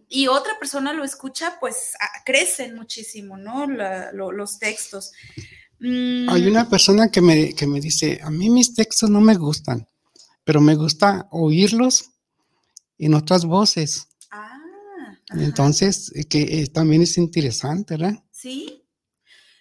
y 0.10 0.28
otra 0.28 0.60
persona 0.60 0.94
lo 0.94 1.04
escucha, 1.04 1.58
pues 1.60 1.94
crecen 2.26 2.76
muchísimo, 2.76 3.38
¿no? 3.38 3.66
La, 3.68 4.12
lo, 4.12 4.32
los 4.32 4.60
textos. 4.60 5.12
Mm. 5.80 6.30
Hay 6.30 6.48
una 6.48 6.70
persona 6.70 7.10
que 7.10 7.22
me, 7.22 7.56
que 7.56 7.66
me 7.66 7.80
dice, 7.80 8.20
a 8.24 8.30
mí 8.30 8.50
mis 8.50 8.74
textos 8.76 9.10
no 9.10 9.22
me 9.22 9.36
gustan, 9.36 9.88
pero 10.44 10.60
me 10.60 10.76
gusta 10.76 11.28
oírlos 11.32 12.12
en 12.98 13.14
otras 13.14 13.46
voces. 13.46 14.10
Ah. 14.32 14.60
Entonces, 15.32 16.12
que 16.30 16.42
eh, 16.42 16.68
también 16.68 17.02
es 17.02 17.18
interesante, 17.18 17.96
¿verdad? 17.96 18.22
Sí, 18.32 18.84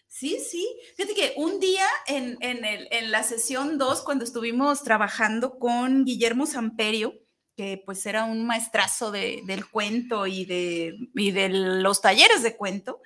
sí, 0.08 0.38
sí. 0.38 0.68
Fíjate 0.96 1.14
que 1.14 1.34
un 1.36 1.60
día 1.60 1.86
en, 2.08 2.36
en, 2.40 2.64
el, 2.64 2.88
en 2.90 3.12
la 3.12 3.22
sesión 3.22 3.78
2, 3.78 4.02
cuando 4.02 4.24
estuvimos 4.24 4.82
trabajando 4.82 5.58
con 5.58 6.04
Guillermo 6.04 6.46
Samperio, 6.46 7.14
que 7.60 7.82
pues 7.84 8.06
era 8.06 8.24
un 8.24 8.46
maestrazo 8.46 9.10
de, 9.10 9.42
del 9.44 9.68
cuento 9.68 10.26
y 10.26 10.46
de, 10.46 10.96
y 11.14 11.30
de 11.30 11.50
los 11.50 12.00
talleres 12.00 12.42
de 12.42 12.56
cuento, 12.56 13.02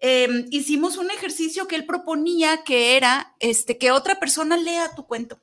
eh, 0.00 0.46
hicimos 0.50 0.96
un 0.96 1.10
ejercicio 1.10 1.68
que 1.68 1.76
él 1.76 1.84
proponía 1.84 2.64
que 2.64 2.96
era 2.96 3.34
este, 3.38 3.76
que 3.76 3.90
otra 3.90 4.18
persona 4.18 4.56
lea 4.56 4.94
tu 4.94 5.06
cuento. 5.06 5.42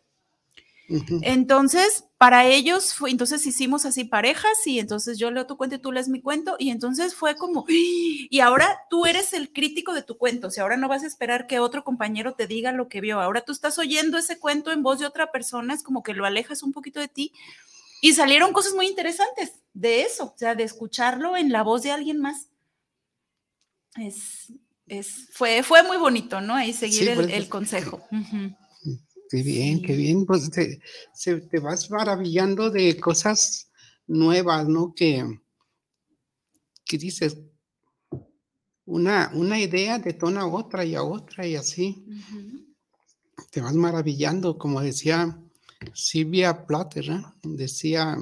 Uh 0.90 0.96
-huh. 0.96 1.20
Entonces, 1.22 2.06
para 2.18 2.48
ellos, 2.48 2.96
fue, 2.96 3.12
entonces 3.12 3.46
hicimos 3.46 3.86
así 3.86 4.04
parejas 4.04 4.66
y 4.66 4.80
entonces 4.80 5.20
yo 5.20 5.30
leo 5.30 5.46
tu 5.46 5.56
cuento 5.56 5.76
y 5.76 5.80
tú 5.80 5.92
lees 5.92 6.10
mi 6.10 6.20
cuento 6.20 6.56
y 6.58 6.72
entonces 6.72 7.14
fue 7.14 7.36
como, 7.36 7.66
y 7.68 8.40
ahora 8.40 8.80
tú 8.90 9.06
eres 9.06 9.34
el 9.34 9.54
crítico 9.54 9.94
de 9.94 10.02
tu 10.02 10.18
cuento, 10.18 10.48
o 10.48 10.52
sea, 10.52 10.64
ahora 10.64 10.78
no 10.78 10.88
vas 10.88 11.04
a 11.04 11.08
esperar 11.08 11.46
que 11.46 11.60
otro 11.60 11.84
compañero 11.84 12.34
te 12.34 12.48
diga 12.48 12.72
lo 12.72 12.88
que 12.88 13.00
vio, 13.00 13.22
ahora 13.22 13.42
tú 13.42 13.52
estás 13.52 13.78
oyendo 13.78 14.18
ese 14.18 14.40
cuento 14.40 14.72
en 14.72 14.82
voz 14.82 14.98
de 14.98 15.06
otra 15.06 15.32
persona, 15.32 15.76
es 15.76 15.84
como 15.84 16.02
que 16.02 16.16
lo 16.16 16.26
alejas 16.26 16.64
un 16.64 16.74
poquito 16.74 17.00
de 17.00 17.08
ti 17.08 17.32
y 18.04 18.12
salieron 18.12 18.52
cosas 18.52 18.74
muy 18.74 18.88
interesantes 18.88 19.54
de 19.74 20.02
eso, 20.02 20.26
o 20.26 20.38
sea, 20.38 20.56
de 20.56 20.64
escucharlo 20.64 21.38
en 21.38 21.54
la 21.54 21.64
voz 21.64 21.84
de 21.84 21.92
alguien 21.92 22.20
más. 22.20 22.50
Es, 23.96 24.52
es, 24.88 25.30
fue, 25.32 25.64
fue 25.64 25.84
muy 25.84 25.96
bonito, 25.96 26.42
¿no? 26.42 26.54
Ahí 26.54 26.74
seguir 26.74 27.06
sí, 27.06 27.08
el, 27.08 27.16
pues, 27.16 27.34
el, 27.34 27.48
consejo. 27.48 28.06
Uh 28.12 28.18
-huh. 28.18 28.58
Qué 29.30 29.42
bien, 29.42 29.82
qué 29.82 29.96
bien. 29.96 30.26
Pues 30.26 30.52
te, 30.52 30.82
se, 31.14 31.40
te, 31.40 31.60
vas 31.60 31.90
maravillando 31.90 32.70
de 32.70 33.00
cosas 33.00 33.72
nuevas, 34.06 34.68
¿no? 34.68 34.94
Que, 34.94 35.40
que 36.84 36.98
dices, 36.98 37.38
una, 38.84 39.32
una 39.34 39.58
idea 39.62 39.98
detona 39.98 40.42
a 40.42 40.48
otra 40.48 40.84
y 40.84 40.96
a 40.96 41.04
otra 41.04 41.48
y 41.48 41.56
así. 41.56 42.04
Uh 42.06 42.12
-huh. 42.12 42.76
Te 43.50 43.62
vas 43.62 43.76
maravillando, 43.76 44.58
como 44.58 44.82
decía 44.82 45.40
Silvia 45.94 46.66
Platter, 46.66 47.10
¿eh? 47.10 47.24
decía, 47.44 48.18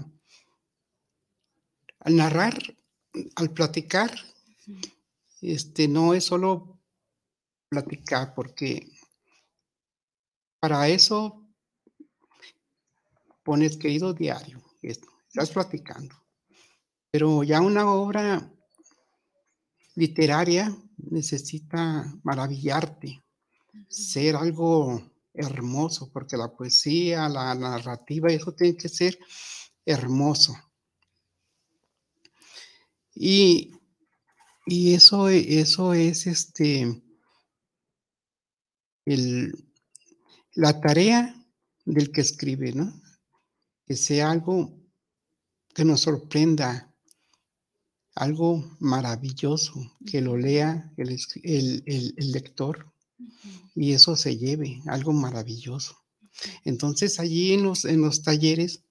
al 1.99 2.15
narrar, 2.15 2.57
al 3.35 3.51
platicar, 3.51 4.11
este, 5.41 5.87
no 5.87 6.13
es 6.13 6.25
solo 6.25 6.79
platicar, 7.69 8.33
porque 8.33 8.87
para 10.59 10.87
eso 10.87 11.47
pones 13.43 13.77
querido 13.77 14.13
diario, 14.13 14.61
estás 14.81 15.51
platicando. 15.51 16.15
Pero 17.11 17.43
ya 17.43 17.59
una 17.61 17.91
obra 17.91 18.51
literaria 19.95 20.75
necesita 20.97 22.05
maravillarte, 22.23 23.23
ser 23.87 24.35
algo 24.35 25.10
hermoso, 25.33 26.11
porque 26.11 26.37
la 26.37 26.51
poesía, 26.51 27.29
la 27.29 27.55
narrativa, 27.55 28.29
eso 28.31 28.53
tiene 28.53 28.77
que 28.77 28.89
ser 28.89 29.17
hermoso. 29.85 30.55
Y, 33.13 33.71
y 34.65 34.93
eso, 34.93 35.27
eso 35.29 35.93
es 35.93 36.27
este 36.27 37.03
el, 39.05 39.53
la 40.53 40.79
tarea 40.79 41.35
del 41.85 42.11
que 42.11 42.21
escribe, 42.21 42.73
¿no? 42.73 43.01
Que 43.85 43.95
sea 43.95 44.31
algo 44.31 44.77
que 45.73 45.85
nos 45.85 46.01
sorprenda, 46.01 46.93
algo 48.15 48.77
maravilloso, 48.79 49.73
que 50.05 50.21
lo 50.21 50.37
lea 50.37 50.91
el, 50.97 51.17
el, 51.43 51.83
el, 51.85 52.31
lector. 52.31 52.90
Y 53.75 53.93
eso 53.93 54.15
se 54.15 54.37
lleve, 54.37 54.81
algo 54.87 55.13
maravilloso. 55.13 55.97
Entonces 56.65 57.19
allí 57.19 57.53
en 57.53 57.63
los, 57.63 57.85
en 57.85 58.01
los 58.01 58.23
talleres 58.23 58.83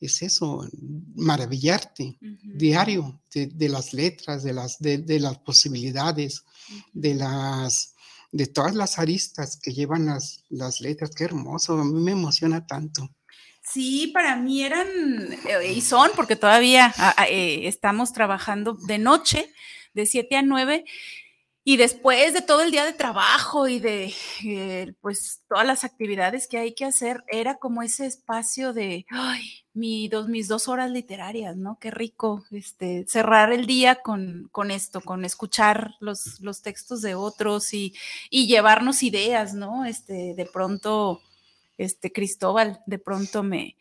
es 0.00 0.22
eso, 0.22 0.68
maravillarte 1.14 2.18
uh 2.20 2.24
-huh. 2.24 2.56
diario 2.56 3.20
de, 3.32 3.46
de, 3.46 3.68
las 3.68 3.92
letras, 3.92 4.42
de 4.42 4.52
las, 4.52 4.78
de, 4.78 4.98
de 4.98 5.20
las 5.20 5.38
posibilidades, 5.38 6.44
uh 6.68 6.72
-huh. 6.72 6.84
de 6.92 7.14
las 7.14 7.94
de 8.32 8.46
todas 8.46 8.74
las 8.74 8.98
aristas 8.98 9.58
que 9.62 9.72
llevan 9.72 10.06
las, 10.06 10.44
las 10.50 10.80
letras. 10.80 11.10
Qué 11.14 11.24
hermoso, 11.24 11.78
a 11.78 11.84
mí 11.84 12.00
me 12.00 12.12
emociona 12.12 12.66
tanto. 12.66 13.08
Sí, 13.62 14.10
para 14.12 14.36
mí 14.36 14.62
eran, 14.62 14.86
eh, 15.48 15.72
y 15.74 15.80
son, 15.80 16.10
porque 16.14 16.36
todavía 16.36 16.94
eh, 17.28 17.62
estamos 17.66 18.12
trabajando 18.12 18.74
de 18.74 18.98
noche, 18.98 19.52
de 19.92 20.06
7 20.06 20.36
a 20.36 20.42
9, 20.42 20.84
y 21.68 21.78
después 21.78 22.32
de 22.32 22.42
todo 22.42 22.62
el 22.62 22.70
día 22.70 22.84
de 22.84 22.92
trabajo 22.92 23.66
y 23.66 23.80
de 23.80 24.14
pues 25.00 25.42
todas 25.48 25.66
las 25.66 25.82
actividades 25.82 26.46
que 26.46 26.58
hay 26.58 26.76
que 26.76 26.84
hacer, 26.84 27.24
era 27.26 27.56
como 27.56 27.82
ese 27.82 28.06
espacio 28.06 28.72
de 28.72 29.04
mi, 29.74 30.06
dos, 30.06 30.28
mis 30.28 30.46
dos 30.46 30.68
horas 30.68 30.92
literarias, 30.92 31.56
¿no? 31.56 31.76
Qué 31.80 31.90
rico 31.90 32.44
este, 32.52 33.04
cerrar 33.08 33.52
el 33.52 33.66
día 33.66 33.96
con, 33.96 34.48
con 34.52 34.70
esto, 34.70 35.00
con 35.00 35.24
escuchar 35.24 35.96
los, 35.98 36.38
los 36.40 36.62
textos 36.62 37.02
de 37.02 37.16
otros 37.16 37.74
y, 37.74 37.96
y, 38.30 38.46
llevarnos 38.46 39.02
ideas, 39.02 39.52
¿no? 39.52 39.84
Este, 39.84 40.34
de 40.36 40.46
pronto 40.46 41.20
este 41.78 42.12
Cristóbal 42.12 42.80
de 42.86 43.00
pronto 43.00 43.42
me, 43.42 43.74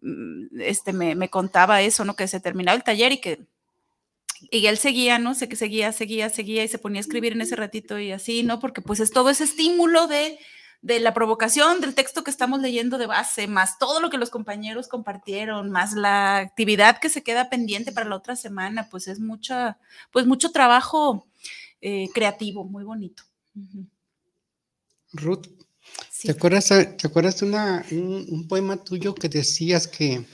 mm, 0.00 0.62
este, 0.62 0.94
me, 0.94 1.14
me 1.14 1.28
contaba 1.28 1.82
eso, 1.82 2.06
¿no? 2.06 2.16
Que 2.16 2.26
se 2.26 2.40
terminaba 2.40 2.74
el 2.74 2.84
taller 2.84 3.12
y 3.12 3.20
que 3.20 3.46
y 4.50 4.66
él 4.66 4.78
seguía, 4.78 5.18
¿no? 5.18 5.34
Sé 5.34 5.48
que 5.48 5.56
seguía, 5.56 5.92
seguía, 5.92 6.30
seguía 6.30 6.64
y 6.64 6.68
se 6.68 6.78
ponía 6.78 7.00
a 7.00 7.02
escribir 7.02 7.32
en 7.32 7.40
ese 7.40 7.56
ratito 7.56 7.98
y 7.98 8.12
así, 8.12 8.42
¿no? 8.42 8.60
Porque 8.60 8.82
pues 8.82 9.00
es 9.00 9.10
todo 9.10 9.30
ese 9.30 9.44
estímulo 9.44 10.06
de, 10.06 10.38
de 10.80 11.00
la 11.00 11.12
provocación 11.12 11.80
del 11.80 11.94
texto 11.94 12.22
que 12.22 12.30
estamos 12.30 12.60
leyendo 12.60 12.98
de 12.98 13.06
base, 13.06 13.48
más 13.48 13.78
todo 13.78 14.00
lo 14.00 14.10
que 14.10 14.18
los 14.18 14.30
compañeros 14.30 14.88
compartieron, 14.88 15.70
más 15.70 15.94
la 15.94 16.38
actividad 16.38 16.98
que 17.00 17.08
se 17.08 17.22
queda 17.22 17.50
pendiente 17.50 17.92
para 17.92 18.08
la 18.08 18.16
otra 18.16 18.36
semana, 18.36 18.88
pues 18.90 19.08
es 19.08 19.18
mucha, 19.18 19.78
pues 20.12 20.26
mucho 20.26 20.52
trabajo 20.52 21.26
eh, 21.80 22.08
creativo, 22.14 22.64
muy 22.64 22.84
bonito. 22.84 23.24
Ruth, 25.12 25.46
¿te 26.22 26.30
acuerdas, 26.30 26.68
¿te 26.68 27.06
acuerdas 27.06 27.40
de 27.40 27.46
una, 27.46 27.84
un, 27.90 28.26
un, 28.28 28.46
poema 28.46 28.76
tuyo 28.76 29.14
que 29.14 29.28
decías 29.28 29.88
que 29.88 30.24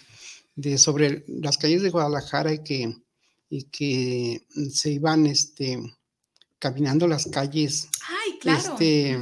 de 0.56 0.76
sobre 0.78 1.24
las 1.26 1.56
calles 1.56 1.82
de 1.82 1.90
Guadalajara 1.90 2.52
y 2.52 2.62
que 2.62 3.03
y 3.48 3.64
que 3.64 4.46
mm, 4.54 4.68
se 4.68 4.90
iban 4.92 5.26
este, 5.26 5.78
caminando 6.58 7.06
las 7.06 7.26
calles, 7.26 7.88
Ay, 8.08 8.38
claro. 8.38 8.58
este, 8.58 9.18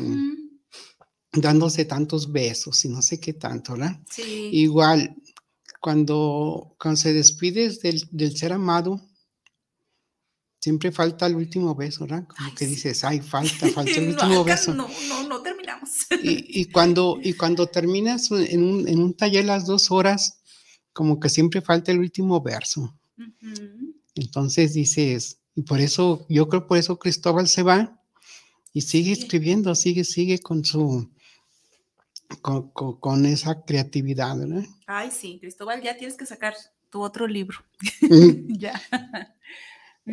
dándose 1.32 1.84
tantos 1.84 2.30
besos 2.30 2.84
y 2.84 2.88
no 2.88 3.02
sé 3.02 3.18
qué 3.20 3.32
tanto, 3.32 3.72
¿verdad? 3.72 3.98
Sí. 4.10 4.50
Igual, 4.52 5.16
cuando, 5.80 6.76
cuando 6.78 6.96
se 7.00 7.12
despides 7.12 7.80
del, 7.80 8.06
del, 8.10 8.36
ser 8.36 8.52
amado, 8.52 9.00
siempre 10.60 10.92
falta 10.92 11.26
el 11.26 11.34
último 11.34 11.74
beso, 11.74 12.02
¿verdad? 12.06 12.26
Como 12.28 12.48
Ay, 12.48 12.54
que 12.54 12.66
dices, 12.66 13.02
ay, 13.04 13.20
falta, 13.20 13.66
falta 13.74 13.90
el 13.90 14.04
No, 14.06 14.12
último 14.12 14.40
acá 14.42 14.54
beso. 14.54 14.74
No, 14.74 14.88
no, 15.08 15.28
no 15.28 15.42
terminamos. 15.42 15.90
Y, 16.22 16.60
y 16.60 16.66
cuando, 16.66 17.18
y 17.20 17.32
cuando 17.32 17.66
terminas 17.66 18.30
en 18.30 18.62
un, 18.62 18.86
en 18.88 19.00
un 19.00 19.14
taller 19.14 19.44
las 19.44 19.66
dos 19.66 19.90
horas, 19.90 20.38
como 20.92 21.18
que 21.18 21.28
siempre 21.28 21.60
falta 21.62 21.90
el 21.90 21.98
último 21.98 22.40
verso. 22.40 22.96
Ujú. 23.18 23.81
Entonces 24.14 24.74
dices, 24.74 25.38
y 25.54 25.62
por 25.62 25.80
eso, 25.80 26.26
yo 26.28 26.48
creo 26.48 26.66
por 26.66 26.78
eso 26.78 26.98
Cristóbal 26.98 27.48
se 27.48 27.62
va 27.62 27.98
y 28.72 28.82
sigue 28.82 29.12
escribiendo, 29.12 29.74
sigue, 29.74 30.04
sigue 30.04 30.38
con 30.38 30.64
su, 30.64 31.10
con, 32.40 32.70
con- 32.70 32.98
con 33.00 33.26
esa 33.26 33.62
creatividad, 33.62 34.38
¿verdad? 34.38 34.64
Ay, 34.86 35.10
sí, 35.10 35.38
Cristóbal, 35.40 35.82
ya 35.82 35.96
tienes 35.96 36.16
que 36.16 36.26
sacar 36.26 36.54
tu 36.90 37.00
otro 37.02 37.26
libro. 37.26 37.58
Mm, 38.02 38.54
ya. 38.58 38.80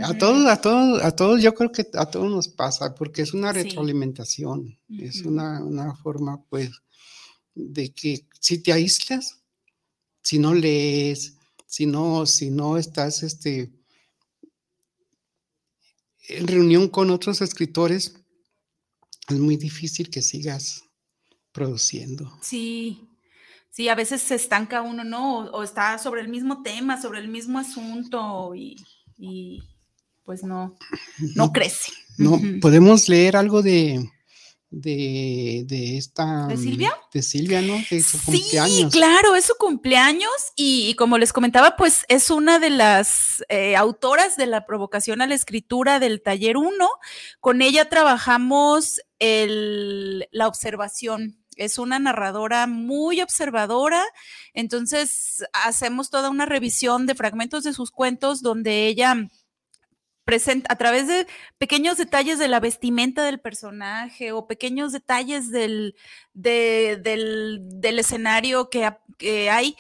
A 0.04 0.14
todos, 0.18 0.46
a 0.46 0.62
todos, 0.62 1.02
a 1.04 1.16
todos, 1.16 1.42
yo 1.42 1.54
creo 1.56 1.72
que 1.72 1.88
a 1.94 2.06
todos 2.06 2.30
nos 2.30 2.48
pasa, 2.48 2.94
porque 2.94 3.24
es 3.24 3.34
una 3.34 3.52
Sí. 3.54 3.64
retroalimentación, 3.64 4.78
es 4.88 5.24
una, 5.26 5.64
una 5.64 5.96
forma, 5.96 6.42
pues, 6.50 6.70
de 7.56 7.92
que 7.92 8.26
si 8.40 8.62
te 8.62 8.72
aíslas, 8.72 9.42
si 10.24 10.38
no 10.38 10.54
lees, 10.54 11.36
si 11.66 11.86
no, 11.88 12.26
si 12.28 12.52
no 12.52 12.78
estás, 12.78 13.24
este, 13.24 13.72
en 16.30 16.48
reunión 16.48 16.88
con 16.88 17.10
otros 17.10 17.42
escritores, 17.42 18.16
es 19.28 19.38
muy 19.40 19.58
difícil 19.58 20.10
que 20.10 20.22
sigas 20.22 20.84
produciendo. 21.52 22.32
Sí, 22.42 23.08
sí, 23.70 23.90
a 23.90 23.96
veces 23.96 24.22
se 24.22 24.36
estanca 24.36 24.82
uno, 24.82 25.04
¿no? 25.04 25.40
O, 25.40 25.60
o 25.60 25.64
está 25.64 25.98
sobre 25.98 26.22
el 26.22 26.30
mismo 26.30 26.62
tema, 26.64 27.02
sobre 27.02 27.20
el 27.20 27.28
mismo 27.28 27.60
asunto 27.60 28.54
y, 28.56 28.76
y, 29.18 29.62
pues 30.24 30.44
no, 30.44 30.76
no 31.36 31.48
No, 31.48 31.52
crece. 31.52 31.92
no, 32.18 32.40
podemos 32.62 33.10
leer 33.10 33.36
algo 33.36 33.62
de, 33.62 34.10
de, 34.72 35.64
de 35.66 35.98
esta... 35.98 36.48
¿De 36.48 36.58
Silvia? 36.58 36.94
De 37.14 37.22
Silvia, 37.24 37.62
¿no? 37.62 37.74
De 37.90 38.04
su 38.04 38.18
Sí, 38.18 38.26
cumpleaños. 38.42 38.94
claro, 38.94 39.36
es 39.36 39.46
su 39.46 39.56
cumpleaños 39.58 40.32
y, 40.56 40.90
y 40.90 40.94
como 40.96 41.18
les 41.18 41.34
comentaba, 41.34 41.76
pues 41.76 42.06
es 42.08 42.30
una 42.30 42.60
de 42.60 42.70
las 42.70 43.44
eh, 43.50 43.76
autoras 43.76 44.36
de 44.38 44.46
la 44.46 44.66
provocación 44.66 45.22
a 45.22 45.28
la 45.28 45.36
escritura 45.36 46.00
del 46.00 46.22
taller 46.22 46.58
1. 46.58 46.88
Con 47.40 47.62
ella 47.62 47.90
trabajamos 47.90 49.02
el- 49.20 50.28
la 50.32 50.48
observación. 50.48 51.38
Es 51.56 51.78
una 51.78 52.00
narradora 52.00 52.68
muy 52.68 53.20
observadora, 53.22 54.02
entonces 54.54 55.44
hacemos 55.52 56.10
toda 56.10 56.30
una 56.30 56.46
revisión 56.46 57.06
de 57.06 57.16
fragmentos 57.16 57.64
de 57.64 57.74
sus 57.74 57.92
cuentos 57.92 58.42
donde 58.42 58.88
ella 58.88 59.28
presenta 60.30 60.72
a 60.72 60.76
través 60.76 61.08
de 61.08 61.26
pequeños 61.58 61.98
detalles 61.98 62.38
de 62.38 62.48
la 62.48 62.60
vestimenta 62.60 63.24
del 63.24 63.40
personaje 63.40 64.32
o 64.32 64.46
pequeños 64.46 64.92
detalles 64.92 65.50
del, 65.50 65.96
de- 66.36 66.98
del, 67.02 67.98
escenario 67.98 68.70
que, 68.70 68.88
que 69.18 69.50
hay, 69.50 69.76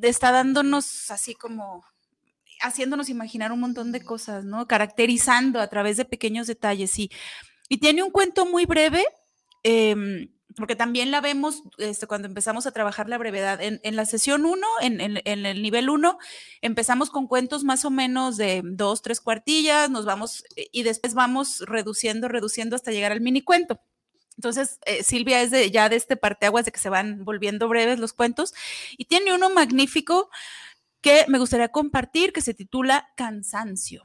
está 0.00 0.30
dándonos 0.30 1.10
así 1.10 1.34
como 1.34 1.84
haciéndonos 2.60 3.08
imaginar 3.08 3.50
un 3.50 3.58
montón 3.58 3.90
de 3.90 4.04
cosas, 4.04 4.44
¿no? 4.44 4.68
Caracterizando 4.68 5.58
a 5.58 5.66
través 5.66 5.96
de 5.96 6.04
pequeños 6.04 6.46
detalles. 6.46 6.96
Y, 6.96 7.10
y 7.68 7.78
tiene 7.78 8.04
un 8.04 8.12
cuento 8.12 8.46
muy 8.46 8.66
breve, 8.66 9.04
em, 9.64 10.28
porque 10.56 10.76
también 10.76 11.10
la 11.10 11.20
vemos 11.20 11.62
este, 11.78 12.06
cuando 12.06 12.28
empezamos 12.28 12.66
a 12.66 12.72
trabajar 12.72 13.08
la 13.08 13.18
brevedad. 13.18 13.58
En, 13.60 13.80
la 13.96 14.04
sesión 14.06 14.44
1, 14.44 14.66
en, 14.82 15.00
en- 15.00 15.20
en 15.24 15.46
el 15.46 15.62
nivel 15.62 15.90
1, 15.90 16.18
empezamos 16.60 17.10
con 17.10 17.26
cuentos 17.26 17.64
más 17.64 17.84
o 17.84 17.90
menos 17.90 18.36
de 18.36 18.62
dos, 18.64 19.02
tres 19.02 19.20
cuartillas, 19.20 19.90
nos 19.90 20.04
vamos 20.04 20.44
eh, 20.56 20.68
y 20.72 20.82
después 20.84 21.14
vamos 21.14 21.60
reduciendo, 21.66 22.28
reduciendo 22.28 22.76
hasta 22.76 22.92
llegar 22.92 23.12
al 23.12 23.20
mini 23.20 23.42
cuento. 23.42 23.80
Entonces, 24.36 24.78
eh, 24.86 25.02
Silvia 25.04 25.42
es 25.42 25.50
de, 25.50 25.70
ya 25.70 25.88
de 25.88 25.96
este 25.96 26.16
parteaguas 26.16 26.64
de 26.64 26.72
que 26.72 26.80
se 26.80 26.88
van 26.90 27.24
volviendo 27.24 27.68
breves 27.68 27.98
los 28.00 28.12
cuentos 28.12 28.52
y 28.98 29.04
tiene 29.06 29.32
uno 29.32 29.50
magnífico 29.50 30.28
que 31.00 31.24
me 31.28 31.38
gustaría 31.38 31.68
compartir 31.68 32.32
que 32.32 32.40
se 32.40 32.54
titula 32.54 33.08
Cansancio. 33.16 34.02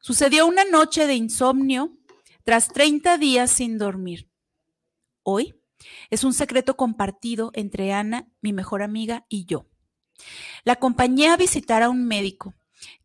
Sucedió 0.00 0.46
una 0.46 0.64
noche 0.64 1.06
de 1.06 1.14
insomnio 1.14 1.92
tras 2.44 2.68
30 2.68 3.18
días 3.18 3.50
sin 3.50 3.78
dormir. 3.78 4.29
Hoy 5.22 5.54
es 6.10 6.24
un 6.24 6.34
secreto 6.34 6.76
compartido 6.76 7.50
entre 7.54 7.92
Ana, 7.92 8.28
mi 8.40 8.52
mejor 8.52 8.82
amiga, 8.82 9.26
y 9.28 9.46
yo. 9.46 9.66
La 10.64 10.74
acompañé 10.74 11.28
a 11.28 11.36
visitar 11.36 11.82
a 11.82 11.88
un 11.88 12.06
médico, 12.06 12.54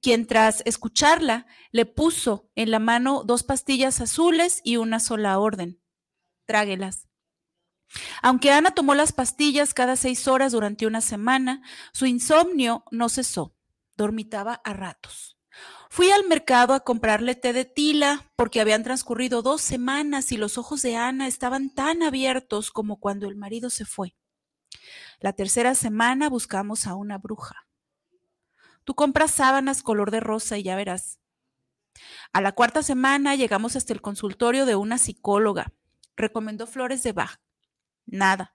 quien 0.01 0.27
tras 0.27 0.61
escucharla 0.65 1.45
le 1.71 1.85
puso 1.85 2.49
en 2.55 2.71
la 2.71 2.79
mano 2.79 3.23
dos 3.23 3.43
pastillas 3.43 4.01
azules 4.01 4.61
y 4.63 4.77
una 4.77 4.99
sola 4.99 5.39
orden. 5.39 5.81
Tráguelas. 6.45 7.07
Aunque 8.21 8.51
Ana 8.51 8.71
tomó 8.71 8.95
las 8.95 9.13
pastillas 9.13 9.73
cada 9.73 9.95
seis 9.95 10.27
horas 10.27 10.51
durante 10.51 10.87
una 10.87 11.01
semana, 11.01 11.61
su 11.93 12.05
insomnio 12.05 12.83
no 12.91 13.09
cesó. 13.09 13.55
Dormitaba 13.95 14.55
a 14.65 14.73
ratos. 14.73 15.34
Fui 15.95 16.11
al 16.11 16.27
mercado 16.27 16.73
a 16.73 16.81
comprarle 16.81 17.35
té 17.35 17.53
de 17.53 17.63
tila 17.63 18.29
porque 18.35 18.59
habían 18.59 18.83
transcurrido 18.83 19.41
dos 19.41 19.61
semanas 19.61 20.33
y 20.33 20.35
los 20.35 20.57
ojos 20.57 20.81
de 20.81 20.97
Ana 20.97 21.25
estaban 21.25 21.73
tan 21.73 22.03
abiertos 22.03 22.69
como 22.69 22.99
cuando 22.99 23.29
el 23.29 23.37
marido 23.37 23.69
se 23.69 23.85
fue. 23.85 24.13
La 25.21 25.31
tercera 25.31 25.73
semana 25.73 26.27
buscamos 26.27 26.85
a 26.85 26.95
una 26.95 27.17
bruja. 27.17 27.65
Tú 28.83 28.93
compras 28.93 29.31
sábanas 29.31 29.83
color 29.83 30.11
de 30.11 30.19
rosa 30.19 30.57
y 30.57 30.63
ya 30.63 30.75
verás. 30.75 31.21
A 32.33 32.41
la 32.41 32.51
cuarta 32.51 32.83
semana 32.83 33.35
llegamos 33.35 33.77
hasta 33.77 33.93
el 33.93 34.01
consultorio 34.01 34.65
de 34.65 34.75
una 34.75 34.97
psicóloga. 34.97 35.71
Recomendó 36.17 36.67
flores 36.67 37.03
de 37.03 37.13
Bach. 37.13 37.39
Nada. 38.05 38.53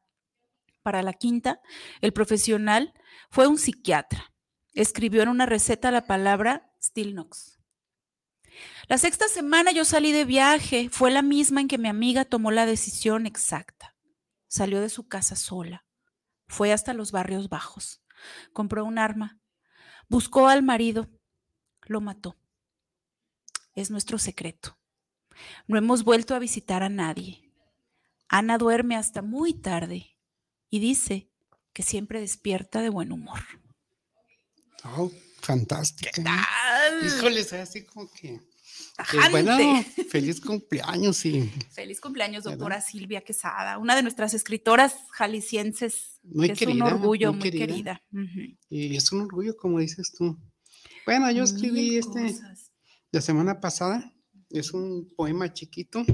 Para 0.82 1.02
la 1.02 1.14
quinta, 1.14 1.62
el 2.02 2.12
profesional 2.12 2.92
fue 3.30 3.46
un 3.46 3.56
psiquiatra. 3.56 4.34
Escribió 4.74 5.22
en 5.22 5.30
una 5.30 5.46
receta 5.46 5.90
la 5.90 6.04
palabra 6.04 6.69
Stilnox. 6.82 7.58
La 8.88 8.98
sexta 8.98 9.28
semana 9.28 9.72
yo 9.72 9.84
salí 9.84 10.12
de 10.12 10.24
viaje. 10.24 10.88
Fue 10.90 11.10
la 11.10 11.22
misma 11.22 11.60
en 11.60 11.68
que 11.68 11.78
mi 11.78 11.88
amiga 11.88 12.24
tomó 12.24 12.50
la 12.50 12.66
decisión 12.66 13.26
exacta. 13.26 13.94
Salió 14.48 14.80
de 14.80 14.88
su 14.88 15.06
casa 15.06 15.36
sola. 15.36 15.84
Fue 16.48 16.72
hasta 16.72 16.92
los 16.92 17.12
barrios 17.12 17.48
bajos. 17.48 18.02
Compró 18.52 18.84
un 18.84 18.98
arma. 18.98 19.38
Buscó 20.08 20.48
al 20.48 20.62
marido. 20.62 21.08
Lo 21.86 22.00
mató. 22.00 22.36
Es 23.74 23.90
nuestro 23.90 24.18
secreto. 24.18 24.76
No 25.66 25.78
hemos 25.78 26.02
vuelto 26.02 26.34
a 26.34 26.40
visitar 26.40 26.82
a 26.82 26.88
nadie. 26.88 27.52
Ana 28.28 28.58
duerme 28.58 28.96
hasta 28.96 29.22
muy 29.22 29.54
tarde 29.54 30.16
y 30.68 30.80
dice 30.80 31.30
que 31.72 31.82
siempre 31.82 32.20
despierta 32.20 32.82
de 32.82 32.90
buen 32.90 33.12
humor. 33.12 33.40
Fantástico. 35.40 36.10
¿Qué 36.14 36.22
tal? 36.22 37.60
Así 37.60 37.84
como 37.84 38.10
que. 38.10 38.40
Tajante. 38.96 39.30
bueno, 39.30 39.84
feliz 40.10 40.40
cumpleaños 40.40 41.24
y 41.24 41.50
Feliz 41.72 42.00
cumpleaños, 42.00 42.44
¿Verdad? 42.44 42.58
doctora 42.58 42.80
Silvia 42.80 43.22
Quesada, 43.22 43.78
una 43.78 43.96
de 43.96 44.02
nuestras 44.02 44.34
escritoras 44.34 44.94
jaliscienses, 45.12 46.20
Muy 46.22 46.52
que 46.52 46.64
es 46.64 46.70
un 46.70 46.82
orgullo, 46.82 47.32
muy 47.32 47.40
muy 47.40 47.50
querida. 47.50 48.02
Y 48.68 48.96
es 48.96 49.10
un 49.12 49.22
orgullo, 49.22 49.56
como 49.56 49.78
dices 49.78 50.12
tú. 50.16 50.38
Bueno, 51.06 51.30
yo 51.30 51.44
escribí 51.44 51.90
Mil 51.90 51.98
este 51.98 52.22
cosas. 52.32 52.72
la 53.10 53.20
semana 53.20 53.60
pasada. 53.60 54.12
Es 54.50 54.72
un 54.72 55.08
poema 55.16 55.52
chiquito 55.52 56.04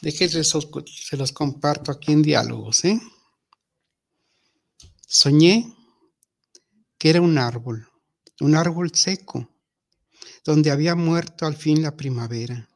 Déjense, 0.00 0.42
se 0.42 1.16
los 1.16 1.32
comparto 1.32 1.92
aquí 1.92 2.10
en 2.10 2.22
diálogos, 2.22 2.84
¿eh? 2.84 3.00
Soñé 5.06 5.72
que 7.02 7.10
era 7.10 7.20
un 7.20 7.36
árbol, 7.36 7.88
un 8.38 8.54
árbol 8.54 8.92
seco, 8.94 9.48
donde 10.44 10.70
había 10.70 10.94
muerto 10.94 11.46
al 11.46 11.56
fin 11.56 11.82
la 11.82 11.96
primavera. 11.96 12.68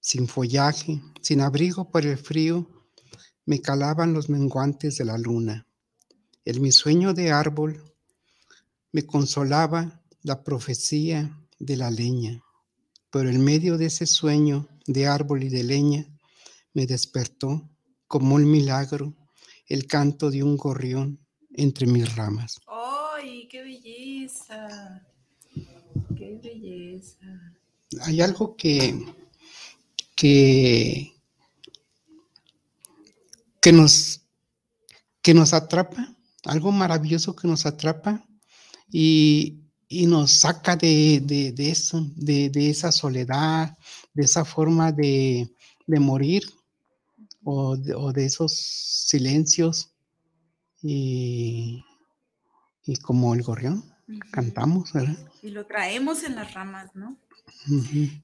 Sin 0.00 0.26
follaje, 0.26 1.02
sin 1.20 1.42
abrigo 1.42 1.90
por 1.90 2.06
el 2.06 2.16
frío, 2.16 2.66
me 3.44 3.60
calaban 3.60 4.14
los 4.14 4.30
menguantes 4.30 4.96
de 4.96 5.04
la 5.04 5.18
luna. 5.18 5.66
En 6.46 6.62
mi 6.62 6.72
sueño 6.72 7.12
de 7.12 7.30
árbol 7.30 7.84
me 8.90 9.04
consolaba 9.04 10.02
la 10.22 10.42
profecía 10.42 11.38
de 11.58 11.76
la 11.76 11.90
leña, 11.90 12.42
pero 13.10 13.28
en 13.28 13.44
medio 13.44 13.76
de 13.76 13.84
ese 13.84 14.06
sueño 14.06 14.66
de 14.86 15.08
árbol 15.08 15.42
y 15.42 15.50
de 15.50 15.62
leña 15.62 16.06
me 16.72 16.86
despertó 16.86 17.68
como 18.06 18.34
un 18.34 18.50
milagro 18.50 19.14
el 19.66 19.86
canto 19.86 20.30
de 20.30 20.42
un 20.42 20.56
gorrión 20.56 21.20
entre 21.50 21.86
mis 21.86 22.16
ramas. 22.16 22.60
¡Ay, 22.66 22.85
qué 22.85 22.85
¡Qué 26.16 26.38
belleza! 26.42 27.26
Hay 28.02 28.20
algo 28.20 28.56
que, 28.56 29.06
que, 30.14 31.12
que, 33.60 33.72
nos, 33.72 34.22
que 35.22 35.34
nos 35.34 35.52
atrapa, 35.52 36.14
algo 36.44 36.72
maravilloso 36.72 37.34
que 37.36 37.48
nos 37.48 37.66
atrapa 37.66 38.24
y, 38.90 39.62
nos 39.88 40.30
saca 40.32 40.76
de, 40.76 41.54
eso, 41.58 42.06
de, 42.16 42.50
esa 42.54 42.90
soledad, 42.90 43.76
de 44.14 44.24
esa 44.24 44.44
forma 44.44 44.90
de, 44.92 45.48
morir 45.86 46.42
o, 47.44 47.76
o 47.96 48.12
de 48.12 48.24
esos 48.26 48.52
silencios 48.52 49.92
y, 50.82 51.82
como 53.02 53.34
el 53.34 53.42
gorrión, 53.42 53.95
cantamos, 54.30 54.92
¿verdad? 54.92 55.16
Y 55.42 55.50
lo 55.50 55.66
traemos 55.66 56.22
en 56.22 56.36
las 56.36 56.54
ramas, 56.54 56.94
¿no? 56.94 57.16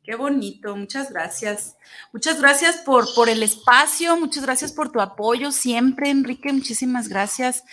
Qué 0.05 0.15
bonito, 0.15 0.77
muchas 0.77 1.11
gracias. 1.11 1.77
Muchas 2.13 2.41
gracias 2.41 2.77
por, 2.79 3.13
por 3.15 3.29
el 3.29 3.43
espacio, 3.43 4.17
muchas 4.17 4.45
gracias 4.45 4.73
por 4.73 4.93
tu 4.93 5.01
apoyo 5.01 5.51
siempre, 5.51 6.11
Enrique, 6.11 6.53
muchísimas 6.53 7.09
gracias. 7.09 7.65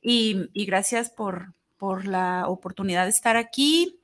Y, 0.00 0.48
gracias 0.66 1.10
por, 1.10 1.52
por, 1.78 2.06
la 2.06 2.48
oportunidad 2.48 3.04
de 3.04 3.10
estar 3.10 3.36
aquí. 3.36 4.00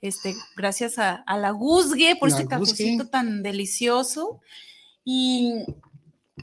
Este, 0.00 0.34
gracias 0.56 0.98
a, 0.98 1.24
la 1.36 1.50
Guzgue 1.50 2.16
por 2.16 2.30
este 2.30 2.46
cafecito 2.46 3.08
tan 3.08 3.42
delicioso. 3.42 4.40
Y, 5.04 5.64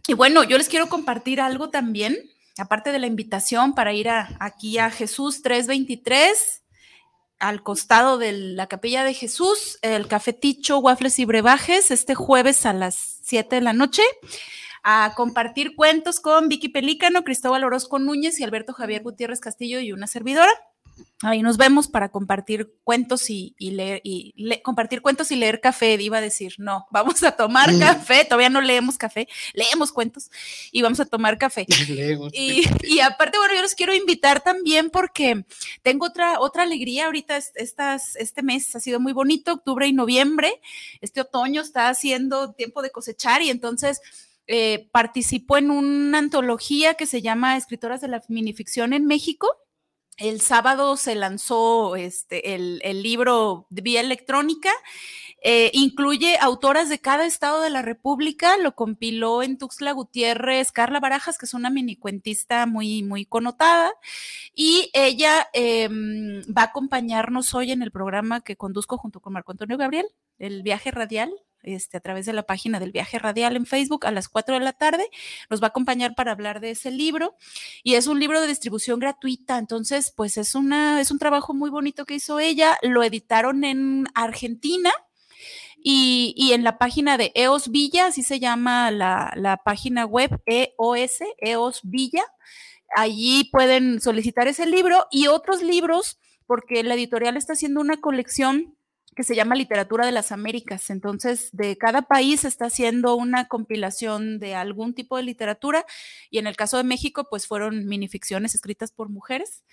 y 0.07 0.13
bueno, 0.13 0.43
yo 0.43 0.57
les 0.57 0.69
quiero 0.69 0.89
compartir 0.89 1.41
algo 1.41 1.69
también 1.69 2.15
aparte 2.57 2.91
de 2.91 2.99
la 2.99 3.07
invitación 3.07 3.73
para 3.73 3.93
ir 3.93 4.09
aquí 4.09 4.77
a 4.77 4.89
Jesús 4.89 5.41
323, 5.41 6.63
al 7.39 7.63
costado 7.63 8.17
de 8.17 8.31
la 8.31 8.67
capilla 8.67 9.03
de 9.03 9.13
Jesús, 9.13 9.79
el 9.81 10.07
cafeticho, 10.07 10.79
waffles 10.79 11.19
y 11.19 11.25
brebajes, 11.25 11.91
este 11.91 12.15
jueves 12.15 12.65
a 12.65 12.73
las 12.73 13.19
7 13.23 13.55
de 13.55 13.61
la 13.61 13.73
noche, 13.73 14.03
a 14.83 15.13
compartir 15.15 15.75
cuentos 15.75 16.19
con 16.19 16.47
Vicky 16.47 16.69
Pelícano, 16.69 17.23
Cristóbal 17.23 17.63
Orozco 17.63 17.99
Núñez 17.99 18.39
y 18.39 18.43
Alberto 18.43 18.73
Javier 18.73 19.03
Gutiérrez 19.03 19.39
Castillo 19.39 19.79
y 19.79 19.91
una 19.91 20.07
servidora. 20.07 20.51
Ahí 21.23 21.41
nos 21.41 21.55
vemos 21.55 21.87
para 21.87 22.09
compartir 22.09 22.75
cuentos 22.83 23.29
y, 23.29 23.55
leer 23.57 24.01
y 24.03 24.33
compartir 24.61 25.01
cuentos 25.01 25.31
y 25.31 25.37
leer 25.37 25.61
café. 25.61 25.93
Iba 25.93 26.17
a 26.17 26.21
decir, 26.21 26.55
no, 26.57 26.85
vamos 26.91 27.23
a 27.23 27.31
tomar 27.31 27.71
mm. 27.73 27.79
café. 27.79 28.25
Todavía 28.25 28.49
no 28.49 28.59
leemos 28.59 28.97
café, 28.97 29.27
leemos 29.53 29.91
cuentos 29.91 30.29
y 30.71 30.81
vamos 30.81 30.99
a 30.99 31.05
tomar 31.05 31.37
café. 31.37 31.65
Y, 32.33 32.63
y, 32.83 32.99
aparte, 32.99 33.37
bueno, 33.37 33.53
yo 33.53 33.61
los 33.61 33.75
quiero 33.75 33.93
invitar 33.93 34.41
también 34.41 34.89
porque 34.89 35.45
tengo 35.81 36.07
otra, 36.07 36.39
otra 36.39 36.63
alegría 36.63 37.05
ahorita. 37.05 37.37
Estas, 37.55 38.15
este 38.15 38.41
mes 38.41 38.75
ha 38.75 38.79
sido 38.79 38.99
muy 38.99 39.13
bonito, 39.13 39.53
octubre 39.53 39.87
y 39.87 39.93
noviembre. 39.93 40.59
Este 41.01 41.21
otoño 41.21 41.61
está 41.61 41.89
haciendo 41.89 42.53
tiempo 42.53 42.81
de 42.81 42.91
cosechar 42.91 43.41
y 43.41 43.49
entonces 43.49 44.01
eh, 44.47 44.89
participó 44.91 45.57
en 45.57 45.71
una 45.71 46.17
antología 46.17 46.95
que 46.95 47.05
se 47.05 47.21
llama 47.21 47.55
Escritoras 47.55 48.01
de 48.01 48.09
la 48.09 48.21
Minificción 48.27 48.93
en 48.93 49.05
México 49.05 49.47
el 50.17 50.41
sábado 50.41 50.97
se 50.97 51.15
lanzó 51.15 51.95
este, 51.95 52.55
el, 52.55 53.03
libro 53.03 53.67
de 53.69 53.81
vía 53.81 54.01
electrónica. 54.01 54.71
Eh, 55.45 55.71
incluye 55.73 56.37
autoras 56.39 56.87
de 56.87 56.99
cada 56.99 57.25
estado 57.25 57.61
de 57.61 57.69
la 57.69 57.81
República, 57.81 58.55
lo 58.57 58.75
compiló 58.75 59.43
en 59.43 59.57
Tuxtla 59.57 59.91
Gutiérrez 59.91 60.71
Carla 60.71 61.01
Barajas, 61.01 61.37
que 61.37 61.45
es 61.45 61.53
una 61.53 61.69
minicuentista 61.69 62.65
muy, 62.65 63.03
muy 63.03 63.25
connotada, 63.25 63.91
y 64.55 64.89
ella 64.93 65.49
em, 65.51 66.41
va 66.43 66.61
a 66.61 66.65
acompañarnos 66.65 67.53
hoy 67.55 67.73
en 67.73 67.81
el 67.81 67.91
programa 67.91 68.39
que 68.39 68.55
conduzco 68.55 68.97
junto 68.97 69.19
con 69.19 69.33
Marco 69.33 69.51
Antonio 69.51 69.77
Gabriel, 69.77 70.05
el 70.39 70.63
viaje 70.63 70.91
radial, 70.91 71.33
este, 71.63 71.97
a 71.97 71.99
través 71.99 72.25
de 72.25 72.33
la 72.33 72.43
página 72.43 72.79
del 72.79 72.91
viaje 72.91 73.17
radial 73.19 73.55
en 73.55 73.65
Facebook 73.65 74.05
a 74.05 74.11
las 74.11 74.29
4 74.29 74.55
de 74.55 74.61
la 74.61 74.73
tarde. 74.73 75.09
Nos 75.49 75.61
va 75.61 75.67
a 75.67 75.69
acompañar 75.69 76.15
para 76.15 76.31
hablar 76.31 76.59
de 76.59 76.71
ese 76.71 76.91
libro 76.91 77.35
y 77.83 77.95
es 77.95 78.07
un 78.07 78.19
libro 78.19 78.41
de 78.41 78.47
distribución 78.47 78.99
gratuita. 78.99 79.57
Entonces, 79.57 80.13
pues 80.15 80.37
es, 80.37 80.55
una, 80.55 81.01
es 81.01 81.11
un 81.11 81.19
trabajo 81.19 81.53
muy 81.53 81.69
bonito 81.69 82.05
que 82.05 82.15
hizo 82.15 82.39
ella. 82.39 82.77
Lo 82.81 83.03
editaron 83.03 83.63
en 83.63 84.05
Argentina. 84.13 84.91
Y, 85.85 86.51
en 86.53 86.63
la 86.63 86.77
página 86.77 87.17
de 87.17 87.33
EOS 87.35 87.69
Villa, 87.69 88.05
así 88.05 88.23
se 88.23 88.39
llama 88.39 88.89
la, 88.89 89.33
la 89.35 89.57
página 89.57 90.05
web 90.05 90.41
EOS, 90.45 91.19
EOS 91.39 91.81
Villa, 91.83 92.23
allí 92.95 93.49
pueden 93.51 93.99
solicitar 93.99 94.47
ese 94.47 94.65
libro 94.65 95.07
y 95.11 95.27
otros 95.27 95.61
libros, 95.61 96.19
porque 96.47 96.83
la 96.83 96.93
editorial 96.93 97.35
está 97.35 97.51
haciendo 97.51 97.81
una 97.81 97.99
colección 97.99 98.77
que 99.15 99.23
se 99.23 99.35
llama 99.35 99.55
Literatura 99.55 100.05
de 100.05 100.11
las 100.11 100.31
Américas. 100.31 100.89
Entonces, 100.89 101.49
de 101.51 101.77
cada 101.77 102.03
país 102.03 102.45
está 102.45 102.65
haciendo 102.65 103.15
una 103.15 103.47
compilación 103.47 104.39
de 104.39 104.55
algún 104.55 104.93
tipo 104.93 105.17
de 105.17 105.23
literatura 105.23 105.85
y 106.29 106.39
en 106.39 106.47
el 106.47 106.55
caso 106.55 106.77
de 106.77 106.83
México, 106.83 107.27
pues 107.29 107.47
fueron 107.47 107.85
minificciones 107.85 108.55
escritas 108.55 108.91
por 108.91 109.09
mujeres. 109.09 109.63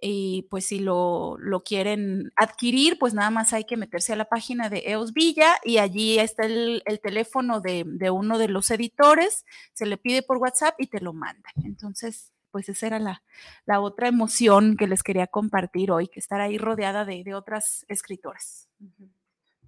Y 0.00 0.46
pues 0.50 0.66
si 0.66 0.78
lo, 0.78 1.38
quieren 1.64 2.30
adquirir, 2.36 2.98
pues 2.98 3.14
nada 3.14 3.30
más 3.30 3.52
hay 3.54 3.64
que 3.64 3.78
meterse 3.78 4.12
a 4.12 4.16
la 4.16 4.26
página 4.26 4.68
de 4.68 4.82
EOS 4.86 5.14
Villa 5.14 5.56
y 5.64 5.78
allí 5.78 6.18
está 6.18 6.44
el, 6.44 6.82
teléfono 7.02 7.60
de, 7.60 7.84
de, 7.86 8.10
uno 8.10 8.36
de 8.38 8.48
los 8.48 8.70
editores, 8.70 9.46
se 9.72 9.86
le 9.86 9.96
pide 9.96 10.22
por 10.22 10.36
WhatsApp 10.36 10.74
y 10.78 10.88
te 10.88 11.00
lo 11.00 11.14
mandan. 11.14 11.52
Entonces, 11.64 12.30
pues 12.56 12.70
esa 12.70 12.86
era 12.86 12.98
la, 12.98 13.80
otra 13.82 14.08
emoción 14.08 14.78
que 14.78 14.86
les 14.86 15.02
quería 15.02 15.26
compartir 15.26 15.90
hoy, 15.90 16.08
que 16.08 16.20
estar 16.20 16.40
ahí 16.40 16.56
rodeada 16.56 17.04
de, 17.04 17.34
otras 17.34 17.84
escritoras. 17.86 18.70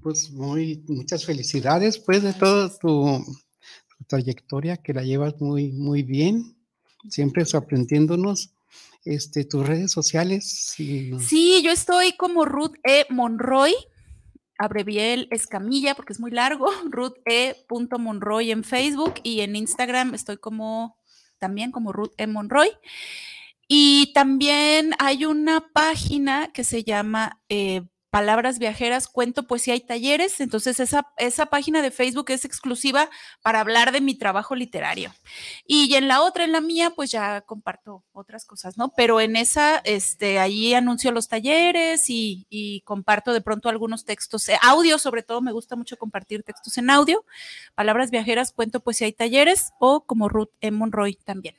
Pues 0.00 0.30
muy, 0.30 0.82
muchas 0.88 1.26
felicidades 1.26 1.98
pues 1.98 2.22
de 2.22 2.32
toda 2.32 2.70
tu, 2.78 3.22
trayectoria 4.06 4.78
que 4.78 4.94
la 4.94 5.02
llevas 5.02 5.38
muy, 5.38 5.70
muy 5.70 6.02
bien, 6.02 6.56
siempre 7.10 7.44
sorprendiéndonos. 7.44 8.54
Este, 9.04 9.44
tus 9.44 9.66
redes 9.66 9.92
sociales. 9.92 10.74
Sí, 10.74 11.62
yo 11.62 11.70
estoy 11.70 12.12
como 12.16 12.46
Ruth 12.46 12.76
E. 12.84 13.04
Monroy, 13.10 13.74
abrevié 14.56 15.12
el 15.12 15.28
escamilla 15.30 15.94
porque 15.94 16.14
es 16.14 16.20
muy 16.20 16.30
largo, 16.30 16.68
Ruth 16.90 17.18
E. 17.26 17.54
Monroy 17.98 18.50
en 18.50 18.64
Facebook 18.64 19.16
y 19.22 19.40
en 19.40 19.56
Instagram 19.56 20.14
estoy 20.14 20.38
como 20.38 20.97
también 21.38 21.72
como 21.72 21.92
Ruth 21.92 22.12
E. 22.16 22.26
Monroy. 22.26 22.70
Y 23.68 24.12
también 24.14 24.94
hay 24.98 25.24
una 25.24 25.68
página 25.72 26.50
que 26.52 26.64
se 26.64 26.84
llama 26.84 27.40
eh, 27.48 27.82
Palabras 28.10 28.58
Viajeras, 28.58 29.06
Cuento, 29.06 29.46
Poesía 29.46 29.74
y 29.74 29.80
Talleres. 29.80 30.40
Entonces, 30.40 30.80
esa, 30.80 31.12
esa 31.18 31.46
página 31.46 31.82
de 31.82 31.90
Facebook 31.90 32.30
es 32.30 32.44
exclusiva 32.46 33.10
para 33.42 33.60
hablar 33.60 33.92
de 33.92 34.00
mi 34.00 34.14
trabajo 34.14 34.54
literario. 34.54 35.12
Y 35.66 35.94
en 35.94 36.08
la 36.08 36.22
otra, 36.22 36.44
en 36.44 36.52
la 36.52 36.62
mía, 36.62 36.92
pues 36.96 37.10
ya 37.10 37.42
comparto 37.42 38.04
otras 38.12 38.46
cosas, 38.46 38.78
¿no? 38.78 38.94
Pero 38.96 39.20
en 39.20 39.36
esa, 39.36 39.78
este, 39.78 40.38
allí 40.38 40.72
anuncio 40.72 41.12
los 41.12 41.28
talleres 41.28 42.04
y, 42.08 42.46
comparto 42.84 43.32
de 43.32 43.40
pronto 43.40 43.68
algunos 43.68 44.04
textos, 44.04 44.48
eh, 44.48 44.58
audio, 44.62 44.98
sobre 44.98 45.22
todo, 45.22 45.42
me 45.42 45.52
gusta 45.52 45.76
mucho 45.76 45.98
compartir 45.98 46.42
textos 46.42 46.78
en 46.78 46.90
audio. 46.90 47.24
Palabras 47.74 48.10
Viajeras, 48.10 48.52
Cuento, 48.52 48.80
Poesía 48.80 49.08
y 49.08 49.12
Talleres, 49.12 49.72
o 49.78 50.04
como 50.04 50.28
Ruth 50.28 50.50
M. 50.60 50.78
Monroy 50.78 51.16
también. 51.24 51.56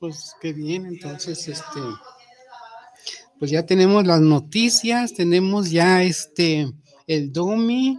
Pues 0.00 0.34
qué 0.40 0.52
bien, 0.52 0.86
entonces, 0.86 1.46
este 1.46 1.80
pues 3.42 3.50
ya 3.50 3.66
tenemos 3.66 4.06
las 4.06 4.20
noticias, 4.20 5.14
tenemos 5.14 5.72
ya 5.72 6.04
este, 6.04 6.72
el 7.08 7.32
DOMI, 7.32 7.98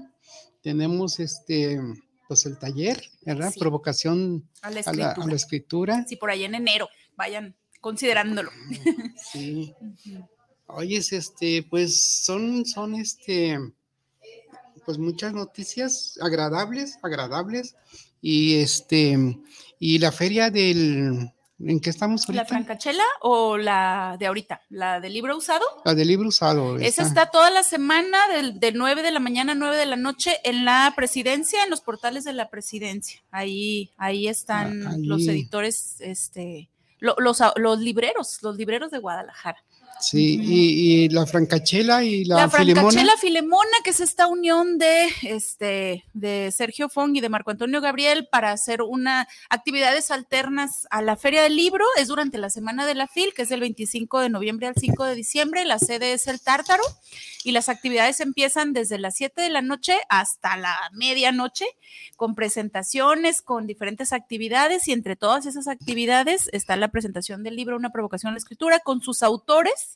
tenemos 0.62 1.20
este, 1.20 1.82
pues 2.30 2.46
el 2.46 2.58
taller, 2.58 3.04
¿verdad? 3.26 3.54
Provocación 3.60 4.48
a 4.62 4.72
la, 4.72 5.36
escritura. 5.36 6.06
Sí, 6.08 6.16
por 6.16 6.30
ahí 6.30 6.46
en 6.46 6.56
enero, 6.56 6.88
vayan 7.18 7.58
considerándolo. 7.82 8.52
Sí. 9.34 9.76
Oye, 10.68 11.00
este, 11.00 11.68
pues 11.70 12.02
son, 12.24 12.66
son 12.66 12.96
este, 12.96 13.60
pues 14.86 14.98
muchas 14.98 15.34
noticias 15.34 16.18
agradables, 16.22 17.00
agradables. 17.02 17.76
Y 18.22 18.62
este, 18.62 19.18
y 19.78 20.00
la 20.00 20.14
feria 20.14 20.50
del, 20.50 21.34
¿En 21.60 21.80
qué 21.80 21.90
estamos 21.92 22.22
ahorita? 22.28 22.44
¿La 22.44 22.48
francachela 22.50 23.04
o 23.22 23.58
la 23.58 24.18
de 24.20 24.26
ahorita? 24.26 24.62
¿La 24.70 25.00
del 25.00 25.14
libro 25.14 25.38
usado? 25.38 25.64
La 25.86 25.94
del 25.96 26.08
libro 26.08 26.28
usado. 26.28 26.78
Esa 26.78 27.04
está 27.04 27.28
toda 27.28 27.50
la 27.52 27.64
semana, 27.64 28.18
del, 28.28 28.60
de 28.60 28.72
9 28.72 29.02
de 29.04 29.12
la 29.12 29.20
mañana 29.20 29.54
a 29.54 29.56
9 29.56 29.78
de 29.78 29.86
la 29.86 29.96
noche, 29.96 30.38
en 30.44 30.66
la 30.66 30.92
presidencia, 30.96 31.64
en 31.64 31.70
los 31.70 31.82
portales 31.82 32.24
de 32.24 32.34
la 32.34 32.50
presidencia. 32.50 33.22
Ahí, 33.32 33.92
ahí 33.98 34.28
están 34.28 34.86
Ah, 34.88 34.96
los 34.98 35.22
editores, 35.32 35.96
este, 36.02 36.70
lo- 37.00 37.16
los, 37.20 37.40
los 37.56 37.80
libreros, 37.80 38.40
los 38.42 38.58
libreros 38.58 38.92
de 38.92 38.98
Guadalajara. 39.00 39.64
Sí, 40.04 40.38
y, 40.42 41.04
y 41.06 41.10
la 41.10 41.26
francachela 41.26 42.04
y 42.04 42.26
la, 42.26 42.36
La, 42.36 42.50
filemona. 42.50 42.82
Francachela 42.82 43.18
Filemona, 43.18 43.78
que 43.86 43.92
es 43.92 44.02
esta 44.02 44.28
unión 44.28 44.78
de, 44.78 45.08
este, 45.22 46.04
de 46.14 46.52
Sergio 46.52 46.90
Fong 46.90 47.16
y 47.16 47.22
de 47.22 47.30
Marco 47.30 47.52
Antonio 47.52 47.80
Gabriel 47.80 48.28
para 48.30 48.52
hacer 48.52 48.82
una 48.82 49.28
actividades 49.50 50.12
alternas 50.12 50.88
a 50.92 51.02
la 51.02 51.16
Feria 51.16 51.42
del 51.42 51.56
Libro, 51.56 51.86
es 51.98 52.10
durante 52.10 52.38
la 52.38 52.50
semana 52.50 52.86
de 52.86 52.96
la 52.96 53.08
FIL, 53.08 53.34
que 53.34 53.44
es 53.44 53.50
del 53.50 53.62
25 53.62 54.20
de 54.20 54.30
noviembre 54.30 54.68
al 54.68 54.76
5 54.76 55.06
de 55.06 55.16
diciembre, 55.16 55.64
la 55.64 55.80
sede 55.80 56.12
es 56.12 56.28
el 56.28 56.42
Tártaro, 56.42 56.84
y 57.46 57.52
las 57.52 57.70
actividades 57.70 58.20
empiezan 58.20 58.74
desde 58.74 58.98
las 58.98 59.16
7 59.16 59.42
de 59.42 59.50
la 59.50 59.62
noche 59.62 59.98
hasta 60.10 60.58
la 60.58 60.76
medianoche, 60.94 61.66
con 62.16 62.36
presentaciones, 62.36 63.42
con 63.42 63.68
diferentes 63.68 64.14
actividades, 64.14 64.88
y 64.88 64.92
entre 64.92 65.16
todas 65.16 65.46
esas 65.46 65.68
actividades 65.68 66.50
está 66.54 66.76
la 66.76 66.90
presentación 66.90 67.44
del 67.44 67.56
libro 67.56 67.76
Una 67.76 67.92
provocación 67.92 68.30
a 68.30 68.34
la 68.34 68.38
escritura, 68.38 68.80
con 68.80 69.02
sus 69.02 69.24
autores, 69.24 69.93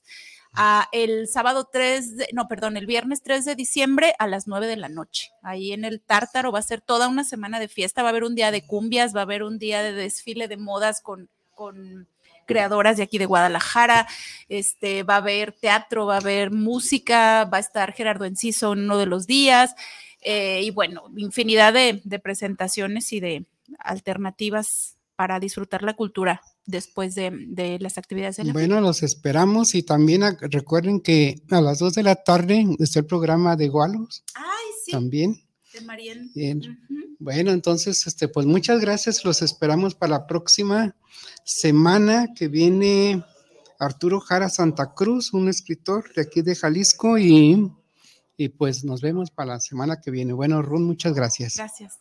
el 0.91 1.28
sábado 1.28 1.70
3, 1.72 2.18
de, 2.18 2.30
no, 2.34 2.48
perdón, 2.48 2.78
el 2.78 2.86
viernes 2.86 3.22
3 3.22 3.45
de 3.45 3.56
diciembre 3.56 4.16
a 4.18 4.28
las 4.28 4.48
9 4.48 4.68
de 4.68 4.78
la 4.78 4.89
noche. 4.89 5.32
Ahí 5.43 5.72
en 5.72 5.86
el 5.86 6.02
Tártaro 6.02 6.52
va 6.52 6.60
a 6.60 6.64
ser 6.64 6.82
toda 6.82 7.08
una 7.08 7.24
semana 7.24 7.60
de 7.60 7.68
fiesta, 7.68 8.02
va 8.02 8.10
a 8.10 8.12
haber 8.12 8.24
un 8.24 8.36
día 8.36 8.52
de 8.52 8.66
cumbias, 8.66 9.16
va 9.16 9.22
a 9.22 9.24
haber 9.24 9.43
un 9.43 9.60
día 9.60 9.84
de 9.84 9.93
desfile 9.93 10.48
de 10.48 10.58
modas 10.58 11.02
con, 11.02 11.30
con 11.54 12.08
creadoras 12.45 12.98
de 12.98 13.04
aquí 13.04 13.18
de 13.18 13.26
Guadalajara, 13.26 14.08
este, 14.50 15.04
va 15.04 15.16
a 15.16 15.18
haber 15.18 15.52
teatro, 15.52 16.08
va 16.08 16.16
a 16.16 16.20
haber 16.20 16.50
música, 16.50 17.45
va 17.45 17.58
a 17.58 17.62
estar 17.62 17.93
Gerardo 17.93 18.26
Enciso 18.26 18.74
en 18.74 18.80
uno 18.80 18.98
de 18.98 19.06
los 19.06 19.28
días, 19.28 19.76
eh, 20.22 20.62
y 20.64 20.72
bueno, 20.72 21.04
infinidad 21.16 21.74
de 21.74 22.20
presentaciones 22.20 23.14
y 23.14 23.20
de 23.20 23.45
alternativas 23.80 24.98
para 25.16 25.39
disfrutar 25.39 25.84
la 25.84 25.93
cultura 25.93 26.41
después 26.68 27.15
de, 27.15 27.32
de 27.47 27.80
las 27.80 27.97
actividades 27.97 28.38
de 28.38 28.43
la 28.43 28.53
Bueno, 28.53 28.80
los 28.82 29.01
esperamos 29.01 29.74
y 29.74 29.82
también 29.84 30.22
a- 30.24 30.38
recuerden 30.39 30.99
que 31.01 31.41
a 31.49 31.61
las 31.61 31.80
2 31.80 31.93
de 31.95 32.03
la 32.03 32.15
tarde 32.24 32.65
está 32.78 32.99
el 32.99 33.05
programa 33.07 33.55
de 33.55 33.70
Gualos 33.70 34.24
Ay, 34.36 34.43
sí, 34.86 34.91
también. 34.91 35.41
de 35.74 35.82
Marién. 35.82 36.32
Bien. 36.36 36.61
Bueno, 37.20 37.51
entonces, 37.51 38.05
este, 38.05 38.28
pues 38.28 38.45
muchas 38.45 38.80
gracias. 38.80 39.26
Los 39.26 39.41
esperamos 39.41 39.95
para 39.95 40.11
la 40.20 40.28
próxima 40.28 40.95
semana 41.43 42.28
que 42.36 42.47
viene 42.47 43.24
Arturo 43.80 44.20
Jara 44.20 44.49
Santa 44.49 44.93
Cruz, 44.93 45.34
un 45.34 45.47
escritor 45.47 46.13
de 46.13 46.22
aquí 46.22 46.41
de 46.43 46.53
Jalisco, 46.55 47.18
y, 47.18 47.72
y 48.38 48.49
pues 48.49 48.84
nos 48.84 49.01
vemos 49.01 49.32
para 49.32 49.53
la 49.53 49.59
semana 49.59 49.99
que 49.99 50.11
viene. 50.11 50.34
Bueno, 50.34 50.61
Ron, 50.61 50.84
muchas 50.84 51.13
gracias. 51.13 51.55
Gracias. 51.55 51.99